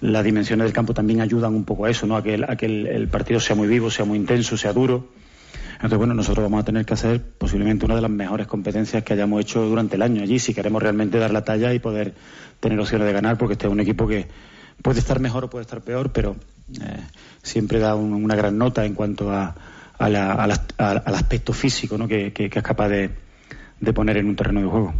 las 0.00 0.24
dimensiones 0.24 0.64
del 0.64 0.72
campo 0.72 0.94
también 0.94 1.20
ayudan 1.20 1.54
un 1.54 1.64
poco 1.64 1.84
a 1.84 1.90
eso, 1.90 2.06
¿no? 2.06 2.16
A 2.16 2.22
que, 2.22 2.42
a 2.46 2.56
que 2.56 2.66
el, 2.66 3.08
partido 3.08 3.38
sea 3.38 3.54
muy 3.54 3.68
vivo, 3.68 3.90
sea 3.90 4.04
muy 4.04 4.18
intenso, 4.18 4.56
sea 4.56 4.72
duro. 4.72 5.08
Entonces, 5.78 5.98
bueno, 5.98 6.14
nosotros 6.14 6.42
vamos 6.44 6.60
a 6.60 6.64
tener 6.64 6.84
que 6.84 6.94
hacer 6.94 7.22
posiblemente 7.22 7.84
una 7.86 7.94
de 7.94 8.02
las 8.02 8.10
mejores 8.10 8.48
competencias 8.48 9.04
que 9.04 9.12
hayamos 9.12 9.40
hecho 9.40 9.62
durante 9.62 9.94
el 9.94 10.02
año 10.02 10.22
allí, 10.22 10.38
si 10.38 10.52
queremos 10.52 10.82
realmente 10.82 11.18
dar 11.18 11.30
la 11.30 11.44
talla 11.44 11.72
y 11.72 11.78
poder 11.78 12.14
tener 12.58 12.78
opciones 12.80 13.06
de 13.06 13.12
ganar, 13.12 13.38
porque 13.38 13.52
este 13.52 13.66
es 13.66 13.72
un 13.72 13.78
equipo 13.80 14.06
que 14.08 14.26
puede 14.82 14.98
estar 14.98 15.20
mejor 15.20 15.44
o 15.44 15.50
puede 15.50 15.62
estar 15.62 15.80
peor, 15.80 16.10
pero 16.10 16.36
eh, 16.80 17.00
siempre 17.42 17.78
da 17.78 17.94
una 17.94 18.34
gran 18.34 18.58
nota 18.58 18.84
en 18.84 18.94
cuanto 18.94 19.30
a 19.30 19.54
al 19.98 21.14
aspecto 21.14 21.52
físico 21.52 21.98
¿no? 21.98 22.06
que, 22.06 22.32
es 22.36 22.62
capaz 22.62 22.88
de, 22.88 23.10
poner 23.94 24.18
en 24.18 24.28
un 24.28 24.36
terreno 24.36 24.60
de 24.60 24.66
juego. 24.66 24.94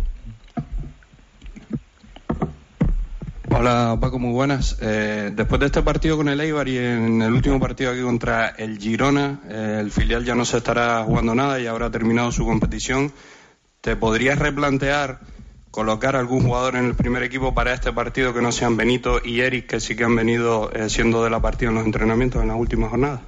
Hola 3.60 3.98
Paco, 4.00 4.20
muy 4.20 4.30
buenas. 4.30 4.76
Eh, 4.80 5.32
después 5.34 5.58
de 5.58 5.66
este 5.66 5.82
partido 5.82 6.16
con 6.16 6.28
el 6.28 6.40
Eibar 6.40 6.68
y 6.68 6.78
en 6.78 7.20
el 7.20 7.32
último 7.32 7.58
partido 7.58 7.90
aquí 7.90 8.02
contra 8.02 8.50
el 8.50 8.78
Girona, 8.78 9.40
eh, 9.48 9.78
el 9.80 9.90
filial 9.90 10.24
ya 10.24 10.36
no 10.36 10.44
se 10.44 10.58
estará 10.58 11.02
jugando 11.02 11.34
nada 11.34 11.58
y 11.58 11.66
habrá 11.66 11.90
terminado 11.90 12.30
su 12.30 12.44
competición. 12.44 13.12
¿Te 13.80 13.96
podrías 13.96 14.38
replantear 14.38 15.18
colocar 15.72 16.14
algún 16.14 16.44
jugador 16.44 16.76
en 16.76 16.84
el 16.84 16.94
primer 16.94 17.24
equipo 17.24 17.52
para 17.52 17.74
este 17.74 17.92
partido 17.92 18.32
que 18.32 18.42
no 18.42 18.52
sean 18.52 18.76
Benito 18.76 19.20
y 19.24 19.40
Eric, 19.40 19.66
que 19.66 19.80
sí 19.80 19.96
que 19.96 20.04
han 20.04 20.14
venido 20.14 20.70
eh, 20.72 20.88
siendo 20.88 21.24
de 21.24 21.30
la 21.30 21.40
partida 21.40 21.70
en 21.70 21.74
los 21.74 21.84
entrenamientos 21.84 22.40
en 22.40 22.46
las 22.46 22.56
últimas 22.56 22.90
jornadas? 22.90 23.22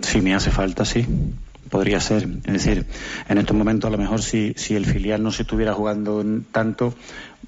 Si 0.00 0.22
me 0.22 0.34
hace 0.34 0.50
falta, 0.50 0.86
sí. 0.86 1.06
Podría 1.74 1.98
ser. 1.98 2.28
Es 2.44 2.52
decir, 2.52 2.86
en 3.28 3.36
estos 3.36 3.56
momentos 3.56 3.88
a 3.88 3.90
lo 3.90 3.98
mejor 3.98 4.22
si, 4.22 4.54
si 4.56 4.76
el 4.76 4.86
filial 4.86 5.20
no 5.20 5.32
se 5.32 5.42
estuviera 5.42 5.74
jugando 5.74 6.24
tanto, 6.52 6.94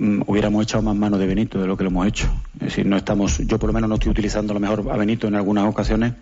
mm, 0.00 0.22
hubiéramos 0.26 0.64
echado 0.64 0.82
más 0.82 0.96
mano 0.96 1.16
de 1.16 1.28
Benito 1.28 1.60
de 1.60 1.68
lo 1.68 1.76
que 1.76 1.84
lo 1.84 1.90
hemos 1.90 2.08
hecho. 2.08 2.26
Es 2.54 2.66
decir, 2.70 2.86
no 2.86 2.96
estamos, 2.96 3.38
yo 3.38 3.56
por 3.60 3.68
lo 3.68 3.72
menos 3.72 3.88
no 3.88 3.94
estoy 3.94 4.10
utilizando 4.10 4.50
a 4.52 4.54
lo 4.54 4.58
mejor 4.58 4.84
a 4.90 4.96
Benito 4.96 5.28
en 5.28 5.36
algunas 5.36 5.64
ocasiones 5.66 6.14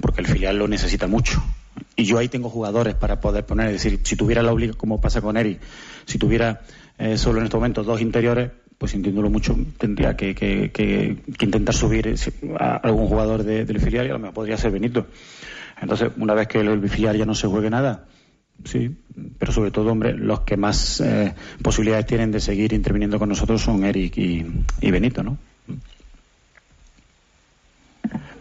porque 0.00 0.22
el 0.22 0.28
filial 0.28 0.56
lo 0.56 0.66
necesita 0.66 1.08
mucho. 1.08 1.42
Y 1.94 2.04
yo 2.04 2.16
ahí 2.16 2.30
tengo 2.30 2.48
jugadores 2.48 2.94
para 2.94 3.20
poder 3.20 3.44
poner, 3.44 3.66
es 3.66 3.82
decir, 3.82 4.00
si 4.02 4.16
tuviera 4.16 4.42
la 4.42 4.54
obligación, 4.54 4.78
como 4.78 5.02
pasa 5.02 5.20
con 5.20 5.36
Eri, 5.36 5.58
si 6.06 6.16
tuviera 6.16 6.62
eh, 6.96 7.18
solo 7.18 7.40
en 7.40 7.44
estos 7.44 7.58
momentos 7.58 7.84
dos 7.84 8.00
interiores, 8.00 8.50
pues 8.78 8.92
sintiéndolo 8.92 9.28
mucho, 9.28 9.54
tendría 9.76 10.16
que, 10.16 10.34
que, 10.34 10.70
que, 10.72 11.18
intentar 11.44 11.74
subir 11.74 12.14
a 12.58 12.76
algún 12.76 13.08
jugador 13.08 13.42
del 13.44 13.78
filial 13.78 14.06
y 14.06 14.08
a 14.08 14.14
lo 14.14 14.20
mejor 14.20 14.32
podría 14.32 14.56
ser 14.56 14.70
Benito. 14.70 15.06
Entonces, 15.80 16.10
una 16.16 16.34
vez 16.34 16.48
que 16.48 16.60
el 16.60 16.88
filial 16.88 17.16
ya 17.16 17.26
no 17.26 17.34
se 17.34 17.46
juegue 17.46 17.70
nada, 17.70 18.06
sí, 18.64 18.96
pero 19.38 19.52
sobre 19.52 19.70
todo, 19.70 19.92
hombre, 19.92 20.14
los 20.14 20.40
que 20.40 20.56
más 20.56 21.00
eh, 21.00 21.34
posibilidades 21.62 22.06
tienen 22.06 22.32
de 22.32 22.40
seguir 22.40 22.72
interviniendo 22.72 23.18
con 23.18 23.28
nosotros 23.28 23.62
son 23.62 23.84
Eric 23.84 24.16
y, 24.16 24.90
Benito, 24.90 25.22
¿no? 25.22 25.38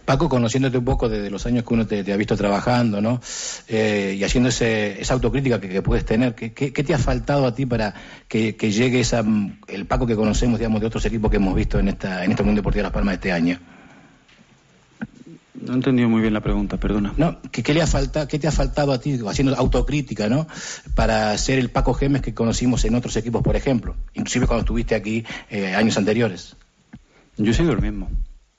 Paco, 0.05 0.29
conociéndote 0.29 0.77
un 0.77 0.85
poco 0.85 1.09
desde 1.09 1.31
los 1.31 1.47
años 1.47 1.65
que 1.65 1.73
uno 1.73 1.87
te, 1.87 2.13
ha 2.13 2.17
visto 2.17 2.37
trabajando, 2.37 3.01
¿no? 3.01 3.19
Eh, 3.67 4.15
y 4.19 4.23
haciendo 4.23 4.49
esa 4.49 5.13
autocrítica 5.13 5.59
que, 5.59 5.81
puedes 5.81 6.05
tener, 6.05 6.35
¿qué, 6.35 6.71
te 6.71 6.93
ha 6.93 6.99
faltado 6.99 7.47
a 7.47 7.55
ti 7.55 7.65
para 7.65 7.95
que, 8.27 8.53
llegue 8.53 8.99
esa, 8.99 9.25
el 9.67 9.85
Paco 9.87 10.05
que 10.05 10.15
conocemos, 10.15 10.59
digamos, 10.59 10.79
de 10.79 10.87
otros 10.87 11.03
equipos 11.05 11.31
que 11.31 11.37
hemos 11.37 11.55
visto 11.55 11.79
en 11.79 11.87
esta 11.87 12.23
en 12.23 12.31
este 12.31 12.43
Mundo 12.43 12.59
Deportivo 12.59 12.81
de 12.81 12.83
Las 12.83 12.93
Palmas 12.93 13.15
este 13.15 13.31
año? 13.31 13.59
No 15.65 15.73
he 15.73 15.75
entendido 15.75 16.07
muy 16.09 16.21
bien 16.21 16.33
la 16.33 16.41
pregunta, 16.41 16.77
perdona. 16.77 17.13
No, 17.17 17.37
¿qué, 17.51 17.73
le 17.73 17.81
ha 17.81 17.87
faltado, 17.87 18.27
¿qué 18.27 18.37
te 18.37 18.47
ha 18.47 18.51
faltado 18.51 18.91
a 18.91 18.99
ti, 18.99 19.19
haciendo 19.27 19.55
autocrítica, 19.55 20.29
¿no? 20.29 20.47
Para 20.93 21.35
ser 21.37 21.57
el 21.57 21.69
Paco 21.69 21.93
Gemes 21.93 22.21
que 22.21 22.33
conocimos 22.33 22.85
en 22.85 22.93
otros 22.93 23.15
equipos, 23.17 23.41
por 23.41 23.55
ejemplo, 23.55 23.95
inclusive 24.13 24.45
cuando 24.45 24.61
estuviste 24.61 24.93
aquí 24.93 25.25
eh, 25.49 25.73
años 25.73 25.97
anteriores. 25.97 26.55
Yo 27.37 27.51
he 27.51 27.53
sido 27.53 27.71
el 27.71 27.81
mismo. 27.81 28.09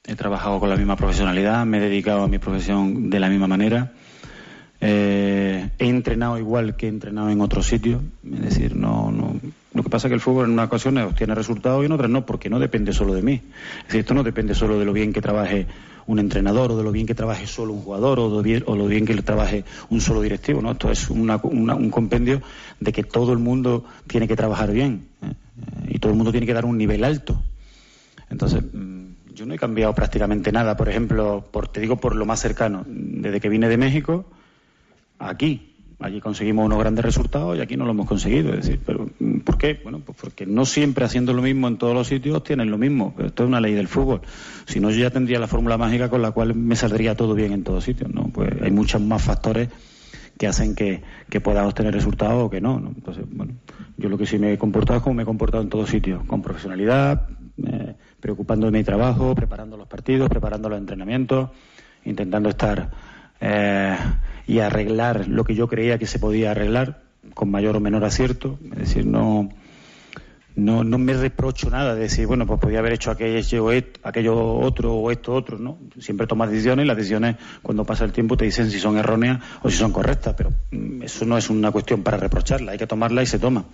He 0.04 0.16
trabajado 0.16 0.58
con 0.58 0.68
la 0.68 0.76
misma 0.76 0.96
profesionalidad, 0.96 1.64
me 1.64 1.78
he 1.78 1.80
dedicado 1.80 2.22
a 2.22 2.28
mi 2.28 2.38
profesión 2.38 3.08
de 3.08 3.20
la 3.20 3.28
misma 3.28 3.46
manera. 3.46 3.92
Eh, 4.80 5.70
he 5.78 5.88
entrenado 5.88 6.38
igual 6.38 6.76
que 6.76 6.86
he 6.86 6.88
entrenado 6.88 7.30
en 7.30 7.40
otros 7.40 7.66
sitios. 7.66 8.02
Es 8.24 8.40
decir, 8.40 8.76
no, 8.76 9.10
no, 9.10 9.36
lo 9.74 9.82
que 9.82 9.90
pasa 9.90 10.08
es 10.08 10.10
que 10.10 10.14
el 10.14 10.20
fútbol 10.20 10.46
en 10.46 10.52
una 10.52 10.64
ocasión 10.64 10.98
obtiene 10.98 11.34
resultados 11.34 11.82
y 11.82 11.86
en 11.86 11.92
otras 11.92 12.10
no, 12.10 12.26
porque 12.26 12.50
no 12.50 12.58
depende 12.58 12.92
solo 12.92 13.14
de 13.14 13.22
mí. 13.22 13.42
Es 13.80 13.86
decir, 13.86 14.00
esto 14.00 14.14
no 14.14 14.22
depende 14.22 14.54
solo 14.54 14.78
de 14.78 14.84
lo 14.84 14.92
bien 14.92 15.12
que 15.12 15.20
trabaje 15.20 15.66
un 16.06 16.18
entrenador 16.18 16.72
o 16.72 16.76
de 16.76 16.84
lo 16.84 16.92
bien 16.92 17.06
que 17.06 17.14
trabaje 17.14 17.46
solo 17.46 17.72
un 17.72 17.82
jugador 17.82 18.18
o 18.20 18.36
de, 18.36 18.42
bien, 18.42 18.64
o 18.66 18.76
lo 18.76 18.86
bien 18.86 19.04
que 19.04 19.14
trabaje 19.22 19.64
un 19.90 20.00
solo 20.00 20.22
directivo. 20.22 20.60
¿no? 20.62 20.72
Esto 20.72 20.90
es 20.90 21.10
un 21.10 21.90
compendio 21.90 22.42
de 22.80 22.92
que 22.92 23.02
todo 23.02 23.32
el 23.32 23.38
mundo 23.38 23.84
tiene 24.06 24.28
que 24.28 24.36
trabajar 24.36 24.72
bien 24.72 25.08
¿eh? 25.22 25.32
y 25.88 25.98
todo 25.98 26.12
el 26.12 26.16
mundo 26.16 26.30
tiene 26.30 26.46
que 26.46 26.54
dar 26.54 26.64
un 26.64 26.78
nivel 26.78 27.04
alto. 27.04 27.42
Entonces, 28.30 28.62
mm, 28.72 29.34
yo 29.34 29.46
no 29.46 29.54
he 29.54 29.58
cambiado 29.58 29.94
prácticamente 29.94 30.50
nada. 30.52 30.76
Por 30.76 30.88
ejemplo, 30.88 31.44
por, 31.50 31.68
te 31.68 31.80
digo 31.80 31.96
por 31.96 32.16
lo 32.16 32.26
más 32.26 32.40
cercano, 32.40 32.84
desde 32.86 33.40
que 33.40 33.48
vine 33.48 33.68
de 33.68 33.76
México, 33.76 34.24
aquí, 35.18 35.75
Allí 35.98 36.20
conseguimos 36.20 36.66
unos 36.66 36.78
grandes 36.78 37.04
resultados 37.04 37.56
y 37.56 37.60
aquí 37.60 37.76
no 37.76 37.86
lo 37.86 37.92
hemos 37.92 38.06
conseguido. 38.06 38.50
Es 38.50 38.66
decir, 38.66 38.80
pero 38.84 39.08
mm, 39.18 39.38
¿por 39.40 39.56
qué? 39.56 39.80
Bueno, 39.82 40.00
pues 40.04 40.18
porque 40.20 40.44
no 40.44 40.66
siempre 40.66 41.04
haciendo 41.04 41.32
lo 41.32 41.40
mismo 41.40 41.68
en 41.68 41.78
todos 41.78 41.94
los 41.94 42.06
sitios 42.06 42.44
tienen 42.44 42.70
lo 42.70 42.76
mismo. 42.76 43.14
Pero 43.16 43.28
esto 43.28 43.44
es 43.44 43.48
una 43.48 43.60
ley 43.60 43.72
del 43.72 43.88
fútbol. 43.88 44.20
Si 44.66 44.78
no, 44.78 44.90
yo 44.90 44.98
ya 44.98 45.10
tendría 45.10 45.38
la 45.38 45.46
fórmula 45.46 45.78
mágica 45.78 46.10
con 46.10 46.20
la 46.20 46.32
cual 46.32 46.54
me 46.54 46.76
saldría 46.76 47.16
todo 47.16 47.34
bien 47.34 47.52
en 47.52 47.64
todos 47.64 47.84
sitios. 47.84 48.12
¿no? 48.12 48.28
Pues 48.28 48.50
hay 48.60 48.70
muchos 48.70 49.00
más 49.00 49.22
factores 49.22 49.68
que 50.36 50.46
hacen 50.46 50.74
que, 50.74 51.02
que 51.30 51.40
pueda 51.40 51.66
obtener 51.66 51.94
resultados 51.94 52.44
o 52.44 52.50
que 52.50 52.60
no, 52.60 52.76
Entonces, 52.76 53.24
bueno, 53.30 53.54
yo 53.96 54.08
lo 54.08 54.18
que 54.18 54.26
sí 54.26 54.38
me 54.38 54.52
he 54.52 54.58
comportado 54.58 54.98
es 54.98 55.02
como 55.02 55.14
me 55.14 55.22
he 55.22 55.26
comportado 55.26 55.62
en 55.62 55.70
todos 55.70 55.88
sitios, 55.88 56.24
con 56.24 56.42
profesionalidad, 56.42 57.28
eh, 57.66 57.94
preocupándome 58.20 58.72
de 58.72 58.78
mi 58.78 58.84
trabajo, 58.84 59.34
preparando 59.34 59.76
los 59.76 59.88
partidos, 59.88 60.28
preparando 60.28 60.68
los 60.68 60.78
entrenamientos, 60.78 61.50
intentando 62.04 62.50
estar 62.50 62.90
eh, 63.40 63.96
y 64.46 64.60
arreglar 64.60 65.28
lo 65.28 65.44
que 65.44 65.54
yo 65.54 65.68
creía 65.68 65.98
que 65.98 66.06
se 66.06 66.18
podía 66.18 66.52
arreglar 66.52 67.02
con 67.34 67.50
mayor 67.50 67.76
o 67.76 67.80
menor 67.80 68.04
acierto. 68.04 68.58
Es 68.72 68.78
decir, 68.78 69.06
no, 69.06 69.48
no, 70.54 70.84
no 70.84 70.98
me 70.98 71.12
reprocho 71.12 71.68
nada 71.68 71.94
de 71.94 72.02
decir, 72.02 72.26
bueno, 72.26 72.46
pues 72.46 72.60
podía 72.60 72.78
haber 72.78 72.94
hecho 72.94 73.10
aquello, 73.10 74.54
otro 74.54 74.94
o 74.94 75.10
esto 75.10 75.34
otro, 75.34 75.58
¿no? 75.58 75.78
Siempre 75.98 76.26
tomas 76.26 76.50
decisiones 76.50 76.84
y 76.84 76.88
las 76.88 76.96
decisiones, 76.96 77.36
cuando 77.62 77.84
pasa 77.84 78.04
el 78.04 78.12
tiempo, 78.12 78.36
te 78.36 78.44
dicen 78.44 78.70
si 78.70 78.78
son 78.78 78.96
erróneas 78.96 79.40
o 79.62 79.70
si 79.70 79.76
son 79.76 79.92
correctas, 79.92 80.34
pero 80.36 80.52
mm, 80.70 81.02
eso 81.02 81.24
no 81.26 81.36
es 81.36 81.50
una 81.50 81.70
cuestión 81.70 82.02
para 82.02 82.16
reprocharla, 82.16 82.72
hay 82.72 82.78
que 82.78 82.86
tomarla 82.86 83.22
y 83.22 83.26
se 83.26 83.38
toma. 83.38 83.64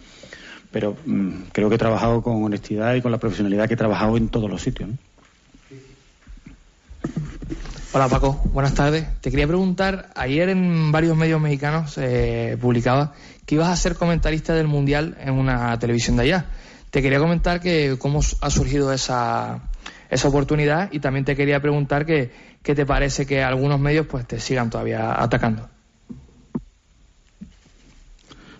Pero 0.70 0.96
mm, 1.04 1.30
creo 1.52 1.68
que 1.68 1.74
he 1.74 1.78
trabajado 1.78 2.22
con 2.22 2.42
honestidad 2.42 2.94
y 2.94 3.02
con 3.02 3.12
la 3.12 3.18
profesionalidad 3.18 3.68
que 3.68 3.74
he 3.74 3.76
trabajado 3.76 4.16
en 4.16 4.28
todos 4.28 4.50
los 4.50 4.62
sitios, 4.62 4.88
¿no? 4.88 4.96
Hola 7.94 8.08
Paco, 8.08 8.40
buenas 8.54 8.72
tardes. 8.72 9.04
Te 9.20 9.30
quería 9.30 9.46
preguntar, 9.46 10.08
ayer 10.14 10.48
en 10.48 10.90
varios 10.92 11.14
medios 11.14 11.38
mexicanos 11.38 11.98
eh, 11.98 12.56
publicaba 12.58 13.12
que 13.44 13.56
ibas 13.56 13.68
a 13.68 13.76
ser 13.76 13.96
comentarista 13.96 14.54
del 14.54 14.66
Mundial 14.66 15.18
en 15.20 15.34
una 15.34 15.78
televisión 15.78 16.16
de 16.16 16.22
allá. 16.22 16.46
Te 16.90 17.02
quería 17.02 17.18
comentar 17.18 17.60
que 17.60 17.96
cómo 17.98 18.20
ha 18.40 18.48
surgido 18.48 18.94
esa, 18.94 19.68
esa 20.08 20.28
oportunidad 20.28 20.90
y 20.90 21.00
también 21.00 21.26
te 21.26 21.36
quería 21.36 21.60
preguntar 21.60 22.06
que, 22.06 22.30
qué 22.62 22.74
te 22.74 22.86
parece 22.86 23.26
que 23.26 23.42
algunos 23.42 23.78
medios 23.78 24.06
pues 24.06 24.26
te 24.26 24.40
sigan 24.40 24.70
todavía 24.70 25.22
atacando. 25.22 25.68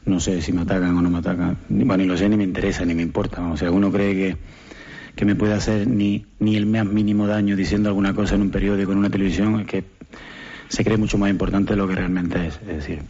No 0.05 0.21
sé 0.21 0.43
si 0.43 0.53
me 0.53 0.61
atacan 0.61 0.95
o 0.99 1.01
no 1.01 1.09
me 1.09 1.21
atacan. 1.21 1.57
Bueno, 1.71 1.97
ni 1.97 2.05
lo 2.05 2.19
sé, 2.19 2.29
ni 2.29 2.37
me 2.37 2.45
interesa, 2.45 2.85
ni 2.85 2.95
me 2.95 3.03
importa. 3.03 3.41
O 3.51 3.57
sea, 3.57 3.71
uno 3.71 3.91
cree 3.91 4.13
que 4.13 4.37
que 5.15 5.25
me 5.25 5.35
pueda 5.35 5.57
hacer 5.57 5.87
ni, 5.87 6.27
ni 6.39 6.57
el 6.57 6.67
más 6.67 6.87
mínimo 6.87 7.27
daño 7.27 7.57
diciendo 7.57 7.89
alguna 7.89 8.15
cosa 8.15 8.35
en 8.35 8.43
un 8.43 8.51
periódico, 8.51 8.93
en 8.93 8.99
una 8.99 9.11
televisión, 9.11 9.61
es 9.61 9.67
que 9.67 9.85
se 10.73 10.85
cree 10.85 10.97
mucho 10.97 11.19
más 11.19 11.29
importante 11.29 11.75
de 11.75 11.77
lo 11.77 11.87
que 11.87 11.95
realmente 11.95 12.47
es. 12.47 12.59
Es 12.67 12.77
decir, 12.77 13.03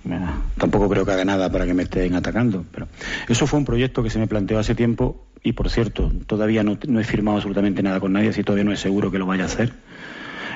tampoco 0.58 0.88
creo 0.88 1.04
que 1.04 1.12
haga 1.12 1.24
nada 1.24 1.50
para 1.50 1.64
que 1.64 1.74
me 1.74 1.84
estén 1.84 2.14
atacando. 2.16 2.64
Pero 2.72 2.88
eso 3.28 3.46
fue 3.46 3.60
un 3.60 3.64
proyecto 3.64 4.02
que 4.02 4.10
se 4.10 4.18
me 4.18 4.26
planteó 4.26 4.58
hace 4.58 4.74
tiempo 4.74 5.26
y, 5.44 5.52
por 5.52 5.70
cierto, 5.70 6.10
todavía 6.26 6.64
no, 6.64 6.76
he 7.00 7.04
firmado 7.04 7.36
absolutamente 7.36 7.80
nada 7.80 8.00
con 8.00 8.12
nadie, 8.12 8.30
así 8.30 8.42
todavía 8.42 8.64
no 8.64 8.72
es 8.72 8.80
seguro 8.80 9.12
que 9.12 9.18
lo 9.18 9.26
vaya 9.26 9.44
a 9.44 9.46
hacer. 9.46 9.72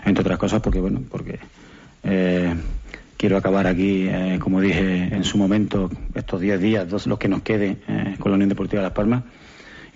Entre 0.05 0.21
otras 0.21 0.37
cosas 0.37 0.61
porque, 0.61 0.81
bueno, 0.81 1.01
porque 1.09 1.39
eh, 2.03 2.53
quiero 3.17 3.37
acabar 3.37 3.69
aquí, 3.69 4.09
eh, 4.09 4.39
como 4.41 4.61
dije 4.61 5.15
en 5.15 5.23
su 5.23 5.39
momento, 5.39 5.89
estos 6.13 6.41
10 6.41 6.61
días, 6.61 6.89
dos, 6.89 7.07
los 7.07 7.21
que 7.21 7.29
nos 7.29 7.43
queden 7.43 7.79
eh, 7.87 8.17
con 8.19 8.33
la 8.33 8.35
Unión 8.35 8.49
Deportiva 8.49 8.83
de 8.83 8.89
Las 8.89 8.97
Palmas 8.97 9.23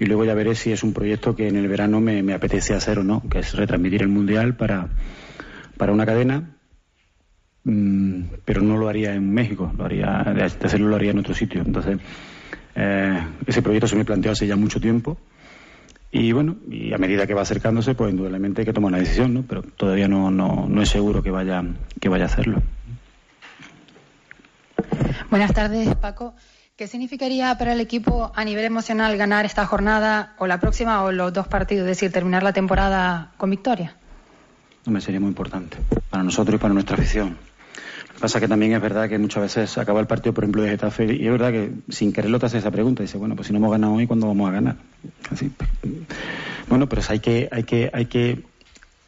y 0.01 0.07
luego 0.07 0.25
ya 0.25 0.35
veré 0.35 0.55
si 0.55 0.73
es 0.73 0.83
un 0.83 0.95
proyecto 0.95 1.37
que 1.37 1.47
en 1.47 1.57
el 1.57 1.69
verano 1.69 2.01
me, 2.01 2.33
apetece 2.33 2.75
hacer 2.75 2.99
o 2.99 3.05
no, 3.05 3.23
que 3.29 3.41
es 3.41 3.53
retransmitir 3.55 4.01
el 4.01 4.09
Mundial 4.09 4.57
para, 4.57 4.89
para 5.77 5.93
una 5.93 6.07
cadena, 6.07 6.57
mm, 7.65 8.23
pero 8.47 8.63
no 8.63 8.79
lo 8.79 8.89
haría 8.89 9.15
en 9.15 9.31
México, 9.31 9.71
lo 9.77 9.85
haría, 9.85 10.25
de 10.35 10.43
hacerlo 10.43 10.89
lo 10.89 10.97
haría 10.97 11.11
en 11.11 11.19
otro 11.19 11.35
sitio. 11.35 11.61
Entonces, 11.61 11.99
eh, 12.75 13.21
ese 13.47 13.61
proyecto 13.61 13.87
se 13.87 13.97
me 13.97 14.07
planteó 14.07 14.33
hace 14.33 14.47
ya 14.47 14.57
mucho 14.57 14.81
tiempo. 14.81 15.19
Y 16.11 16.33
bueno, 16.33 16.57
y 16.71 16.95
a 16.95 16.99
medida 16.99 17.27
que 17.27 17.35
va 17.35 17.43
acercándose, 17.43 17.95
pues 17.95 18.11
indudablemente 18.11 18.63
hay 18.63 18.67
que 18.67 18.73
tomar 18.73 18.89
una 18.89 18.99
decisión, 18.99 19.35
¿no? 19.35 19.43
Pero 19.43 19.63
todavía 19.63 20.09
no, 20.09 20.31
no, 20.31 20.67
no 20.67 20.81
es 20.81 20.89
seguro 20.89 21.23
que 21.23 21.31
vaya, 21.31 21.63
que 22.01 22.09
vaya 22.09 22.25
a 22.25 22.27
hacerlo. 22.27 22.63
Buenas 25.29 25.53
tardes, 25.53 25.95
Paco. 25.97 26.35
¿Qué 26.81 26.87
significaría 26.87 27.59
para 27.59 27.75
el 27.75 27.81
equipo 27.83 28.33
a 28.35 28.43
nivel 28.43 28.65
emocional 28.65 29.15
ganar 29.19 29.45
esta 29.45 29.67
jornada 29.67 30.33
o 30.39 30.47
la 30.47 30.61
próxima 30.61 31.05
o 31.05 31.13
los 31.13 31.31
dos 31.31 31.47
partidos, 31.47 31.83
es 31.83 31.89
decir, 31.89 32.11
terminar 32.11 32.43
la 32.43 32.55
temporada 32.55 33.33
con 33.37 33.51
victoria? 33.51 33.97
Me 34.87 35.03
sería 35.03 35.21
muy 35.21 35.29
importante 35.29 35.77
para 36.09 36.23
nosotros 36.23 36.55
y 36.55 36.59
para 36.59 36.73
nuestra 36.73 36.97
afición. 36.97 37.37
Lo 38.09 38.15
que 38.15 38.21
pasa 38.21 38.39
es 38.39 38.41
que 38.41 38.49
también 38.49 38.73
es 38.73 38.81
verdad 38.81 39.11
que 39.11 39.19
muchas 39.19 39.43
veces 39.43 39.77
acaba 39.77 40.01
el 40.01 40.07
partido, 40.07 40.33
por 40.33 40.45
ejemplo, 40.45 40.63
de 40.63 40.71
Getafe, 40.71 41.05
y 41.05 41.27
es 41.27 41.31
verdad 41.31 41.53
que 41.53 41.71
sin 41.91 42.15
quererlo 42.15 42.39
te 42.39 42.47
hace 42.47 42.57
esa 42.57 42.71
pregunta. 42.71 43.03
Dice, 43.03 43.19
bueno, 43.19 43.37
pues 43.37 43.49
si 43.49 43.53
no 43.53 43.59
hemos 43.59 43.73
ganado 43.73 43.93
hoy, 43.93 44.07
¿cuándo 44.07 44.29
vamos 44.29 44.49
a 44.49 44.53
ganar? 44.53 44.77
Pues, 45.29 45.45
bueno, 46.67 46.89
pero 46.89 47.03
hay 47.11 47.21
que, 47.21 47.47
hay, 47.53 47.65
que, 47.65 47.91
hay 47.93 48.07
que 48.07 48.43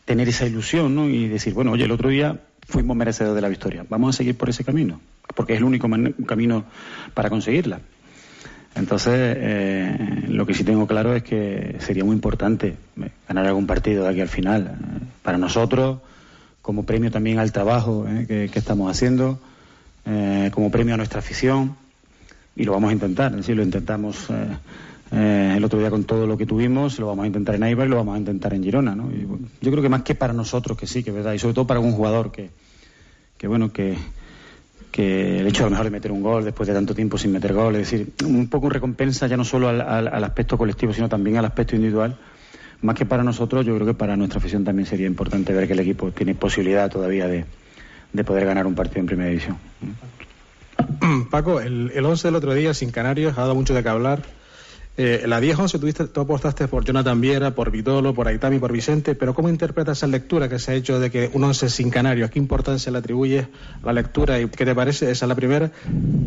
tener 0.05 0.29
esa 0.29 0.45
ilusión, 0.45 0.95
¿no? 0.95 1.09
Y 1.09 1.27
decir, 1.27 1.55
bueno, 1.55 1.71
oye, 1.71 1.87
el 1.87 1.93
otro 1.93 2.11
día 2.11 2.39
fuimos 2.69 2.95
merecedores 2.99 3.35
de 3.35 3.41
la 3.41 3.49
victoria. 3.49 3.87
Vamos 3.89 4.15
a 4.15 4.19
seguir 4.19 4.37
por 4.37 4.51
ese 4.51 4.63
camino 4.63 5.01
porque 5.35 5.55
es 5.55 5.59
el 5.59 5.65
único 5.65 5.89
camino 6.27 6.65
para 7.15 7.31
conseguirla. 7.31 7.81
Entonces, 8.75 9.37
eh, 9.39 10.25
lo 10.29 10.47
que 10.47 10.55
sí 10.55 10.65
tengo 10.65 10.87
claro 10.87 11.15
es 11.15 11.23
que 11.23 11.77
sería 11.81 12.05
muy 12.05 12.15
importante 12.15 12.77
ganar 13.29 13.47
algún 13.47 13.67
partido 13.67 14.05
de 14.05 14.11
aquí 14.11 14.21
al 14.21 14.29
final. 14.29 14.79
Eh, 14.81 15.05
para 15.23 15.37
nosotros, 15.37 15.99
como 16.63 16.85
premio 16.85 17.11
también 17.11 17.39
al 17.39 17.53
trabajo 17.53 18.07
eh, 18.09 18.49
que, 18.51 18.59
estamos 18.59 18.91
haciendo, 18.91 19.39
como 20.53 20.71
premio 20.71 20.95
a 20.95 20.97
nuestra 20.97 21.21
afición, 21.21 21.77
y 22.57 22.65
lo 22.65 22.73
vamos 22.73 22.91
a 22.91 22.93
intentar. 22.93 23.39
Es 23.39 23.49
lo 23.49 23.63
intentamos 23.63 24.29
el 25.13 25.63
otro 25.65 25.79
día 25.79 25.91
con 25.91 26.05
todo 26.05 26.27
lo 26.27 26.37
que 26.37 26.47
tuvimos, 26.47 26.99
lo 26.99 27.07
vamos 27.07 27.25
a 27.25 27.27
intentar 27.27 27.55
en 27.55 27.63
Eibar 27.65 27.87
y 27.87 27.91
lo 27.91 27.97
vamos 27.97 28.17
a 28.17 28.19
intentar 28.19 28.55
en 28.55 28.65
Girona. 28.65 28.97
¿no? 28.97 29.11
yo 29.61 29.71
creo 29.71 29.83
que 29.83 29.89
más 29.89 30.03
que 30.03 30.15
para 30.15 30.33
nosotros, 30.33 30.77
que 30.77 30.87
sí, 30.87 31.05
que 31.05 31.13
verdad, 31.13 31.35
y 31.35 31.39
sobre 31.39 31.55
todo 31.55 31.67
para 31.67 31.79
un 31.79 31.93
jugador 31.93 32.33
que, 32.33 32.51
que 33.37 33.47
bueno, 33.47 33.73
que 33.73 33.97
que 34.93 35.41
el 35.41 35.47
hecho 35.47 35.63
a 35.63 35.67
lo 35.67 35.71
mejor 35.71 35.85
de 35.85 35.91
meter 35.91 36.13
un 36.13 36.23
gol 36.23 36.45
después 36.45 36.69
de 36.69 36.75
tanto 36.75 36.95
tiempo 36.95 37.17
sin 37.17 37.33
meter 37.33 37.55
gol, 37.55 37.75
es 37.77 37.91
decir, 37.91 38.13
un 38.27 38.49
poco 38.49 38.69
recompensa 38.69 39.27
ya 39.27 39.39
no 39.39 39.45
solo 39.45 39.71
al, 39.71 40.25
aspecto 40.25 40.59
colectivo, 40.59 40.93
sino 40.93 41.09
también 41.09 41.39
al 41.39 41.47
aspecto 41.47 41.75
individual. 41.75 42.19
Más 42.83 42.95
que 42.95 43.07
para 43.07 43.25
nosotros, 43.25 43.65
yo 43.65 43.75
creo 43.75 43.87
que 43.87 43.95
para 43.95 44.17
nuestra 44.17 44.39
afición 44.39 44.65
también 44.65 44.87
sería 44.87 45.07
importante 45.07 45.55
ver 45.55 45.67
que 45.67 45.73
el 45.73 45.81
equipo 45.81 46.11
tiene 46.11 46.35
posibilidad 46.35 46.91
todavía 46.91 47.27
de, 47.27 47.47
poder 48.23 48.45
ganar 48.45 48.67
un 48.67 48.75
partido 48.75 49.01
en 49.01 49.07
primera 49.07 49.31
división. 49.31 49.57
Paco, 51.31 51.61
el, 51.61 51.91
el 51.95 52.05
11 52.05 52.29
del 52.29 52.35
otro 52.35 52.53
día 52.53 52.75
sin 52.75 52.91
Canarios 52.91 53.39
ha 53.39 53.43
dado 53.43 53.55
mucho 53.55 53.73
de 53.73 53.83
qué 53.83 53.89
hablar. 53.89 54.23
Eh, 54.95 55.25
la 55.27 55.41
10-11 55.41 55.81
tuviste, 55.81 56.05
tú 56.09 56.21
apostaste 56.21 56.69
por 56.69 56.85
Jonathan 56.85 57.19
Viera, 57.19 57.55
por 57.55 57.71
Vitolo, 57.71 58.13
por 58.13 58.29
Aitami, 58.29 58.59
por 58.59 58.73
Vicente, 58.73 59.15
pero 59.15 59.33
¿cómo 59.33 59.49
interpretas 59.49 59.99
esa 59.99 60.07
lectura 60.07 60.51
que 60.51 60.59
se 60.59 60.73
ha 60.73 60.75
hecho 60.75 61.01
de 61.01 61.11
que 61.11 61.31
un 61.33 61.43
11 61.45 61.71
sin 61.71 61.89
Canarios? 61.89 62.31
¿Qué 62.31 62.39
importancia 62.39 62.93
le 62.93 62.99
atribuyes 62.99 63.47
a 63.83 63.87
la 63.87 63.95
lectura 63.95 64.39
y 64.39 64.49
qué 64.49 64.67
te 64.67 64.75
parece? 64.75 65.11
Esa 65.11 65.25
es 65.25 65.29
la 65.29 65.35
primera. 65.35 65.71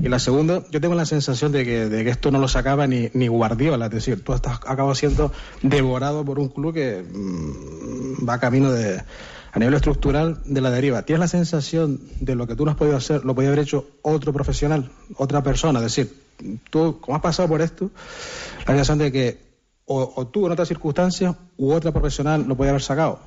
Y 0.02 0.10
la 0.10 0.18
segunda, 0.18 0.64
yo 0.72 0.82
tengo 0.82 0.96
la 0.96 1.06
sensación 1.06 1.52
de 1.52 1.64
que, 1.64 1.90
de 1.90 2.04
que 2.04 2.10
esto 2.10 2.32
no 2.32 2.40
lo 2.40 2.48
sacaba 2.48 2.88
ni, 2.88 3.10
ni 3.14 3.28
Guardiola, 3.28 3.86
es 3.86 3.92
decir, 3.92 4.24
tú 4.24 4.34
estás, 4.34 4.60
acabas 4.66 4.98
siendo 4.98 5.32
devorado 5.62 6.26
por 6.26 6.40
un 6.40 6.50
club 6.50 6.74
que 6.74 7.04
mm, 7.04 8.28
va 8.28 8.40
camino 8.40 8.72
de 8.72 9.04
a 9.56 9.60
nivel 9.60 9.74
estructural 9.74 10.42
de 10.44 10.60
la 10.60 10.70
deriva. 10.70 11.04
¿Tienes 11.04 11.22
la 11.22 11.28
sensación 11.30 12.02
de 12.20 12.36
lo 12.36 12.46
que 12.46 12.58
tú 12.58 12.66
no 12.66 12.72
has 12.72 12.78
podido 12.78 12.98
hacer, 12.98 13.24
lo 13.24 13.34
podía 13.34 13.48
haber 13.48 13.62
hecho 13.62 13.88
otro 14.02 14.34
profesional, 14.34 14.92
otra 15.16 15.44
persona? 15.44 15.80
Es 15.80 15.96
decir, 15.96 16.14
tú, 16.70 17.00
como 17.00 17.16
has 17.16 17.24
pasado 17.24 17.48
por 17.48 17.62
esto, 17.62 17.90
la 18.60 18.74
sensación 18.74 18.98
de 18.98 19.12
que 19.14 19.46
o, 19.86 20.28
tú 20.28 20.46
en 20.46 20.52
otras 20.52 20.68
circunstancias 20.68 21.38
u 21.56 21.72
otra 21.72 21.94
profesional 21.94 22.44
lo 22.46 22.58
podía 22.58 22.72
haber 22.72 22.82
sacado. 22.82 23.22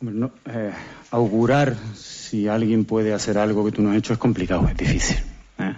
Eh, 0.00 0.72
augurar 1.10 1.76
si 1.94 2.48
alguien 2.48 2.86
puede 2.86 3.12
hacer 3.12 3.36
algo 3.36 3.62
que 3.62 3.72
tú 3.72 3.82
no 3.82 3.90
has 3.90 3.98
hecho 3.98 4.14
es 4.14 4.18
complicado, 4.18 4.66
es 4.70 4.76
difícil. 4.76 5.18
¿eh? 5.58 5.74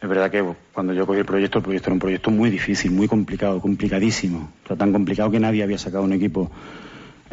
Es 0.00 0.08
verdad 0.08 0.28
que 0.28 0.44
cuando 0.72 0.92
yo 0.92 1.06
cogí 1.06 1.20
el 1.20 1.24
proyecto, 1.24 1.58
el 1.58 1.64
proyecto 1.64 1.90
era 1.90 1.94
un 1.94 2.00
proyecto 2.00 2.32
muy 2.32 2.50
difícil, 2.50 2.90
muy 2.90 3.06
complicado, 3.06 3.60
complicadísimo. 3.60 4.50
O 4.64 4.66
sea, 4.66 4.76
tan 4.76 4.92
complicado 4.92 5.30
que 5.30 5.38
nadie 5.38 5.62
había 5.62 5.78
sacado 5.78 6.02
un 6.02 6.14
equipo 6.14 6.50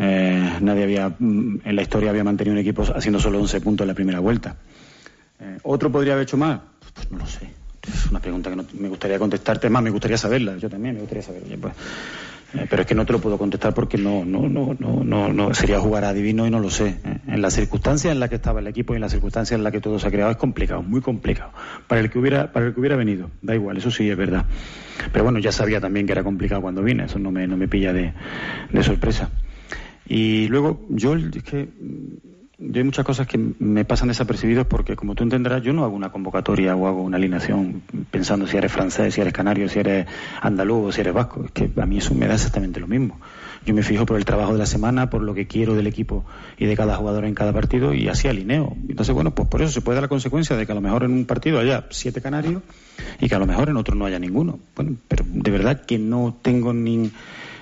eh, 0.02 0.58
nadie 0.62 0.84
había, 0.84 1.10
mm, 1.10 1.60
en 1.66 1.76
la 1.76 1.82
historia 1.82 2.10
había 2.10 2.24
mantenido 2.24 2.54
un 2.54 2.60
equipo 2.60 2.84
haciendo 2.95 3.20
solo 3.20 3.39
11 3.39 3.60
puntos 3.60 3.84
en 3.84 3.89
la 3.89 3.93
primera 3.93 4.20
vuelta. 4.22 4.56
Eh, 5.41 5.58
¿Otro 5.64 5.91
podría 5.91 6.14
haber 6.14 6.24
hecho 6.24 6.38
más? 6.38 6.62
Pues 6.93 7.12
no 7.12 7.18
lo 7.18 7.26
sé. 7.26 7.50
Es 7.86 8.06
una 8.10 8.22
pregunta 8.22 8.50
que 8.50 8.56
no 8.56 8.66
me 8.80 8.88
gustaría 8.88 9.20
contestarte. 9.20 9.70
Más, 9.70 9.84
me 9.84 9.89
gustaría 9.89 10.18
saberla. 10.18 10.58
Yo 10.58 10.70
también 10.70 10.95
me 10.95 11.02
gustaría 11.02 11.24
saberla. 11.24 11.58
Pues, 11.60 11.74
eh, 12.54 12.66
pero 12.70 12.84
es 12.84 12.88
que 12.88 12.95
no 12.95 13.06
te 13.06 13.12
lo 13.12 13.20
puedo 13.20 13.38
contestar 13.38 13.74
porque 13.74 13.97
no, 13.97 14.24
no, 14.24 14.47
no, 14.47 14.74
no, 14.80 15.04
no, 15.04 15.34
no 15.34 15.54
sería 15.54 15.82
jugar 15.82 16.06
adivino 16.06 16.47
y 16.47 16.50
no 16.50 16.62
lo 16.62 16.70
sé. 16.70 16.95
En 17.28 17.41
las 17.41 17.54
circunstancias 17.54 18.14
en 18.14 18.22
las 18.22 18.30
que 18.30 18.36
estaba 18.36 18.62
el 18.62 18.68
equipo 18.68 18.93
y 18.93 18.95
en 18.95 19.02
las 19.02 19.12
circunstancias 19.12 19.58
en 19.58 19.66
las 19.66 19.74
que 19.74 19.82
todo 19.82 20.00
se 20.00 20.08
ha 20.08 20.12
creado 20.12 20.32
es 20.32 20.38
complicado, 20.38 20.82
muy 20.82 21.02
complicado. 21.02 21.52
Para 21.88 22.00
el 22.00 22.10
que 22.10 22.20
hubiera, 22.20 22.54
para 22.54 22.68
el 22.68 22.74
que 22.74 22.80
hubiera 22.80 22.95
venido, 22.95 23.30
da 23.41 23.54
igual, 23.54 23.78
eso 23.78 23.91
sí 23.91 24.10
es 24.10 24.18
verdad. 24.18 24.45
Pero 25.12 25.26
bueno, 25.26 25.39
ya 25.39 25.52
sabía 25.52 25.82
también 25.82 26.06
que 26.06 26.14
era 26.14 26.24
complicado 26.24 26.62
cuando 26.62 26.82
vine, 26.82 27.06
eso 27.06 27.20
no 27.20 27.32
me, 27.32 27.45
no 27.47 27.58
me 27.58 27.68
pilla 27.68 27.91
de, 27.91 28.14
de 28.72 28.84
sorpresa. 28.84 29.30
Y 30.10 30.47
luego, 30.47 30.82
yo 30.89 31.16
es 31.16 31.43
que 31.43 31.70
yo 32.62 32.80
hay 32.80 32.84
muchas 32.84 33.05
cosas 33.05 33.26
que 33.26 33.38
me 33.38 33.86
pasan 33.86 34.10
desapercibidos 34.10 34.68
porque, 34.68 34.97
como 34.97 35.16
tú 35.16 35.24
entenderás, 35.24 35.64
yo 35.64 35.72
no 35.72 35.86
hago 35.86 35.95
una 35.95 36.12
convocatoria 36.12 36.76
o 36.76 36.88
hago 36.88 37.03
una 37.03 37.16
alineación 37.16 37.84
pensando 38.12 38.47
si 38.47 38.57
eres 38.57 38.72
francés, 38.72 39.14
si 39.14 39.22
eres 39.22 39.32
canario, 39.32 39.70
si 39.70 39.80
eres 39.80 40.07
andaluz 40.41 40.88
o 40.88 40.91
si 40.91 40.99
eres 40.99 41.14
vasco. 41.14 41.45
Es 41.45 41.51
que 41.51 41.70
a 41.80 41.86
mí 41.86 41.99
eso 41.99 42.14
me 42.16 42.28
da 42.28 42.34
exactamente 42.34 42.82
lo 42.82 42.88
mismo. 42.88 43.18
Yo 43.66 43.74
me 43.74 43.82
fijo 43.82 44.05
por 44.05 44.18
el 44.18 44.26
trabajo 44.26 44.51
de 44.51 44.57
la 44.60 44.66
semana, 44.66 45.10
por 45.10 45.22
lo 45.22 45.34
que 45.34 45.47
quiero 45.47 45.74
del 45.74 45.88
equipo 45.88 46.26
y 46.57 46.66
de 46.66 46.76
cada 46.76 46.95
jugador 46.97 47.24
en 47.24 47.34
cada 47.34 47.53
partido 47.53 47.93
y 47.93 48.10
así 48.10 48.28
alineo. 48.28 48.76
Entonces, 48.89 49.14
bueno, 49.14 49.34
pues 49.34 49.47
por 49.47 49.62
eso 49.62 49.72
se 49.72 49.82
puede 49.82 49.95
dar 49.95 50.03
la 50.03 50.10
consecuencia 50.10 50.57
de 50.57 50.66
que 50.66 50.72
a 50.74 50.76
lo 50.76 50.82
mejor 50.82 51.03
en 51.03 51.12
un 51.12 51.26
partido 51.26 51.60
haya 51.60 51.86
siete 51.91 52.22
canarios 52.22 52.62
y 53.22 53.30
que 53.30 53.36
a 53.36 53.39
lo 53.39 53.45
mejor 53.45 53.70
en 53.70 53.78
otro 53.78 53.95
no 53.95 54.05
haya 54.05 54.20
ninguno. 54.20 54.60
Bueno, 54.76 54.97
pero 55.07 55.24
de 55.28 55.51
verdad 55.51 55.86
que 55.86 55.97
no 55.97 56.36
tengo 56.41 56.74
ni, 56.74 57.10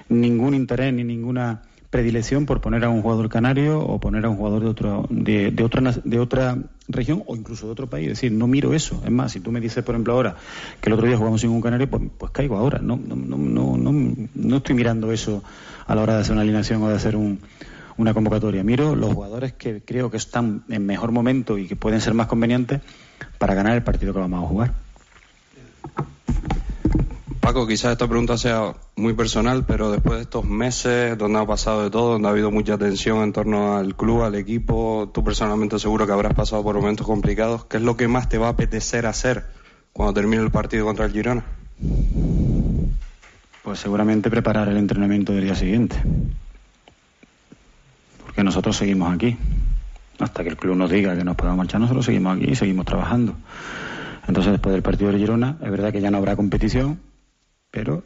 ningún 0.09 0.55
interés 0.55 0.91
ni 0.91 1.03
ninguna 1.03 1.61
predilección 1.89 2.45
por 2.45 2.61
poner 2.61 2.83
a 2.83 2.89
un 2.89 3.01
jugador 3.01 3.29
canario 3.29 3.79
o 3.79 3.99
poner 3.99 4.25
a 4.25 4.29
un 4.29 4.35
jugador 4.35 4.61
de, 4.61 4.67
otro, 4.67 5.05
de, 5.09 5.51
de, 5.51 5.63
otra, 5.63 5.81
de 6.03 6.19
otra 6.19 6.57
región 6.87 7.23
o 7.25 7.35
incluso 7.35 7.65
de 7.65 7.71
otro 7.71 7.87
país. 7.87 8.07
Es 8.07 8.13
decir, 8.13 8.31
no 8.31 8.47
miro 8.47 8.73
eso. 8.73 9.01
Es 9.05 9.11
más, 9.11 9.31
si 9.31 9.39
tú 9.39 9.51
me 9.51 9.61
dices, 9.61 9.83
por 9.83 9.95
ejemplo, 9.95 10.13
ahora 10.13 10.35
que 10.81 10.89
el 10.89 10.93
otro 10.93 11.07
día 11.07 11.17
jugamos 11.17 11.41
sin 11.41 11.49
un 11.49 11.61
canario, 11.61 11.89
pues, 11.89 12.03
pues 12.17 12.31
caigo 12.31 12.57
ahora. 12.57 12.79
No, 12.79 12.97
no, 12.97 13.15
no, 13.15 13.77
no, 13.77 14.13
no 14.35 14.57
estoy 14.57 14.75
mirando 14.75 15.11
eso 15.11 15.43
a 15.85 15.95
la 15.95 16.01
hora 16.01 16.15
de 16.15 16.21
hacer 16.21 16.33
una 16.33 16.41
alineación 16.41 16.83
o 16.83 16.89
de 16.89 16.95
hacer 16.95 17.15
un, 17.15 17.39
una 17.97 18.13
convocatoria. 18.13 18.63
Miro 18.63 18.95
los 18.95 19.13
jugadores 19.13 19.53
que 19.53 19.81
creo 19.81 20.11
que 20.11 20.17
están 20.17 20.63
en 20.69 20.85
mejor 20.85 21.11
momento 21.11 21.57
y 21.57 21.67
que 21.67 21.75
pueden 21.75 22.01
ser 22.01 22.13
más 22.13 22.27
convenientes 22.27 22.81
para 23.37 23.53
ganar 23.53 23.75
el 23.75 23.83
partido 23.83 24.13
que 24.13 24.19
vamos 24.19 24.43
a 24.43 24.47
jugar. 24.47 24.73
Paco, 27.47 27.65
quizás 27.65 27.93
esta 27.93 28.09
pregunta 28.09 28.37
sea 28.37 28.73
muy 28.97 29.13
personal, 29.13 29.63
pero 29.65 29.89
después 29.89 30.17
de 30.17 30.23
estos 30.23 30.43
meses 30.43 31.17
donde 31.17 31.39
ha 31.39 31.45
pasado 31.45 31.81
de 31.81 31.89
todo, 31.89 32.11
donde 32.11 32.27
ha 32.27 32.31
habido 32.31 32.51
mucha 32.51 32.77
tensión 32.77 33.23
en 33.23 33.31
torno 33.31 33.77
al 33.77 33.95
club, 33.95 34.23
al 34.23 34.35
equipo, 34.35 35.09
tú 35.13 35.23
personalmente 35.23 35.79
seguro 35.79 36.05
que 36.05 36.11
habrás 36.11 36.33
pasado 36.33 36.61
por 36.61 36.75
momentos 36.75 37.07
complicados. 37.07 37.63
¿Qué 37.63 37.77
es 37.77 37.83
lo 37.83 37.95
que 37.95 38.09
más 38.09 38.27
te 38.27 38.37
va 38.37 38.47
a 38.47 38.49
apetecer 38.49 39.05
hacer 39.05 39.45
cuando 39.93 40.13
termine 40.13 40.43
el 40.43 40.51
partido 40.51 40.85
contra 40.85 41.05
el 41.05 41.13
Girona? 41.13 41.45
Pues 43.63 43.79
seguramente 43.79 44.29
preparar 44.29 44.67
el 44.67 44.75
entrenamiento 44.75 45.31
del 45.31 45.45
día 45.45 45.55
siguiente. 45.55 45.95
Porque 48.25 48.43
nosotros 48.43 48.75
seguimos 48.75 49.15
aquí. 49.15 49.37
Hasta 50.19 50.43
que 50.43 50.49
el 50.49 50.57
club 50.57 50.75
nos 50.75 50.91
diga 50.91 51.15
que 51.15 51.23
nos 51.23 51.37
podamos 51.37 51.59
marchar, 51.59 51.79
nosotros 51.79 52.03
seguimos 52.03 52.35
aquí 52.35 52.51
y 52.51 52.55
seguimos 52.55 52.85
trabajando. 52.85 53.35
Entonces, 54.27 54.51
después 54.51 54.73
del 54.73 54.83
partido 54.83 55.13
de 55.13 55.19
Girona, 55.19 55.55
es 55.63 55.71
verdad 55.71 55.93
que 55.93 56.01
ya 56.01 56.11
no 56.11 56.17
habrá 56.17 56.35
competición, 56.35 57.06
pero 57.77 58.03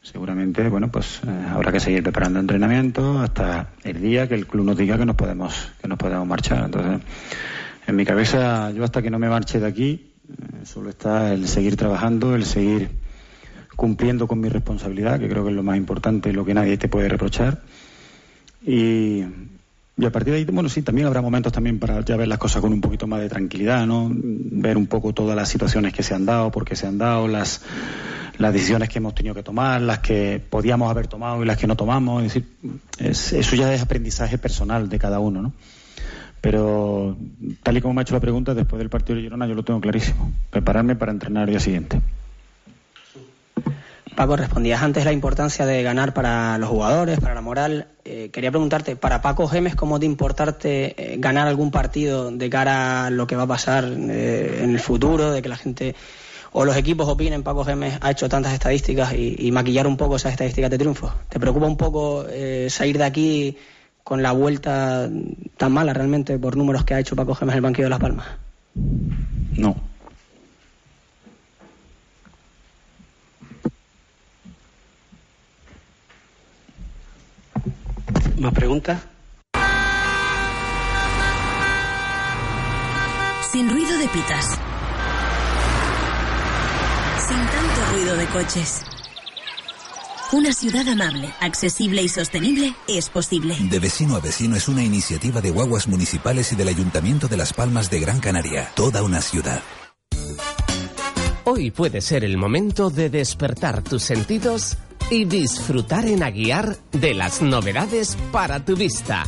seguramente, 0.00 0.66
bueno, 0.70 0.90
pues 0.90 1.20
eh, 1.26 1.46
habrá 1.50 1.70
que 1.70 1.78
seguir 1.78 2.02
preparando 2.02 2.40
entrenamiento 2.40 3.20
hasta 3.20 3.68
el 3.82 4.00
día 4.00 4.26
que 4.26 4.34
el 4.34 4.46
club 4.46 4.64
nos 4.64 4.78
diga 4.78 4.96
que 4.96 5.04
nos 5.04 5.14
podemos, 5.14 5.72
que 5.78 5.88
nos 5.88 5.98
podemos 5.98 6.26
marchar. 6.26 6.64
Entonces, 6.64 7.02
en 7.86 7.96
mi 7.96 8.06
cabeza, 8.06 8.70
yo 8.70 8.82
hasta 8.82 9.02
que 9.02 9.10
no 9.10 9.18
me 9.18 9.28
marche 9.28 9.60
de 9.60 9.66
aquí, 9.66 10.10
eh, 10.26 10.64
solo 10.64 10.88
está 10.88 11.34
el 11.34 11.46
seguir 11.48 11.76
trabajando, 11.76 12.34
el 12.34 12.46
seguir 12.46 12.88
cumpliendo 13.76 14.26
con 14.26 14.40
mi 14.40 14.48
responsabilidad, 14.48 15.20
que 15.20 15.28
creo 15.28 15.44
que 15.44 15.50
es 15.50 15.56
lo 15.56 15.62
más 15.62 15.76
importante, 15.76 16.32
lo 16.32 16.46
que 16.46 16.54
nadie 16.54 16.78
te 16.78 16.88
puede 16.88 17.10
reprochar. 17.10 17.60
Y, 18.64 19.22
y 19.98 20.04
a 20.06 20.10
partir 20.10 20.32
de 20.32 20.38
ahí, 20.38 20.44
bueno, 20.46 20.70
sí, 20.70 20.80
también 20.80 21.08
habrá 21.08 21.20
momentos 21.20 21.52
también 21.52 21.78
para 21.78 22.00
ya 22.00 22.16
ver 22.16 22.28
las 22.28 22.38
cosas 22.38 22.62
con 22.62 22.72
un 22.72 22.80
poquito 22.80 23.06
más 23.06 23.20
de 23.20 23.28
tranquilidad, 23.28 23.86
¿no? 23.86 24.10
Ver 24.10 24.78
un 24.78 24.86
poco 24.86 25.12
todas 25.12 25.36
las 25.36 25.50
situaciones 25.50 25.92
que 25.92 26.02
se 26.02 26.14
han 26.14 26.24
dado, 26.24 26.50
por 26.50 26.64
qué 26.64 26.74
se 26.74 26.86
han 26.86 26.96
dado, 26.96 27.28
las, 27.28 27.60
las 28.38 28.52
decisiones 28.52 28.88
que 28.88 28.98
hemos 28.98 29.14
tenido 29.14 29.34
que 29.34 29.42
tomar, 29.42 29.80
las 29.80 30.00
que 30.00 30.42
podíamos 30.48 30.90
haber 30.90 31.06
tomado 31.06 31.42
y 31.42 31.46
las 31.46 31.56
que 31.56 31.66
no 31.66 31.76
tomamos. 31.76 32.24
Es 32.24 32.34
decir, 32.34 33.38
eso 33.38 33.56
ya 33.56 33.72
es 33.72 33.82
aprendizaje 33.82 34.38
personal 34.38 34.88
de 34.88 34.98
cada 34.98 35.20
uno, 35.20 35.42
¿no? 35.42 35.52
Pero 36.40 37.16
tal 37.62 37.76
y 37.76 37.80
como 37.80 37.94
me 37.94 38.00
ha 38.00 38.02
hecho 38.02 38.14
la 38.14 38.20
pregunta, 38.20 38.52
después 38.52 38.78
del 38.78 38.90
partido 38.90 39.16
de 39.16 39.22
Girona 39.22 39.46
yo 39.46 39.54
lo 39.54 39.62
tengo 39.62 39.80
clarísimo. 39.80 40.30
Prepararme 40.50 40.94
para 40.94 41.12
entrenar 41.12 41.44
el 41.44 41.50
día 41.50 41.60
siguiente. 41.60 42.00
Paco, 44.14 44.36
respondías 44.36 44.82
antes 44.82 45.04
la 45.04 45.12
importancia 45.12 45.66
de 45.66 45.82
ganar 45.82 46.14
para 46.14 46.56
los 46.58 46.68
jugadores, 46.68 47.18
para 47.18 47.34
la 47.34 47.40
moral. 47.40 47.88
Eh, 48.04 48.30
quería 48.32 48.50
preguntarte, 48.50 48.94
para 48.94 49.22
Paco 49.22 49.48
Gemes, 49.48 49.74
¿cómo 49.74 49.98
de 49.98 50.06
importarte 50.06 51.14
eh, 51.14 51.16
ganar 51.18 51.48
algún 51.48 51.72
partido 51.72 52.30
de 52.30 52.50
cara 52.50 53.06
a 53.06 53.10
lo 53.10 53.26
que 53.26 53.34
va 53.34 53.44
a 53.44 53.48
pasar 53.48 53.84
eh, 53.84 54.60
en 54.62 54.70
el 54.70 54.78
futuro, 54.78 55.32
de 55.32 55.42
que 55.42 55.48
la 55.48 55.56
gente 55.56 55.96
o 56.56 56.64
los 56.64 56.76
equipos 56.76 57.08
opinen, 57.08 57.42
Paco 57.42 57.64
Gemes 57.64 57.98
ha 58.00 58.10
hecho 58.12 58.28
tantas 58.28 58.54
estadísticas 58.54 59.12
y, 59.12 59.50
maquillar 59.52 59.86
un 59.86 59.96
poco 59.96 60.16
esas 60.16 60.32
estadísticas 60.32 60.70
de 60.70 60.78
triunfo? 60.78 61.12
¿Te 61.28 61.38
preocupa 61.38 61.66
un 61.66 61.76
poco 61.76 62.24
salir 62.68 62.96
de 62.96 63.04
aquí 63.04 63.56
con 64.04 64.22
la 64.22 64.32
vuelta 64.32 65.10
tan 65.56 65.72
mala 65.72 65.92
realmente 65.92 66.38
por 66.38 66.56
números 66.56 66.84
que 66.84 66.94
ha 66.94 67.00
hecho 67.00 67.16
Paco 67.16 67.34
Gemes 67.34 67.54
en 67.54 67.56
el 67.56 67.62
banquillo 67.62 67.86
de 67.86 67.90
Las 67.90 68.00
Palmas? 68.00 68.26
No. 69.56 69.74
¿Más 78.38 78.52
preguntas? 78.52 79.00
Sin 83.50 83.70
ruido 83.70 83.96
de 83.96 84.08
pitas. 84.08 84.58
Sin 87.26 87.38
tanto 87.38 87.83
ruido 87.94 88.16
de 88.16 88.26
coches. 88.26 88.82
Una 90.32 90.52
ciudad 90.52 90.88
amable, 90.88 91.32
accesible 91.40 92.02
y 92.02 92.08
sostenible 92.08 92.74
es 92.88 93.08
posible. 93.08 93.56
De 93.70 93.78
vecino 93.78 94.16
a 94.16 94.20
vecino 94.20 94.56
es 94.56 94.68
una 94.68 94.82
iniciativa 94.82 95.40
de 95.40 95.50
guaguas 95.50 95.86
municipales 95.86 96.52
y 96.52 96.56
del 96.56 96.68
Ayuntamiento 96.68 97.28
de 97.28 97.36
Las 97.36 97.52
Palmas 97.52 97.90
de 97.90 98.00
Gran 98.00 98.18
Canaria. 98.18 98.70
Toda 98.74 99.02
una 99.02 99.20
ciudad. 99.20 99.62
Hoy 101.44 101.70
puede 101.70 102.00
ser 102.00 102.24
el 102.24 102.36
momento 102.36 102.90
de 102.90 103.10
despertar 103.10 103.82
tus 103.82 104.02
sentidos 104.02 104.76
y 105.10 105.26
disfrutar 105.26 106.06
en 106.06 106.22
Aguiar 106.24 106.76
de 106.90 107.14
las 107.14 107.42
novedades 107.42 108.16
para 108.32 108.64
tu 108.64 108.74
vista, 108.74 109.24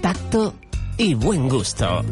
tacto 0.00 0.54
y 0.96 1.14
buen 1.14 1.48
gusto. 1.48 2.04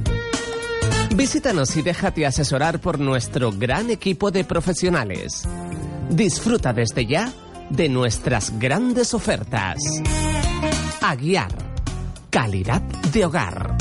Visítanos 1.16 1.74
y 1.76 1.82
déjate 1.82 2.26
asesorar 2.26 2.78
por 2.80 3.00
nuestro 3.00 3.50
gran 3.50 3.90
equipo 3.90 4.30
de 4.30 4.44
profesionales. 4.44 5.48
Disfruta 6.10 6.72
desde 6.72 7.06
ya 7.06 7.32
de 7.70 7.88
nuestras 7.88 8.58
grandes 8.58 9.12
ofertas. 9.14 9.78
Aguiar, 11.02 11.52
calidad 12.30 12.80
de 13.12 13.24
hogar. 13.24 13.76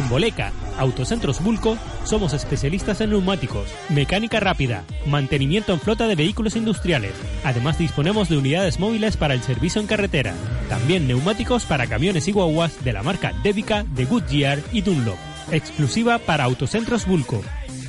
En 0.00 0.08
Boleca, 0.08 0.50
Autocentros 0.78 1.44
Bulco, 1.44 1.76
somos 2.04 2.32
especialistas 2.32 3.02
en 3.02 3.10
neumáticos, 3.10 3.68
mecánica 3.90 4.40
rápida, 4.40 4.84
mantenimiento 5.04 5.74
en 5.74 5.80
flota 5.80 6.08
de 6.08 6.14
vehículos 6.14 6.56
industriales. 6.56 7.12
Además 7.44 7.76
disponemos 7.76 8.30
de 8.30 8.38
unidades 8.38 8.80
móviles 8.80 9.18
para 9.18 9.34
el 9.34 9.42
servicio 9.42 9.78
en 9.78 9.86
carretera. 9.86 10.32
También 10.70 11.06
neumáticos 11.06 11.66
para 11.66 11.86
camiones 11.86 12.28
y 12.28 12.32
guaguas 12.32 12.82
de 12.82 12.94
la 12.94 13.02
marca 13.02 13.34
Devica, 13.42 13.84
de 13.94 14.06
Goodyear 14.06 14.60
y 14.72 14.80
Dunlop. 14.80 15.18
Exclusiva 15.52 16.16
para 16.18 16.44
Autocentros 16.44 17.04
Bulco. 17.04 17.42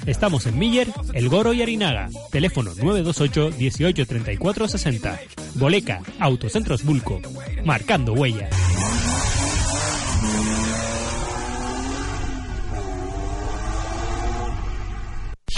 Estamos 0.05 0.45
en 0.47 0.59
Miller, 0.59 0.89
El 1.13 1.29
Goro 1.29 1.53
y 1.53 1.61
Arinaga. 1.61 2.09
Teléfono 2.29 2.71
928 2.75 3.51
18 3.51 4.05
34 4.05 4.67
60. 4.67 5.19
Boleca, 5.55 6.01
Autocentros 6.19 6.83
Bulco. 6.83 7.21
Marcando 7.63 8.11
huellas. 8.11 8.49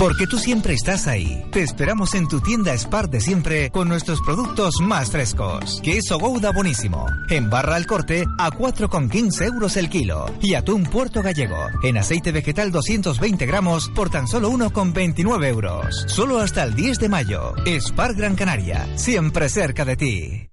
Porque 0.03 0.27
tú 0.27 0.37
siempre 0.37 0.73
estás 0.73 1.07
ahí. 1.07 1.45
Te 1.49 1.63
esperamos 1.63 2.13
en 2.13 2.27
tu 2.27 2.41
tienda 2.41 2.77
Spar 2.77 3.09
de 3.09 3.21
siempre 3.21 3.71
con 3.71 3.87
nuestros 3.87 4.19
productos 4.19 4.81
más 4.81 5.09
frescos. 5.09 5.79
Queso 5.81 6.19
Gouda 6.19 6.51
buenísimo. 6.51 7.05
En 7.29 7.49
barra 7.49 7.77
al 7.77 7.85
corte 7.85 8.25
a 8.37 8.49
4,15 8.49 9.45
euros 9.45 9.77
el 9.77 9.89
kilo. 9.89 10.25
Y 10.41 10.55
atún 10.55 10.83
puerto 10.83 11.21
gallego. 11.21 11.55
En 11.83 11.97
aceite 11.97 12.33
vegetal 12.33 12.69
220 12.73 13.45
gramos 13.45 13.87
por 13.95 14.09
tan 14.09 14.27
solo 14.27 14.51
1,29 14.51 15.47
euros. 15.47 16.03
Solo 16.09 16.39
hasta 16.39 16.63
el 16.63 16.75
10 16.75 16.99
de 16.99 17.07
mayo. 17.07 17.53
Spar 17.65 18.13
Gran 18.13 18.35
Canaria. 18.35 18.85
Siempre 18.97 19.47
cerca 19.47 19.85
de 19.85 19.95
ti. 19.95 20.52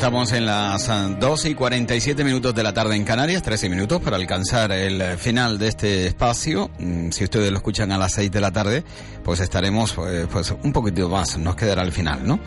Estamos 0.00 0.32
en 0.32 0.46
las 0.46 1.20
12 1.20 1.50
y 1.50 1.54
47 1.54 2.24
minutos 2.24 2.54
de 2.54 2.62
la 2.62 2.72
tarde 2.72 2.96
en 2.96 3.04
Canarias, 3.04 3.42
13 3.42 3.68
minutos 3.68 4.00
para 4.00 4.16
alcanzar 4.16 4.72
el 4.72 5.02
final 5.18 5.58
de 5.58 5.68
este 5.68 6.06
espacio. 6.06 6.70
Mm, 6.78 7.10
si 7.10 7.24
ustedes 7.24 7.50
lo 7.50 7.58
escuchan 7.58 7.92
a 7.92 7.98
las 7.98 8.14
6 8.14 8.32
de 8.32 8.40
la 8.40 8.50
tarde, 8.50 8.82
pues 9.22 9.40
estaremos 9.40 9.94
eh, 9.98 10.26
pues 10.32 10.54
un 10.64 10.72
poquito 10.72 11.06
más, 11.10 11.36
nos 11.36 11.54
quedará 11.54 11.82
al 11.82 11.92
final, 11.92 12.26
¿no? 12.26 12.40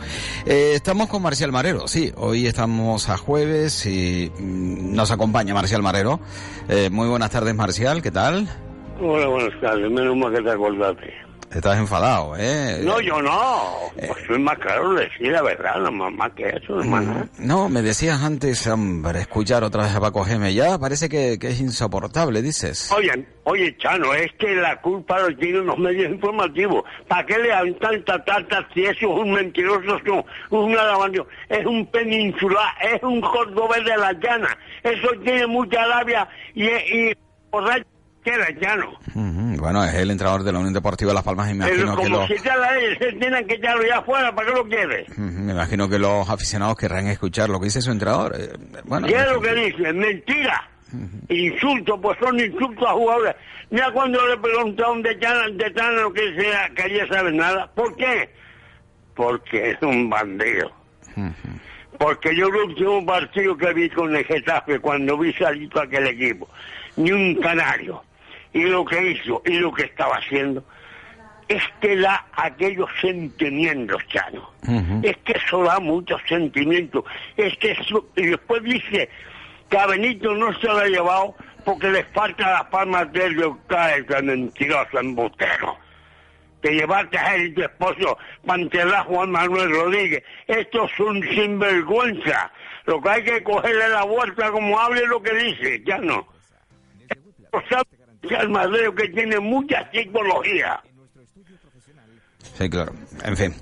Eh, 0.44 0.72
estamos 0.74 1.08
con 1.08 1.22
Marcial 1.22 1.52
Marero, 1.52 1.86
sí, 1.86 2.12
hoy 2.16 2.48
estamos 2.48 3.08
a 3.08 3.16
jueves 3.16 3.86
y 3.86 4.32
mm, 4.36 4.92
nos 4.92 5.12
acompaña 5.12 5.54
Marcial 5.54 5.80
Marero. 5.80 6.18
Eh, 6.68 6.90
muy 6.90 7.06
buenas 7.06 7.30
tardes, 7.30 7.54
Marcial, 7.54 8.02
¿qué 8.02 8.10
tal? 8.10 8.48
Hola, 9.00 9.28
buenas 9.28 9.60
tardes, 9.60 9.88
menos 9.92 10.16
mal 10.16 10.34
que 10.34 10.42
te 10.42 10.50
acordaste. 10.50 11.14
Estás 11.52 11.78
enfadado, 11.78 12.34
¿eh? 12.36 12.80
No, 12.82 13.00
yo 13.00 13.22
no. 13.22 13.90
Pues 13.96 14.26
soy 14.26 14.38
más 14.40 14.58
claro 14.58 14.92
decir 14.94 15.28
la 15.30 15.42
verdad, 15.42 15.76
no 15.80 16.10
más 16.10 16.32
que 16.32 16.48
eso, 16.48 16.80
hermano. 16.80 17.28
No, 17.38 17.68
me 17.68 17.80
decías 17.82 18.22
antes, 18.22 18.66
hombre, 18.66 19.20
escuchar 19.20 19.62
otra 19.62 19.84
vez 19.84 19.94
a 19.94 20.00
Paco 20.00 20.24
Geme. 20.24 20.52
Ya 20.52 20.78
parece 20.78 21.08
que, 21.08 21.38
que 21.38 21.48
es 21.48 21.60
insoportable, 21.60 22.42
dices. 22.42 22.90
Oye, 22.92 23.24
oye, 23.44 23.76
Chano, 23.76 24.12
es 24.14 24.32
que 24.32 24.54
la 24.56 24.80
culpa 24.80 25.20
lo 25.20 25.36
tienen 25.36 25.66
los 25.66 25.78
medios 25.78 26.10
informativos. 26.10 26.82
¿Para 27.06 27.24
qué 27.24 27.38
le 27.38 27.48
dan 27.48 27.74
tanta 27.78 28.24
tanta 28.24 28.68
si 28.74 28.82
eso 28.84 29.14
es 29.14 29.20
un 29.22 29.32
mentiroso, 29.32 29.96
es 29.96 30.02
un, 30.10 30.24
un 30.58 30.76
alabandio, 30.76 31.26
es 31.48 31.64
un 31.64 31.86
peninsular, 31.86 32.72
es 32.82 33.02
un 33.02 33.20
cordobés 33.20 33.84
de 33.84 33.96
la 33.96 34.12
llana? 34.12 34.58
Eso 34.82 35.08
tiene 35.22 35.46
mucha 35.46 35.86
labia 35.86 36.28
y, 36.54 36.64
y 36.66 37.16
borracho 37.50 37.84
que 38.24 38.30
era 38.30 38.48
llano. 38.50 38.98
Ujú, 39.14 39.56
Bueno, 39.60 39.84
es 39.84 39.94
el 39.94 40.10
entrenador 40.10 40.42
de 40.42 40.52
la 40.52 40.58
Unión 40.58 40.72
Deportiva 40.74 41.10
de 41.10 41.14
Las 41.14 41.22
Palmas 41.24 41.50
y 41.50 41.54
me 41.54 41.66
Pero 41.66 41.82
imagino 41.82 41.96
que 41.96 42.02
como 42.08 42.16
los, 42.18 42.28
si 42.28 42.44
ya 42.44 42.56
la 42.56 42.68
se 42.98 43.12
tienen 43.12 43.46
que 43.46 43.54
echarlo 43.54 43.82
ya 43.86 43.98
afuera, 43.98 44.34
¿para 44.34 44.48
qué 44.48 44.54
lo 44.56 44.64
quiere? 44.68 45.02
Ujú, 45.10 45.20
me 45.20 45.52
imagino 45.52 45.88
que 45.88 45.98
los 45.98 46.28
aficionados 46.28 46.76
querrán 46.76 47.06
escuchar 47.08 47.48
lo 47.50 47.60
que 47.60 47.66
dice 47.66 47.82
su 47.82 47.92
entrenador. 47.92 48.34
Eh, 48.36 48.48
Bueno, 48.84 49.06
¿Qué 49.06 49.14
es 49.14 49.30
lo 49.30 49.40
que 49.40 49.54
dice? 49.54 49.92
Mentira. 49.92 50.68
Insultos, 51.28 51.98
pues 52.00 52.18
son 52.20 52.38
insultos 52.38 52.86
a 52.88 52.92
jugadores. 52.92 53.34
Mira 53.70 53.90
cuando 53.92 54.24
le 54.28 54.36
preguntaron 54.38 55.02
de 55.02 55.14
Tana, 55.16 55.48
de 55.52 55.70
Tana 55.72 56.02
lo 56.02 56.12
que 56.12 56.34
sea, 56.40 56.68
que 56.74 56.86
ella 56.94 57.06
sabe 57.12 57.32
nada. 57.32 57.66
¿Por 57.74 57.96
qué? 57.96 58.30
Porque 59.16 59.70
es 59.72 59.82
un 59.82 60.08
bandido. 60.08 60.70
Porque 61.98 62.34
yo 62.36 62.48
el 62.48 62.54
último 62.56 63.04
partido 63.06 63.56
que 63.56 63.72
vi 63.72 63.88
con 63.90 64.14
el 64.14 64.24
Getafe, 64.24 64.78
cuando 64.80 65.16
vi 65.18 65.32
salir 65.34 65.70
aquel 65.78 66.06
equipo, 66.08 66.48
ni 66.96 67.12
un 67.12 67.36
canario, 67.36 68.02
y 68.54 68.62
lo 68.62 68.84
que 68.84 69.10
hizo 69.10 69.42
y 69.44 69.58
lo 69.58 69.72
que 69.74 69.82
estaba 69.82 70.16
haciendo, 70.16 70.64
es 71.48 71.62
que 71.80 71.96
da 71.96 72.24
aquellos 72.32 72.88
sentimientos, 73.00 74.02
Chano. 74.08 74.50
Es 75.02 75.16
que 75.18 75.32
eso 75.32 75.62
da 75.64 75.78
muchos 75.80 76.22
sentimientos. 76.26 77.04
Es 77.36 77.54
que 77.58 77.72
eso, 77.72 78.08
y 78.16 78.26
después 78.26 78.62
dice 78.62 79.10
que 79.68 79.76
a 79.76 79.86
Benito 79.86 80.34
no 80.34 80.58
se 80.58 80.66
lo 80.68 80.78
ha 80.78 80.86
llevado 80.86 81.34
porque 81.64 81.90
les 81.90 82.06
falta 82.08 82.50
las 82.50 82.64
palmas 82.66 83.12
del 83.12 83.34
local, 83.34 84.06
que 84.06 84.22
mentiroso, 84.22 84.98
embustero. 84.98 85.76
Que 86.62 86.70
llevarte 86.70 87.18
a 87.18 87.34
él 87.34 87.48
y 87.48 87.54
tu 87.54 87.62
esposo 87.62 88.16
a 88.46 89.02
Juan 89.02 89.30
Manuel 89.30 89.70
Rodríguez. 89.70 90.22
Esto 90.46 90.86
es 90.86 91.00
un 91.00 91.22
sinvergüenza. 91.22 92.50
Lo 92.86 93.02
que 93.02 93.10
hay 93.10 93.24
que 93.24 93.42
cogerle 93.42 93.88
la 93.88 94.04
vuelta 94.04 94.50
como 94.50 94.78
hable 94.78 95.06
lo 95.06 95.20
que 95.22 95.34
dice, 95.34 95.82
ya 95.84 95.98
no. 95.98 96.26
O 97.50 97.60
sea, 97.68 97.82
Almadeo 98.32 98.94
que 98.94 99.08
tiene 99.08 99.38
mucha 99.40 99.90
psicología. 99.92 100.80
Sí, 102.58 102.68
claro. 102.70 102.92
En 103.24 103.36
fin. 103.36 103.54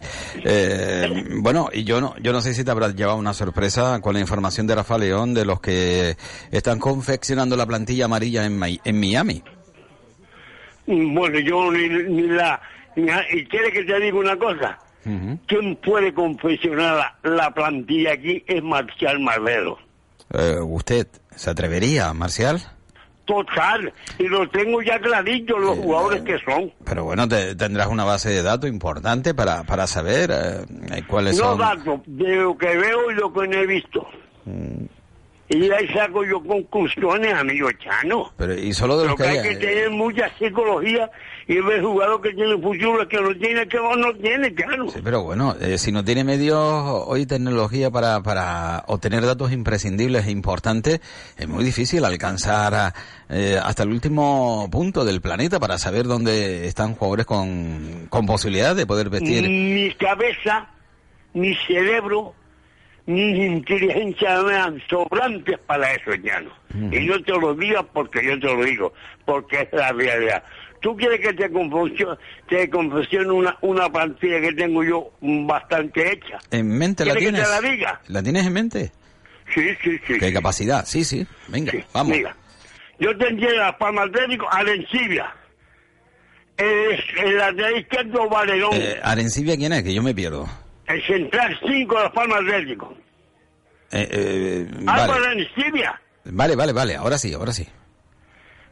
Eh, 0.44 1.08
bueno, 1.36 1.70
y 1.72 1.84
yo 1.84 2.00
no, 2.00 2.14
yo 2.18 2.32
no 2.32 2.42
sé 2.42 2.52
si 2.52 2.62
te 2.62 2.70
habrás 2.70 2.94
llevado 2.94 3.16
una 3.16 3.32
sorpresa 3.32 4.00
con 4.02 4.12
la 4.12 4.20
información 4.20 4.66
de 4.66 4.74
Rafa 4.74 4.98
León 4.98 5.32
de 5.32 5.46
los 5.46 5.60
que 5.60 6.16
están 6.50 6.78
confeccionando 6.78 7.56
la 7.56 7.64
plantilla 7.66 8.04
amarilla 8.04 8.44
en, 8.44 8.60
en 8.84 9.00
Miami. 9.00 9.42
Bueno, 10.86 11.38
yo 11.38 11.72
ni, 11.72 11.88
ni 11.88 12.22
la... 12.22 12.60
ni 12.96 13.06
¿Y 13.32 13.46
quiere 13.46 13.72
que 13.72 13.84
te 13.84 13.98
diga 13.98 14.18
una 14.18 14.36
cosa? 14.36 14.78
¿Quién 15.46 15.76
puede 15.76 16.12
confeccionar 16.12 17.16
la, 17.22 17.30
la 17.36 17.50
plantilla 17.50 18.12
aquí? 18.12 18.44
Es 18.46 18.62
Marcial 18.62 19.20
Marrero. 19.20 19.78
Eh, 20.32 20.58
¿Usted 20.60 21.06
se 21.34 21.50
atrevería, 21.50 22.12
Marcial? 22.12 22.60
Total, 23.24 23.92
y 24.18 24.24
lo 24.24 24.48
tengo 24.50 24.82
ya 24.82 24.98
clarito 24.98 25.56
los 25.58 25.78
jugadores 25.78 26.22
que 26.22 26.38
son. 26.40 26.72
Pero 26.84 27.04
bueno, 27.04 27.28
te- 27.28 27.54
tendrás 27.54 27.86
una 27.86 28.04
base 28.04 28.30
de 28.30 28.42
datos 28.42 28.68
importante 28.68 29.32
para, 29.32 29.62
para 29.62 29.86
saber 29.86 30.30
eh, 30.32 31.02
cuáles 31.06 31.38
No 31.38 31.50
son. 31.50 31.58
datos, 31.58 32.00
de 32.06 32.36
lo 32.36 32.58
que 32.58 32.76
veo 32.76 33.10
y 33.12 33.14
lo 33.14 33.32
que 33.32 33.46
no 33.46 33.56
he 33.58 33.66
visto. 33.66 34.06
Mm. 34.44 34.84
Y 35.50 35.70
ahí 35.70 35.86
saco 35.88 36.24
yo 36.24 36.42
conclusiones, 36.42 37.32
amigo 37.34 37.70
Chano. 37.72 38.32
Pero, 38.36 38.54
y 38.54 38.72
solo 38.72 38.96
de 38.98 39.04
Lo 39.04 39.10
los 39.10 39.16
que 39.18 39.22
que 39.24 39.28
hay 39.28 39.38
hay- 39.38 39.48
que 39.50 39.56
tener 39.56 39.90
mucha 39.90 40.28
psicología 40.38 41.10
y 41.46 41.60
ver 41.60 41.82
jugador 41.82 42.20
que 42.20 42.32
tiene 42.32 42.54
futuro, 42.58 43.06
que 43.08 43.20
no 43.20 43.34
tiene, 43.36 43.66
que 43.66 43.78
no 43.78 44.14
tiene, 44.14 44.54
claro. 44.54 44.88
Sí, 44.90 45.00
pero 45.02 45.22
bueno, 45.22 45.56
eh, 45.60 45.78
si 45.78 45.92
no 45.92 46.04
tiene 46.04 46.24
medios 46.24 46.58
hoy 46.58 47.26
tecnología 47.26 47.90
para, 47.90 48.22
para 48.22 48.84
obtener 48.86 49.24
datos 49.24 49.52
imprescindibles 49.52 50.26
e 50.26 50.30
importantes, 50.30 51.00
es 51.36 51.48
muy 51.48 51.64
difícil 51.64 52.04
alcanzar 52.04 52.74
a, 52.74 52.94
eh, 53.28 53.58
hasta 53.62 53.82
el 53.82 53.90
último 53.90 54.68
punto 54.70 55.04
del 55.04 55.20
planeta 55.20 55.58
para 55.58 55.78
saber 55.78 56.06
dónde 56.06 56.66
están 56.66 56.94
jugadores 56.94 57.26
con, 57.26 58.06
con 58.08 58.26
posibilidad 58.26 58.76
de 58.76 58.86
poder 58.86 59.10
vestir. 59.10 59.42
Ni 59.48 59.92
cabeza, 59.94 60.68
ni 61.34 61.54
cerebro, 61.66 62.34
ni 63.06 63.46
inteligencia 63.46 64.42
me 64.42 64.52
dan 64.52 64.82
sobrantes 64.88 65.58
para 65.66 65.92
eso, 65.92 66.12
Llano. 66.14 66.50
Y 66.90 67.04
yo 67.06 67.22
te 67.22 67.32
lo 67.32 67.54
digo 67.54 67.82
porque 67.92 68.24
yo 68.24 68.38
te 68.38 68.46
lo 68.46 68.64
digo, 68.64 68.92
porque 69.24 69.62
es 69.62 69.68
la 69.72 69.92
realidad. 69.92 70.42
¿Tú 70.82 70.96
quieres 70.96 71.20
que 71.20 71.32
te 71.32 71.50
confesione, 71.50 72.18
te 72.48 72.68
confesione 72.68 73.30
una, 73.30 73.56
una 73.62 73.88
plantilla 73.88 74.40
que 74.40 74.52
tengo 74.52 74.82
yo 74.82 75.12
bastante 75.20 76.12
hecha? 76.12 76.38
¿En 76.50 76.68
mente 76.76 77.04
la 77.04 77.14
¿Quieres 77.14 77.30
que 77.30 77.38
tienes? 77.38 77.56
te 77.56 77.62
la 77.62 77.70
diga? 77.70 78.00
¿La 78.08 78.22
tienes 78.22 78.46
en 78.46 78.52
mente? 78.52 78.92
Sí, 79.54 79.68
sí, 79.82 79.98
sí. 80.06 80.18
¿Qué 80.18 80.32
capacidad? 80.32 80.84
Sí, 80.84 81.04
sí. 81.04 81.24
Venga, 81.46 81.72
vamos. 81.94 82.16
Mira, 82.16 82.34
yo 82.98 83.16
tendría 83.16 83.52
la 83.52 83.78
Palma 83.78 84.02
Atlético, 84.02 84.48
Arencibia. 84.50 85.32
El, 86.56 87.00
el 87.24 87.38
lateral 87.38 87.78
izquierdo, 87.78 88.28
Valerón. 88.28 88.70
Eh, 88.74 88.98
Arencibia, 89.04 89.56
¿quién 89.56 89.72
es? 89.72 89.82
Que 89.84 89.94
yo 89.94 90.02
me 90.02 90.14
pierdo. 90.14 90.48
El 90.86 91.00
central 91.06 91.56
5 91.64 91.96
de 91.96 92.02
la 92.02 92.12
Palma 92.12 92.36
Atlético. 92.38 92.92
Eh, 93.92 94.08
eh, 94.10 94.66
vale. 94.80 95.12
Arencibia. 95.12 96.00
vale, 96.24 96.56
vale, 96.56 96.72
vale. 96.72 96.96
Ahora 96.96 97.18
sí, 97.18 97.32
ahora 97.32 97.52
sí. 97.52 97.68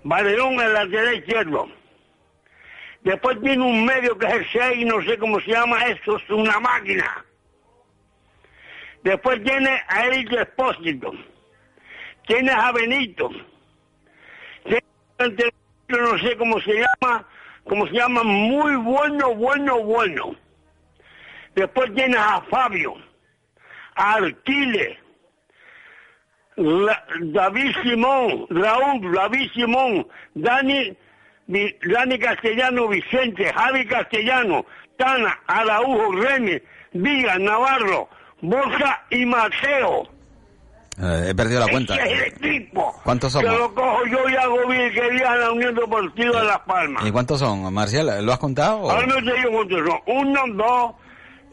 Valerón 0.03 0.55
el 0.61 0.73
lateral 0.73 1.15
izquierdo. 1.17 1.69
Después 3.03 3.40
tiene 3.40 3.64
un 3.64 3.84
medio 3.84 4.16
que 4.18 4.26
es 4.26 4.32
el 4.34 4.46
6, 4.53 4.86
no 4.86 5.03
sé 5.03 5.16
cómo 5.18 5.40
se 5.40 5.53
llama, 5.53 5.84
eso 5.86 6.16
es 6.16 6.30
una 6.30 6.61
máquina. 6.61 7.24
Después 9.03 9.42
tiene 9.42 9.70
a 9.88 10.07
Eric 10.07 10.32
Espósito. 10.32 11.12
Tienes 12.26 12.55
a 12.55 12.72
Benito. 12.72 13.30
Ante- 15.18 15.53
no 15.88 16.18
sé 16.18 16.36
cómo 16.36 16.61
se 16.61 16.74
llama, 16.74 17.26
cómo 17.64 17.86
se 17.86 17.94
llama, 17.94 18.22
muy 18.22 18.76
bueno, 18.76 19.34
bueno, 19.34 19.82
bueno. 19.82 20.36
Después 21.55 21.92
tienes 21.94 22.18
a 22.18 22.40
Fabio, 22.42 22.94
a 23.96 24.14
Arquile, 24.14 24.98
David 26.57 27.74
Simón, 27.82 28.46
Raúl, 28.51 29.12
David 29.12 29.51
Simón, 29.53 30.07
Dani, 30.34 30.96
Dani 31.51 32.18
Castellano, 32.18 32.88
Vicente, 32.88 33.53
Javi 33.53 33.84
Castellano, 33.86 34.64
Tana, 34.96 35.38
Araujo, 35.46 36.12
Remy, 36.12 36.61
Viga, 36.92 37.38
Navarro, 37.38 38.09
Borja 38.40 39.05
y 39.11 39.26
Mateo. 39.26 40.09
Eh, 41.03 41.28
he 41.30 41.34
perdido 41.34 41.61
la 41.61 41.68
cuenta. 41.68 41.94
Ese 41.96 42.12
es 42.12 42.20
el 42.20 42.26
equipo. 42.51 42.94
¿Cuántos 43.05 43.34
Que 43.36 43.44
somos? 43.46 43.59
lo 43.59 43.74
cojo 43.74 44.07
yo 44.07 44.28
y 44.28 44.36
hago 44.36 44.66
bien 44.68 44.92
que 44.92 45.11
día 45.11 45.32
en 45.34 45.40
la 45.40 45.51
Unión 45.53 45.74
Deportiva 45.74 46.40
de 46.40 46.46
Las 46.46 46.59
Palmas. 46.61 47.07
¿Y 47.07 47.11
cuántos 47.11 47.38
son, 47.40 47.72
Marcial? 47.72 48.24
¿Lo 48.24 48.32
has 48.32 48.38
contado? 48.38 48.76
o- 48.80 48.90
Ahora 48.90 49.07
no 49.07 49.14
te 49.16 49.36
digo 49.38 49.51
cuántos 49.53 49.78
son. 49.88 49.98
Uno, 50.07 50.40
dos, 50.55 50.92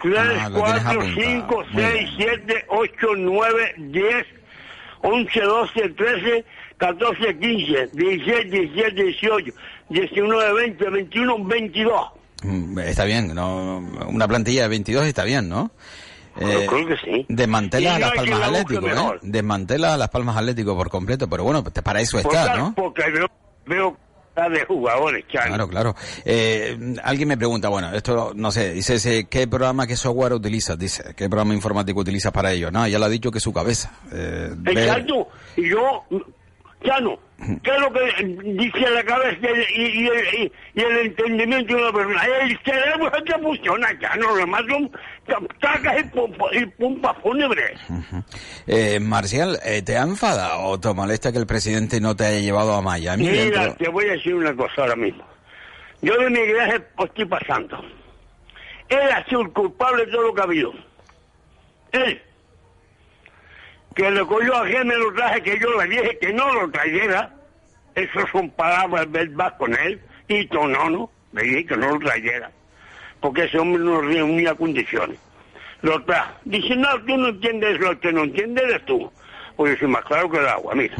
tres, 0.02 0.20
Ah, 0.42 0.50
cuatro, 0.54 1.02
cinco, 1.16 1.64
seis, 1.74 2.10
siete, 2.18 2.66
ocho, 2.68 3.08
nueve, 3.16 3.74
diez, 3.78 4.26
once, 5.02 5.40
doce, 5.42 5.90
trece, 5.90 6.44
catorce, 6.78 7.38
quince, 7.40 7.88
dieciséis, 7.94 8.52
diecisiete, 8.52 9.04
dieciocho, 9.04 9.52
diecinueve, 9.90 10.54
veinte, 10.54 10.90
veintiuno, 10.90 11.44
veintidós. 11.44 12.12
Mm, 12.44 12.80
Está 12.80 13.06
bien, 13.06 13.34
¿no? 13.34 13.78
Una 14.08 14.28
plantilla 14.28 14.64
de 14.64 14.68
22 14.70 15.06
está 15.06 15.24
bien, 15.24 15.50
¿no? 15.50 15.72
Yo 16.40 16.68
creo 16.68 16.88
que 16.88 16.98
sí. 16.98 17.26
Desmantela 17.30 17.84
Y 17.84 17.88
a 17.88 17.94
no 17.94 18.00
las 18.00 18.12
Palmas 18.14 18.40
la 18.40 18.46
Atlético, 18.46 18.88
¿eh? 18.88 19.20
Desmantela 19.24 19.94
a 19.96 19.98
las 19.98 20.10
Palmas 20.10 20.38
Atlético 20.38 20.76
por 20.76 20.90
completo, 20.90 21.28
pero 21.28 21.44
bueno, 21.44 21.64
pues 21.64 21.74
para 21.84 22.00
eso 22.00 22.22
Por 22.22 22.32
está, 22.36 22.56
¿no? 22.56 22.76
Porque 22.76 23.10
veo, 23.10 23.28
veo 23.66 23.98
de 24.52 24.66
jugadores. 24.66 25.26
Claro, 25.26 25.68
claro. 25.68 25.96
Eh, 26.24 26.78
alguien 27.04 27.28
me 27.28 27.38
pregunta, 27.38 27.70
bueno, 27.70 27.92
esto 27.92 28.34
no 28.36 28.52
sé, 28.52 28.74
dice, 28.74 29.28
¿qué 29.28 29.48
programa, 29.48 29.88
qué 29.88 29.96
software 29.96 30.34
utilizas? 30.34 30.78
Dice, 30.78 31.16
¿qué 31.16 31.28
programa 31.28 31.56
informático 31.56 32.00
utilizas 32.00 32.32
para 32.32 32.52
ello? 32.52 32.70
No, 32.70 32.88
ya 32.88 33.00
lo 33.00 33.06
ha 33.06 33.10
dicho 33.10 33.32
que 33.32 33.40
es 33.40 33.44
su 33.44 33.52
cabeza. 33.52 33.92
Eh, 34.12 34.54
Exacto. 34.68 35.28
Y 35.56 35.70
yo, 35.70 36.04
Chano, 36.86 37.18
¿qué 37.38 37.70
es 37.72 37.80
lo 37.80 37.92
que 37.94 38.24
dice 38.44 38.90
la 38.90 39.04
cabeza 39.04 39.48
y, 39.76 39.82
y- 39.82 40.02
y 40.04 40.08
el, 40.08 40.52
y- 40.76 40.82
el 40.82 40.98
entendimiento 41.06 41.76
de 41.76 41.82
una 41.84 41.92
persona? 41.94 42.22
El 42.42 42.60
cerebro 42.66 43.12
es 43.16 43.24
que 43.24 43.42
funciona, 43.42 44.00
Chano. 44.00 44.28
Lo 44.30 44.36
demás 44.38 44.62
son 44.70 44.92
tacas 45.60 46.00
y, 46.00 46.04
pompa- 46.06 46.50
y 46.54 46.66
pompas 46.66 47.16
fúnebres. 47.22 47.80
Eh, 48.66 49.00
Marcial, 49.00 49.60
eh, 49.64 49.82
¿te 49.84 49.98
ha 49.98 50.02
enfadado 50.04 50.62
o 50.64 50.80
te 50.80 50.94
molesta 50.94 51.32
que 51.32 51.38
el 51.38 51.46
presidente 51.48 52.02
no 52.02 52.16
te 52.16 52.26
haya 52.26 52.40
llevado 52.40 52.74
a 52.74 52.82
Miami? 52.82 53.30
Mira, 53.30 53.62
dentro- 53.66 53.76
te 53.76 53.90
voy 53.90 54.06
a 54.08 54.12
decir 54.14 54.34
una 54.36 54.56
cosa 54.56 54.82
ahora 54.82 54.96
mismo. 54.96 55.24
Yo 56.02 56.18
de 56.18 56.30
mi 56.30 56.40
iglesia 56.40 56.84
estoy 57.04 57.26
pasando. 57.26 57.84
Él 58.90 59.00
ha 59.14 59.24
sido 59.26 59.42
el 59.42 59.50
culpable 59.52 60.06
de 60.06 60.12
todo 60.12 60.22
lo 60.28 60.34
que 60.34 60.42
ha 60.42 60.44
habido. 60.46 60.74
Él. 61.92 62.22
Que 63.98 64.12
le 64.12 64.24
cogió 64.28 64.56
a 64.56 64.64
me 64.64 64.96
lo 64.96 65.12
traje, 65.14 65.42
que 65.42 65.58
yo 65.58 65.82
le 65.82 65.88
dije 65.88 66.20
que 66.20 66.32
no 66.32 66.54
lo 66.54 66.70
trayera. 66.70 67.34
Esas 67.96 68.30
son 68.32 68.52
palabras 68.52 69.10
verbales 69.10 69.58
con 69.58 69.74
él. 69.74 70.00
Y 70.28 70.46
no, 70.52 70.68
no. 70.68 71.10
Le 71.34 71.42
dije 71.42 71.66
que 71.66 71.78
no 71.78 71.94
lo 71.94 72.00
trayera. 72.00 72.52
Porque 73.20 73.46
ese 73.46 73.58
hombre 73.58 73.84
no 73.84 74.00
reunía 74.02 74.54
condiciones. 74.54 75.18
Lo 75.82 76.00
trajo. 76.04 76.32
Dice, 76.46 76.76
no, 76.76 76.90
tú 77.06 77.18
no 77.18 77.30
entiendes 77.30 77.80
lo 77.80 78.00
que 78.00 78.14
no 78.14 78.26
entiendes 78.26 78.66
eres 78.66 78.86
tú. 78.86 79.12
Pues 79.56 79.82
es 79.82 79.90
más 79.90 80.06
claro 80.06 80.30
que 80.30 80.38
el 80.38 80.48
agua, 80.48 80.76
mira. 80.76 80.96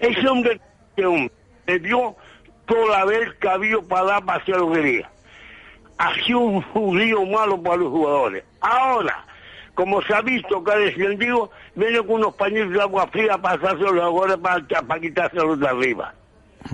Ese 0.00 0.26
hombre, 0.26 0.58
ese 0.96 1.06
hombre 1.06 1.32
le 1.66 1.78
dio 1.78 2.16
toda 2.64 3.04
vez 3.04 3.34
que 3.34 3.48
había 3.50 3.78
para 3.82 4.04
dar 4.04 4.24
para 4.24 4.40
hacer 4.40 4.56
lo 4.56 4.72
que 4.72 4.80
quería. 4.80 5.10
Ha 5.98 6.14
sido 6.24 6.38
un 6.38 6.62
judío 6.62 7.26
malo 7.26 7.62
para 7.62 7.76
los 7.76 7.90
jugadores. 7.90 8.44
Ahora, 8.62 9.26
como 9.78 10.02
se 10.02 10.12
ha 10.12 10.20
visto 10.22 10.64
que 10.64 10.72
ha 10.72 10.76
descendido, 10.76 11.52
viene 11.76 11.98
con 11.98 12.16
unos 12.16 12.34
pañitos 12.34 12.72
de 12.72 12.80
agua 12.82 13.06
fría 13.12 13.38
para 13.38 13.60
pasarse 13.60 13.84
los 13.84 13.92
jugadores 14.10 14.36
para, 14.38 14.82
para 14.88 15.00
quitárselos 15.00 15.60
de 15.60 15.68
arriba. 15.68 16.14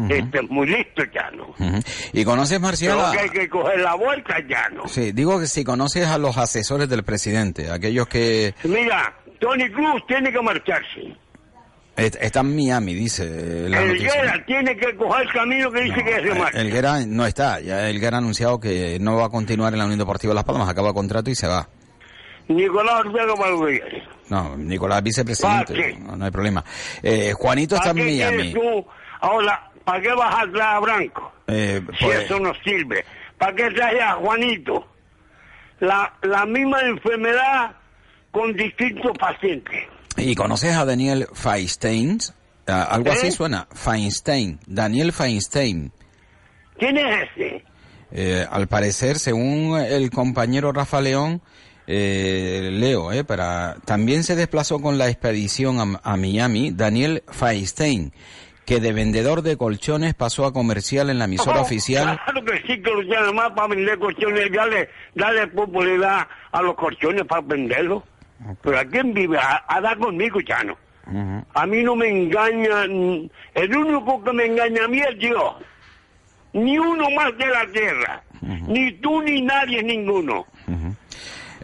Este 0.08 0.38
es 0.38 0.50
muy 0.50 0.66
listo, 0.66 1.02
Llano. 1.12 1.48
Ujú. 1.50 1.80
¿Y 2.14 2.24
conoces, 2.24 2.58
Marcial? 2.58 2.96
Creo 2.98 3.12
que 3.12 3.18
hay 3.20 3.28
que 3.28 3.48
coger 3.50 3.80
la 3.80 3.94
vuelta, 3.94 4.36
Llano. 4.40 4.88
Sí, 4.88 5.12
digo 5.12 5.38
que 5.38 5.46
si 5.46 5.64
conoces 5.64 6.06
a 6.06 6.16
los 6.16 6.38
asesores 6.38 6.88
del 6.88 7.04
presidente, 7.04 7.70
aquellos 7.70 8.06
que 8.08 8.54
Mira, 8.64 9.14
Tony 9.38 9.70
Cruz 9.70 10.02
tiene 10.08 10.32
que 10.32 10.40
marcharse. 10.40 11.14
est- 11.96 12.16
están 12.22 12.46
en 12.46 12.56
Miami, 12.56 12.94
dice 12.94 13.68
la 13.68 13.82
El. 13.82 13.98
Guerra 13.98 14.42
tiene 14.46 14.74
que 14.78 14.96
coger 14.96 15.26
el 15.26 15.32
camino 15.32 15.70
que 15.70 15.82
dice 15.82 16.02
que 16.02 16.28
se 16.28 16.34
marcha. 16.38 16.58
El 16.58 16.70
Guerra 16.72 17.00
no 17.06 17.26
está, 17.26 17.60
ya 17.60 17.88
el 17.90 18.00
Guerra 18.00 18.16
ha 18.16 18.20
anunciado 18.20 18.58
que 18.58 18.96
no 18.98 19.16
va 19.16 19.26
a 19.26 19.28
continuar 19.28 19.74
en 19.74 19.78
la 19.80 19.84
Unión 19.84 19.98
Deportiva 19.98 20.32
Las 20.32 20.44
Palmas, 20.44 20.68
acaba 20.70 20.94
contrato 20.94 21.28
y 21.30 21.34
se 21.34 21.46
va. 21.46 21.68
Nicolás 22.48 23.00
Ortega 23.06 23.34
Valverde. 23.34 24.02
No, 24.28 24.56
Nicolás 24.56 25.02
vicepresidente, 25.02 25.96
no, 25.98 26.16
no 26.16 26.24
hay 26.24 26.30
problema. 26.30 26.64
Eh, 27.02 27.32
Juanito 27.34 27.74
está 27.76 27.90
¿Para 27.92 28.00
en 28.00 28.06
Miami. 28.06 28.52
tú? 28.54 28.86
Ahora, 29.20 29.70
¿para 29.84 30.00
qué 30.00 30.12
vas 30.14 30.34
a 30.34 30.50
traer 30.50 30.62
a 30.76 30.80
Branco? 30.80 31.32
Eh, 31.46 31.80
Si 31.98 32.04
pues, 32.04 32.24
eso 32.24 32.38
no 32.40 32.52
sirve. 32.64 33.04
¿Para 33.38 33.54
qué 33.54 33.70
traes 33.70 34.00
a 34.02 34.12
Juanito? 34.14 34.86
La, 35.80 36.12
la 36.22 36.46
misma 36.46 36.80
enfermedad 36.82 37.72
con 38.30 38.52
distintos 38.54 39.12
pacientes. 39.18 39.84
¿Y 40.16 40.34
conoces 40.34 40.74
a 40.76 40.84
Daniel 40.84 41.26
Feinstein? 41.34 42.18
Ah, 42.66 42.84
algo 42.90 43.10
así 43.12 43.26
¿Eh? 43.26 43.32
suena. 43.32 43.66
Feinstein. 43.74 44.58
Daniel 44.66 45.12
Feinstein. 45.12 45.92
¿Quién 46.78 46.96
es 46.96 47.28
ese? 47.36 47.64
Eh, 48.12 48.46
al 48.50 48.68
parecer, 48.68 49.18
según 49.18 49.76
el 49.78 50.10
compañero 50.10 50.72
Rafa 50.72 51.00
León, 51.00 51.42
eh, 51.86 52.70
Leo, 52.72 53.12
eh, 53.12 53.24
para, 53.24 53.76
también 53.84 54.22
se 54.24 54.36
desplazó 54.36 54.80
con 54.80 54.98
la 54.98 55.08
expedición 55.08 55.78
a, 55.80 56.00
a 56.12 56.16
Miami 56.16 56.70
Daniel 56.70 57.22
Feinstein, 57.30 58.12
que 58.64 58.80
de 58.80 58.92
vendedor 58.92 59.42
de 59.42 59.56
colchones 59.56 60.14
pasó 60.14 60.46
a 60.46 60.52
comercial 60.52 61.10
en 61.10 61.18
la 61.18 61.26
emisora 61.26 61.58
Oh, 61.60 61.62
oficial. 61.62 62.18
Claro 62.24 62.44
que 62.44 62.58
sí, 62.66 62.82
que 62.82 62.90
lo 62.90 63.32
más 63.34 63.50
para 63.50 63.68
vender 63.68 63.98
colchones, 63.98 64.50
dale, 64.50 64.88
dale 65.14 65.46
popularidad 65.48 66.26
a 66.52 66.62
los 66.62 66.74
colchones 66.74 67.24
para 67.24 67.42
venderlos. 67.42 68.02
Pero 68.62 68.78
¿a 68.78 68.84
quién 68.84 69.12
vive? 69.14 69.38
A, 69.38 69.64
a 69.68 69.80
dar 69.80 69.98
conmigo, 69.98 70.40
Chano. 70.42 70.76
A 71.54 71.66
mí 71.66 71.82
no 71.82 71.94
me 71.96 72.08
engaña, 72.08 72.86
mm, 72.88 73.28
el 73.54 73.76
único 73.76 74.24
que 74.24 74.32
me 74.32 74.46
engaña 74.46 74.84
a 74.84 74.88
mí 74.88 75.00
es 75.00 75.18
Dios. 75.18 75.54
Ni 76.54 76.78
uno 76.78 77.10
más 77.10 77.36
de 77.36 77.46
la 77.46 77.66
tierra. 77.72 78.22
Ni 78.40 78.92
tú 78.92 79.20
ni 79.22 79.42
nadie, 79.42 79.82
ninguno. 79.82 80.46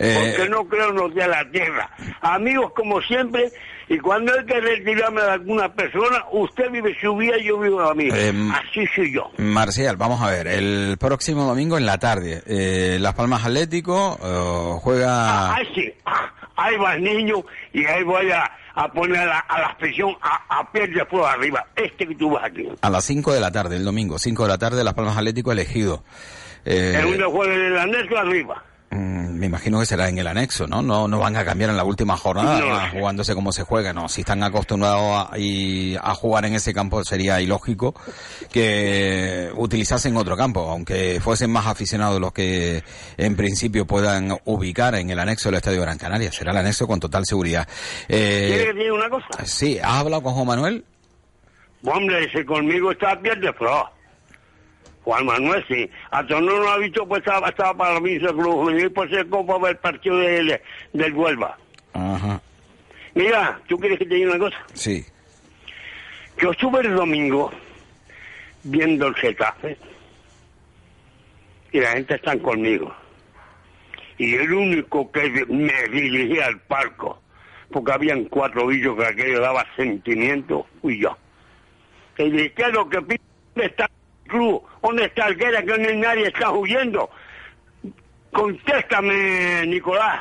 Eh, 0.03 0.35
Porque 0.37 0.49
no 0.49 0.65
creo 0.67 0.89
en 0.89 0.97
los 0.97 1.15
de 1.15 1.29
la 1.29 1.45
tierra. 1.51 1.91
Amigos 2.23 2.73
como 2.75 3.03
siempre, 3.03 3.51
y 3.89 3.99
cuando 3.99 4.33
hay 4.33 4.47
que 4.47 4.59
retirarme 4.59 5.21
de 5.21 5.31
alguna 5.33 5.75
persona, 5.75 6.25
usted 6.33 6.71
vive 6.71 6.97
su 7.01 7.15
vida 7.17 7.37
y 7.39 7.45
yo 7.45 7.59
vivo 7.59 7.83
la 7.83 7.93
mía. 7.93 8.13
Em, 8.17 8.51
Así 8.51 8.87
soy 8.95 9.13
yo. 9.13 9.31
Marcial, 9.37 9.97
vamos 9.97 10.23
a 10.23 10.31
ver, 10.31 10.47
el 10.47 10.97
próximo 10.99 11.45
domingo 11.45 11.77
en 11.77 11.85
la 11.85 11.99
tarde, 11.99 12.43
eh, 12.47 12.97
Las 12.99 13.13
Palmas 13.15 13.45
Atlético 13.45 14.19
eh, 14.23 14.79
juega 14.81 15.55
Ay, 15.55 15.69
sí. 15.75 15.93
Ah, 16.07 16.33
ahí 16.57 16.77
va 16.79 16.95
el 16.95 17.03
niño 17.03 17.45
y 17.75 17.85
ahí 17.85 18.03
voy 18.03 18.31
a, 18.31 18.51
a 18.75 18.91
poner 18.93 19.19
a 19.19 19.27
la, 19.27 19.39
a 19.41 19.61
la 19.61 19.67
expresión 19.67 20.17
a, 20.23 20.61
a 20.61 20.73
pie 20.73 20.87
de 20.87 21.05
fuego 21.05 21.27
arriba. 21.27 21.67
Este 21.77 22.07
que 22.07 22.15
tú 22.15 22.31
vas 22.31 22.45
aquí. 22.45 22.67
a 22.81 22.89
las 22.89 23.05
5 23.05 23.35
de 23.35 23.41
la 23.41 23.51
tarde, 23.53 23.77
el 23.77 23.85
domingo, 23.85 24.19
5 24.19 24.45
de 24.45 24.49
la 24.49 24.57
tarde, 24.57 24.83
Las 24.83 24.95
Palmas 24.95 25.19
Atlético 25.19 25.53
elegido. 25.53 26.05
Eh, 26.65 26.95
Es 26.99 27.05
un 27.05 27.17
juego 27.17 27.45
en 27.45 27.53
el 27.61 27.79
anexo 27.79 28.17
arriba. 28.17 28.65
Mm, 28.91 29.30
me 29.38 29.47
imagino 29.47 29.78
que 29.80 29.86
será 29.86 30.09
en 30.09 30.18
el 30.18 30.26
anexo, 30.26 30.66
¿no? 30.66 30.82
No, 30.82 31.09
no 31.09 31.18
van 31.18 31.36
a 31.36 31.45
cambiar 31.45 31.70
en 31.70 31.76
la 31.76 31.84
última 31.84 32.16
jornada, 32.16 32.61
No 32.61 32.91
jugándose 32.99 33.34
como 33.34 33.53
se 33.53 33.62
juega, 33.62 33.93
no. 33.93 34.09
Si 34.09 34.20
están 34.22 34.43
acostumbrados 34.43 35.28
a, 35.32 35.38
y- 35.38 35.97
a 35.97 36.14
jugar 36.14 36.45
en 36.45 36.55
ese 36.55 36.74
campo 36.74 37.03
sería 37.05 37.41
ilógico 37.41 37.95
que 38.53 39.51
utilizasen 39.55 40.16
otro 40.16 40.36
campo, 40.36 40.61
aunque 40.70 41.20
fuesen 41.20 41.51
más 41.51 41.66
aficionados 41.66 42.20
los 42.20 42.32
que 42.32 42.82
en 43.16 43.36
principio 43.36 43.86
puedan 43.86 44.36
ubicar 44.45 44.95
en 44.95 45.11
el 45.11 45.18
anexo 45.18 45.49
del 45.49 45.57
Estadio 45.57 45.80
Gran 45.82 45.99
Canaria. 45.99 46.30
Será 46.32 46.53
el 46.53 46.59
anexo 46.59 46.86
con 46.86 47.01
total 47.01 47.24
seguridad. 47.26 47.66
¿Quiere 48.07 48.62
Eh, 48.62 48.66
que 48.66 48.78
diga 48.78 48.95
una 48.95 49.09
cosa? 49.09 49.26
sí, 49.45 49.78
¿has 49.82 49.95
hablado 49.95 50.22
con 50.22 50.34
Juan 50.34 50.47
Manuel? 50.47 50.84
Hombre, 51.84 52.24
ese 52.24 52.45
conmigo 52.45 52.93
está 52.93 53.18
pie 53.20 53.34
de 53.36 53.53
fuego. 53.55 53.88
Juan 55.05 55.25
Manuel, 55.27 55.65
sí. 55.69 55.89
Hasta 56.11 56.41
no 56.41 56.59
lo 56.59 56.71
ha 56.71 56.79
visto, 56.79 57.07
pues 57.09 57.21
estaba, 57.21 57.49
estaba 57.49 57.75
para 57.77 58.01
mí 58.01 58.13
ese 58.13 58.27
club 58.29 58.53
juvenil, 58.53 58.91
pues 58.93 59.11
se 59.11 59.27
copa 59.29 59.59
ver 59.59 59.71
el 59.73 59.77
partido 59.79 60.19
del, 60.19 60.61
del 60.93 61.13
Huelva. 61.15 61.57
Ajá, 61.95 62.41
Mira, 63.15 63.61
¿tú 63.67 63.77
quieres 63.79 63.99
que 63.99 64.07
te 64.07 64.15
diga 64.15 64.31
una 64.31 64.39
cosa? 64.39 64.57
sí. 64.75 65.05
Yo 66.41 66.53
estuve 66.53 66.81
el 66.81 66.95
domingo 66.95 67.51
viendo 68.63 69.09
el 69.09 69.15
Getafe 69.15 69.77
y 71.73 71.81
la 71.81 71.91
gente 71.91 72.15
está 72.15 72.39
conmigo. 72.39 72.95
Y 74.17 74.35
el 74.37 74.51
único 74.53 75.11
que 75.13 75.29
me 75.49 75.73
dirigía 75.91 76.47
al 76.47 76.59
palco, 76.61 77.21
porque 77.71 77.93
habían 77.93 78.25
cuatro 78.25 78.67
billos 78.69 78.97
que 78.97 79.05
aquello 79.07 79.41
daba 79.41 79.67
sentimiento, 79.77 80.67
fui 80.81 80.99
yo. 80.99 81.15
Y 82.17 82.31
dije, 82.31 82.53
¿qué 82.53 82.63
es 82.63 82.73
lo 82.73 82.89
que 82.89 83.03
pide? 83.03 83.21
¿Dónde 83.55 83.67
está 83.71 83.85
el 83.85 83.91
club? 84.31 84.62
¿Dónde 84.83 85.05
está 85.05 85.26
el 85.28 85.37
Guerra? 85.37 85.62
Que 85.62 85.76
no- 85.78 86.01
nadie 86.01 86.28
está 86.28 86.51
huyendo. 86.51 87.11
Contéstame, 88.33 89.66
Nicolás. 89.66 90.20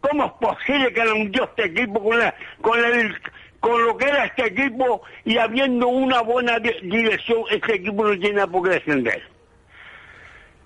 ¿Cómo 0.00 0.26
es 0.26 0.32
posible 0.32 0.92
que 0.92 1.00
un 1.00 1.30
dios 1.32 1.48
este 1.48 1.64
equipo 1.64 2.02
con, 2.04 2.18
la- 2.18 2.34
con, 2.60 3.84
lo 3.86 3.96
que 3.96 4.04
era 4.04 4.26
este 4.26 4.46
equipo 4.46 5.02
y 5.24 5.38
habiendo 5.38 5.88
una 5.88 6.20
buena 6.20 6.58
di- 6.58 6.76
dirección, 6.82 7.44
este 7.50 7.76
equipo 7.76 8.04
no 8.06 8.18
tiene 8.18 8.46
por 8.46 8.62
qué 8.64 8.74
descender? 8.74 9.22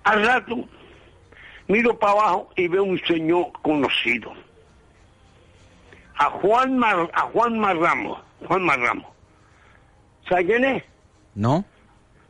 Al 0.03 0.25
rato, 0.25 0.67
miro 1.67 1.97
para 1.97 2.11
abajo 2.13 2.51
y 2.57 2.67
veo 2.67 2.83
un 2.83 2.99
señor 3.05 3.51
conocido. 3.61 4.33
A 6.17 6.25
Juan 6.25 6.77
Mar, 6.77 7.09
a 7.13 7.21
Juan 7.21 7.57
Marramos. 7.57 8.19
Juan 8.45 8.61
Marramos. 8.63 9.05
¿Sabe 10.27 10.45
quién 10.45 10.65
es? 10.65 10.83
¿No? 11.35 11.63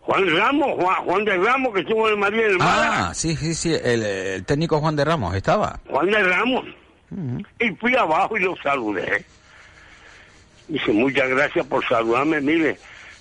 Juan 0.02 0.38
Ramos, 0.38 0.72
Juan, 0.76 0.96
Juan 1.06 1.26
de 1.26 1.38
Ramos, 1.38 1.74
que 1.74 1.82
estuvo 1.82 2.08
en 2.08 2.14
el 2.14 2.20
Madrid 2.20 2.40
en 2.40 2.52
el 2.52 2.58
Málaga. 2.58 3.10
Ah, 3.10 3.14
sí, 3.14 3.36
sí, 3.36 3.54
sí, 3.54 3.74
el, 3.74 4.04
el 4.04 4.46
técnico 4.46 4.80
Juan 4.80 4.96
de 4.96 5.06
Ramos 5.06 5.36
estaba. 5.36 5.80
Juan 5.88 6.08
de 6.08 6.24
Ramos. 6.24 6.66
Y 7.60 7.70
fui 7.72 7.96
abajo 7.96 8.38
y 8.38 8.42
lo 8.42 8.56
saludé. 8.58 9.26
Dice, 10.68 10.92
muchas 10.92 11.30
gracias 11.30 11.66
por 11.66 11.84
saludarme. 11.88 12.42
Mire, 12.42 12.78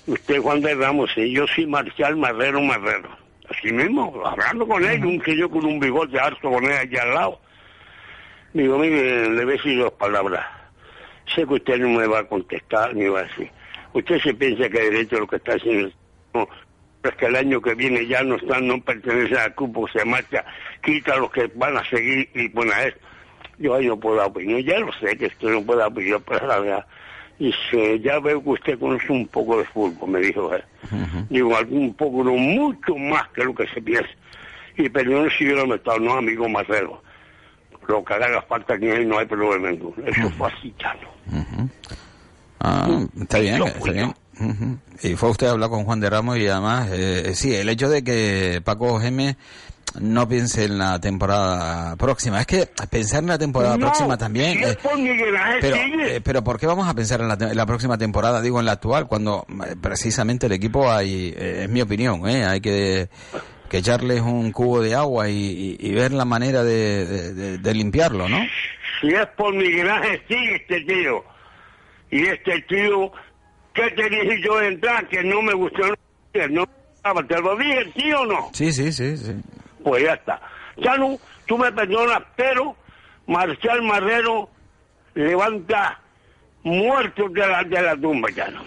usted 0.07 0.41
Juan 0.41 0.61
de 0.61 0.75
Ramos, 0.75 1.11
y 1.17 1.33
yo 1.33 1.47
soy 1.47 1.67
Marcial 1.67 2.17
Marrero 2.17 2.61
Marrero. 2.61 3.09
Así 3.51 3.73
mismo, 3.73 4.23
hablando 4.27 4.69
con 4.69 4.85
él, 4.85 5.05
un 5.05 5.23
señor 5.25 5.51
con 5.51 5.65
un 5.65 5.81
bigote 5.81 6.21
harto 6.21 6.51
con 6.51 6.65
él 6.65 6.73
allá 6.73 7.03
al 7.03 7.15
lado. 7.15 7.41
Digo, 8.53 8.79
mire, 8.79 9.31
le 9.31 9.45
voy 9.45 9.55
a 9.55 9.57
decir 9.57 9.79
dos 9.79 9.93
palabras. 9.93 10.45
Sé 11.35 11.47
que 11.47 11.55
usted 11.55 11.79
no 11.79 11.89
me 11.89 12.07
va 12.07 12.21
a 12.21 12.25
contestar, 12.25 12.95
ni 12.95 13.07
va 13.07 13.21
a 13.21 13.23
decir. 13.23 13.51
Usted 13.95 14.21
se 14.21 14.35
piensa 14.35 14.69
que 14.69 14.91
derecho 14.91 15.17
a 15.17 15.21
lo 15.21 15.27
que 15.27 15.37
está 15.37 15.55
haciendo. 15.55 15.91
No, 16.35 16.47
es 17.09 17.17
que 17.17 17.27
el 17.27 17.37
año 17.37 17.61
que 17.61 17.75
viene 17.75 18.07
ya 18.07 18.23
no 18.23 18.37
están, 18.37 18.67
no 18.67 18.81
pertenece 18.81 19.39
al 19.39 19.55
cupo, 19.55 19.89
se 19.89 20.05
marcha, 20.05 20.45
quita 20.83 21.15
a 21.15 21.19
los 21.19 21.31
que 21.31 21.51
van 21.55 21.77
a 21.77 21.85
seguir 21.89 22.29
y 22.35 22.49
pone 22.49 22.73
a 22.73 22.87
esto. 22.87 23.01
Yo 23.59 23.75
ahí 23.75 23.87
no 23.87 23.99
puedo 23.99 24.17
dar 24.17 24.27
opinión, 24.29 24.63
ya 24.63 24.79
lo 24.79 24.93
sé 24.95 25.17
que 25.17 25.27
usted 25.27 25.49
no 25.49 25.63
puede 25.63 25.81
dar 25.81 25.89
opinión, 25.89 26.23
pero 26.27 26.47
la 26.47 26.61
verdad. 26.61 26.87
Dice, 27.39 28.01
ya 28.01 28.19
veo 28.19 28.43
que 28.43 28.51
usted 28.51 28.79
conoce 28.81 29.13
un 29.13 29.29
poco 29.29 29.59
de 29.59 29.65
fútbol, 29.67 30.11
me 30.11 30.19
dijo 30.19 30.53
él. 30.53 30.65
Digo, 31.31 31.57
algún 31.57 31.95
poco, 31.95 32.25
no 32.25 32.33
mucho 32.33 32.97
más 32.97 33.29
que 33.29 33.45
lo 33.45 33.55
que 33.55 33.67
se 33.69 33.81
piensa. 33.81 34.11
Y 34.77 34.89
pero 34.89 35.23
no 35.23 35.31
si 35.31 35.45
yo 35.45 35.67
no 35.67 35.75
estado, 35.75 36.01
no, 36.01 36.15
amigo 36.15 36.49
Marcelo. 36.49 37.03
Lo 37.87 38.05
que 38.05 38.15
haga 38.15 38.43
falta 38.43 38.75
aquí 38.75 38.87
él 38.87 39.09
no 39.09 39.19
hay 39.19 39.27
problema 39.27 39.71
ninguno. 39.71 39.95
Eso 40.05 40.29
fue 40.31 40.49
así, 40.49 40.75
Chano. 40.79 41.09
Ah, 42.61 43.07
está 43.21 43.39
bien, 43.39 43.63
está 43.63 43.93
bien. 43.93 44.15
Ujú. 44.41 44.79
Y 45.03 45.17
fue 45.17 45.31
usted 45.31 45.47
a 45.49 45.51
hablar 45.51 45.71
con 45.71 45.85
Juan 45.85 46.01
de 46.01 46.11
Ramos 46.11 46.39
y 46.39 46.47
además, 46.47 46.89
eh, 46.93 47.33
sí, 47.35 47.55
el 47.55 47.69
hecho 47.69 47.89
de 47.89 48.03
que 48.05 48.61
Paco 48.65 48.99
Geme 49.01 49.37
no 50.01 50.29
piense 50.29 50.65
en 50.65 50.77
la 50.79 51.01
temporada 51.01 51.97
próxima. 51.97 52.41
Es 52.41 52.47
que 52.47 52.69
pensar 52.91 53.23
en 53.23 53.29
la 53.31 53.39
temporada 53.39 53.77
No, 53.77 53.87
próxima 53.87 54.17
también... 54.19 54.59
es 54.63 54.73
eh, 54.75 54.79
por 54.83 54.97
Miguel 54.99 55.35
Ángel 55.37 55.61
pero, 55.61 55.77
eh, 55.77 56.21
pero 56.23 56.45
¿por 56.45 56.61
qué 56.61 56.67
vamos 56.67 56.87
a 56.89 56.95
pensar 56.95 57.21
en 57.21 57.29
la, 57.29 57.35
en 57.41 57.57
la 57.57 57.67
próxima 57.67 57.97
temporada, 57.99 58.41
digo 58.43 58.61
en 58.61 58.67
la 58.67 58.73
actual, 58.73 59.09
cuando 59.09 59.47
eh, 59.67 59.75
precisamente 59.81 60.47
el 60.47 60.53
equipo 60.53 60.91
hay, 60.91 61.35
eh, 61.37 61.63
es 61.65 61.69
mi 61.71 61.81
opinión, 61.81 62.29
eh, 62.29 62.45
hay 62.45 62.61
que, 62.61 63.09
que 63.71 63.79
echarles 63.79 64.21
un 64.21 64.53
cubo 64.53 64.83
de 64.83 64.95
agua 64.95 65.29
y, 65.31 65.77
y- 65.81 65.89
y 65.89 65.95
ver 65.95 66.13
la 66.13 66.25
manera 66.27 66.63
de, 66.63 67.07
de- 67.07 67.35
de- 67.35 67.59
de 67.59 67.75
limpiarlo, 67.75 68.29
¿no? 68.29 68.39
Si 69.01 69.09
es 69.09 69.27
por 69.37 69.55
Miguel 69.55 69.89
Ángel, 69.89 70.21
sigue 70.29 70.57
este 70.57 70.81
tío. 70.83 71.25
Y 72.11 72.25
este 72.27 72.61
tío, 72.69 73.11
¿qué 73.79 73.91
te 73.93 74.09
dije 74.11 74.41
yo 74.43 74.59
de 74.59 74.69
entrar? 74.69 75.09
Que 75.09 75.23
no 75.25 75.43
me 75.43 75.55
gustó. 75.55 75.83
No, 76.51 76.67
¿Te 77.27 77.41
lo 77.41 77.57
dije, 77.57 77.93
sí 77.97 78.13
o 78.13 78.27
no? 78.27 78.51
Sí, 78.53 78.73
sí, 78.73 78.93
sí, 78.93 79.17
sí. 79.17 79.33
Pues 79.83 80.03
ya 80.05 80.15
está. 80.15 80.41
Chano, 80.83 81.17
tú 81.47 81.57
me 81.59 81.73
perdonas, 81.73 82.23
pero 82.37 82.77
Marcial 83.27 83.83
Marrero 83.83 84.49
levanta 85.15 86.01
muertos 86.63 87.33
de 87.33 87.47
la, 87.47 87.65
de 87.65 87.83
la 87.83 87.97
tumba, 87.97 88.29
Chano. 88.35 88.63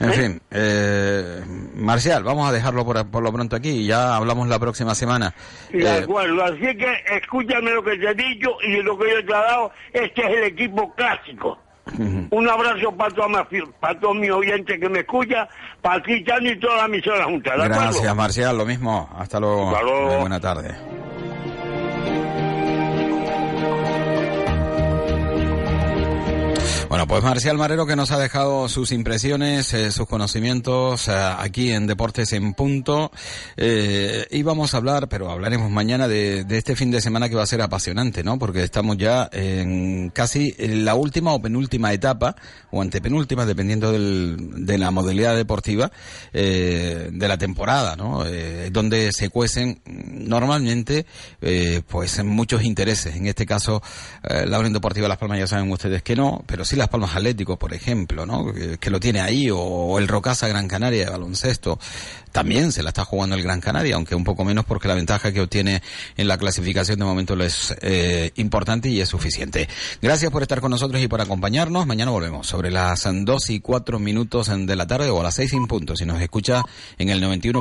En 0.00 0.12
fin, 0.14 0.42
eh, 0.50 1.42
Marcial, 1.74 2.24
vamos 2.24 2.48
a 2.48 2.52
dejarlo 2.52 2.84
por, 2.84 3.08
por, 3.08 3.22
lo 3.22 3.32
pronto 3.32 3.54
aquí 3.54 3.70
y 3.70 3.86
ya 3.86 4.16
hablamos 4.16 4.48
la 4.48 4.58
próxima 4.58 4.94
semana. 4.96 5.32
De 5.70 5.82
Eh, 5.84 5.88
acuerdo, 6.02 6.42
así 6.44 6.76
que 6.76 6.92
escúchame 7.16 7.70
lo 7.70 7.84
que 7.84 7.96
te 7.98 8.10
he 8.10 8.14
dicho 8.14 8.50
y 8.62 8.82
lo 8.82 8.98
que 8.98 9.10
yo 9.10 9.24
te 9.24 9.30
he 9.30 9.34
dado. 9.34 9.70
Este 9.92 10.20
es 10.22 10.36
el 10.38 10.44
equipo 10.44 10.92
clásico. 10.94 11.58
Un 12.30 12.48
abrazo 12.48 12.92
para 12.96 13.14
todos 13.14 13.30
mis, 13.50 13.62
para 13.80 13.98
todos 13.98 14.16
mis 14.16 14.30
oyentes 14.30 14.78
que 14.78 14.88
me 14.88 15.00
escuchan, 15.00 15.48
para 15.80 16.02
ti, 16.02 16.24
Chano, 16.24 16.50
y 16.50 16.58
toda 16.58 16.76
la 16.76 16.84
emisora 16.84 17.24
junta. 17.24 17.56
gracias, 17.56 18.16
Marcial, 18.16 18.56
lo 18.56 18.64
mismo. 18.64 19.10
Hasta 19.16 19.40
luego. 19.40 19.70
Hasta 19.70 19.82
luego. 19.82 20.20
Buena 20.20 20.40
tarde. 20.40 20.74
Bueno, 26.92 27.06
pues 27.06 27.22
Marcial 27.22 27.56
Marero 27.56 27.86
que 27.86 27.96
nos 27.96 28.10
ha 28.10 28.18
dejado 28.18 28.68
sus 28.68 28.92
impresiones, 28.92 29.72
eh, 29.72 29.90
sus 29.90 30.06
conocimientos 30.06 31.08
eh, 31.08 31.12
aquí 31.14 31.70
en 31.70 31.86
Deportes 31.86 32.34
en 32.34 32.52
Punto. 32.52 33.10
Eh, 33.56 34.26
y 34.30 34.42
vamos 34.42 34.74
a 34.74 34.76
hablar, 34.76 35.08
pero 35.08 35.30
hablaremos 35.30 35.70
mañana 35.70 36.06
de, 36.06 36.44
de, 36.44 36.58
este 36.58 36.76
fin 36.76 36.90
de 36.90 37.00
semana 37.00 37.30
que 37.30 37.34
va 37.34 37.44
a 37.44 37.46
ser 37.46 37.62
apasionante, 37.62 38.22
¿no? 38.22 38.38
Porque 38.38 38.62
estamos 38.62 38.98
ya 38.98 39.30
en 39.32 40.10
casi 40.10 40.54
la 40.58 40.94
última 40.94 41.32
o 41.32 41.40
penúltima 41.40 41.94
etapa, 41.94 42.36
o 42.70 42.82
antepenúltima, 42.82 43.46
dependiendo 43.46 43.90
del, 43.90 44.66
de 44.66 44.76
la 44.76 44.90
modalidad 44.90 45.34
deportiva, 45.34 45.90
de 46.30 47.10
la 47.26 47.38
temporada, 47.38 47.96
¿no? 47.96 48.22
Donde 48.70 49.12
se 49.12 49.30
cuecen 49.30 49.80
normalmente, 49.86 51.06
pues 51.88 52.22
muchos 52.22 52.64
intereses. 52.64 53.16
En 53.16 53.26
este 53.28 53.46
caso, 53.46 53.82
la 54.22 54.58
Unión 54.58 54.74
Deportiva 54.74 55.08
Las 55.08 55.16
Palmas 55.16 55.38
ya 55.38 55.46
saben 55.46 55.70
ustedes 55.70 56.02
que 56.02 56.16
no, 56.16 56.44
pero 56.46 56.66
sí 56.66 56.76
Las 56.82 56.88
Palmas 56.88 57.14
Atlético, 57.14 57.58
por 57.58 57.74
ejemplo, 57.74 58.26
¿no? 58.26 58.52
Que, 58.52 58.90
lo 58.90 59.00
tiene 59.00 59.20
ahí, 59.20 59.50
o, 59.50 59.58
o, 59.58 59.98
el 59.98 60.08
Rocasa 60.08 60.48
Gran 60.48 60.68
Canaria 60.68 61.04
de 61.04 61.10
baloncesto, 61.10 61.78
también 62.32 62.72
se 62.72 62.82
la 62.82 62.88
está 62.88 63.04
jugando 63.04 63.36
el 63.36 63.42
Gran 63.42 63.60
Canaria, 63.60 63.94
aunque 63.94 64.14
un 64.14 64.24
poco 64.24 64.44
menos 64.44 64.64
porque 64.64 64.88
la 64.88 64.94
ventaja 64.94 65.32
que 65.32 65.40
obtiene 65.40 65.82
en 66.16 66.28
la 66.28 66.38
clasificación 66.38 66.98
de 66.98 67.04
momento 67.04 67.40
es 67.42 67.74
eh, 67.82 68.32
importante 68.36 68.88
y 68.88 69.00
es 69.00 69.08
suficiente. 69.08 69.68
Gracias 70.00 70.30
por 70.30 70.42
estar 70.42 70.60
con 70.60 70.70
nosotros 70.70 71.00
y 71.02 71.08
por 71.08 71.20
acompañarnos. 71.20 71.86
Mañana 71.86 72.10
volvemos 72.10 72.46
sobre 72.46 72.70
las 72.70 73.06
dos 73.24 73.50
y 73.50 73.60
cuatro 73.60 73.98
minutos 73.98 74.50
de 74.54 74.76
la 74.76 74.86
tarde 74.86 75.10
o 75.10 75.20
a 75.20 75.22
las 75.22 75.34
seis 75.34 75.52
en 75.52 75.66
punto, 75.66 75.96
si 75.96 76.06
nos 76.06 76.20
escucha 76.20 76.62
en 76.98 77.10
el 77.10 77.20
91. 77.20 77.60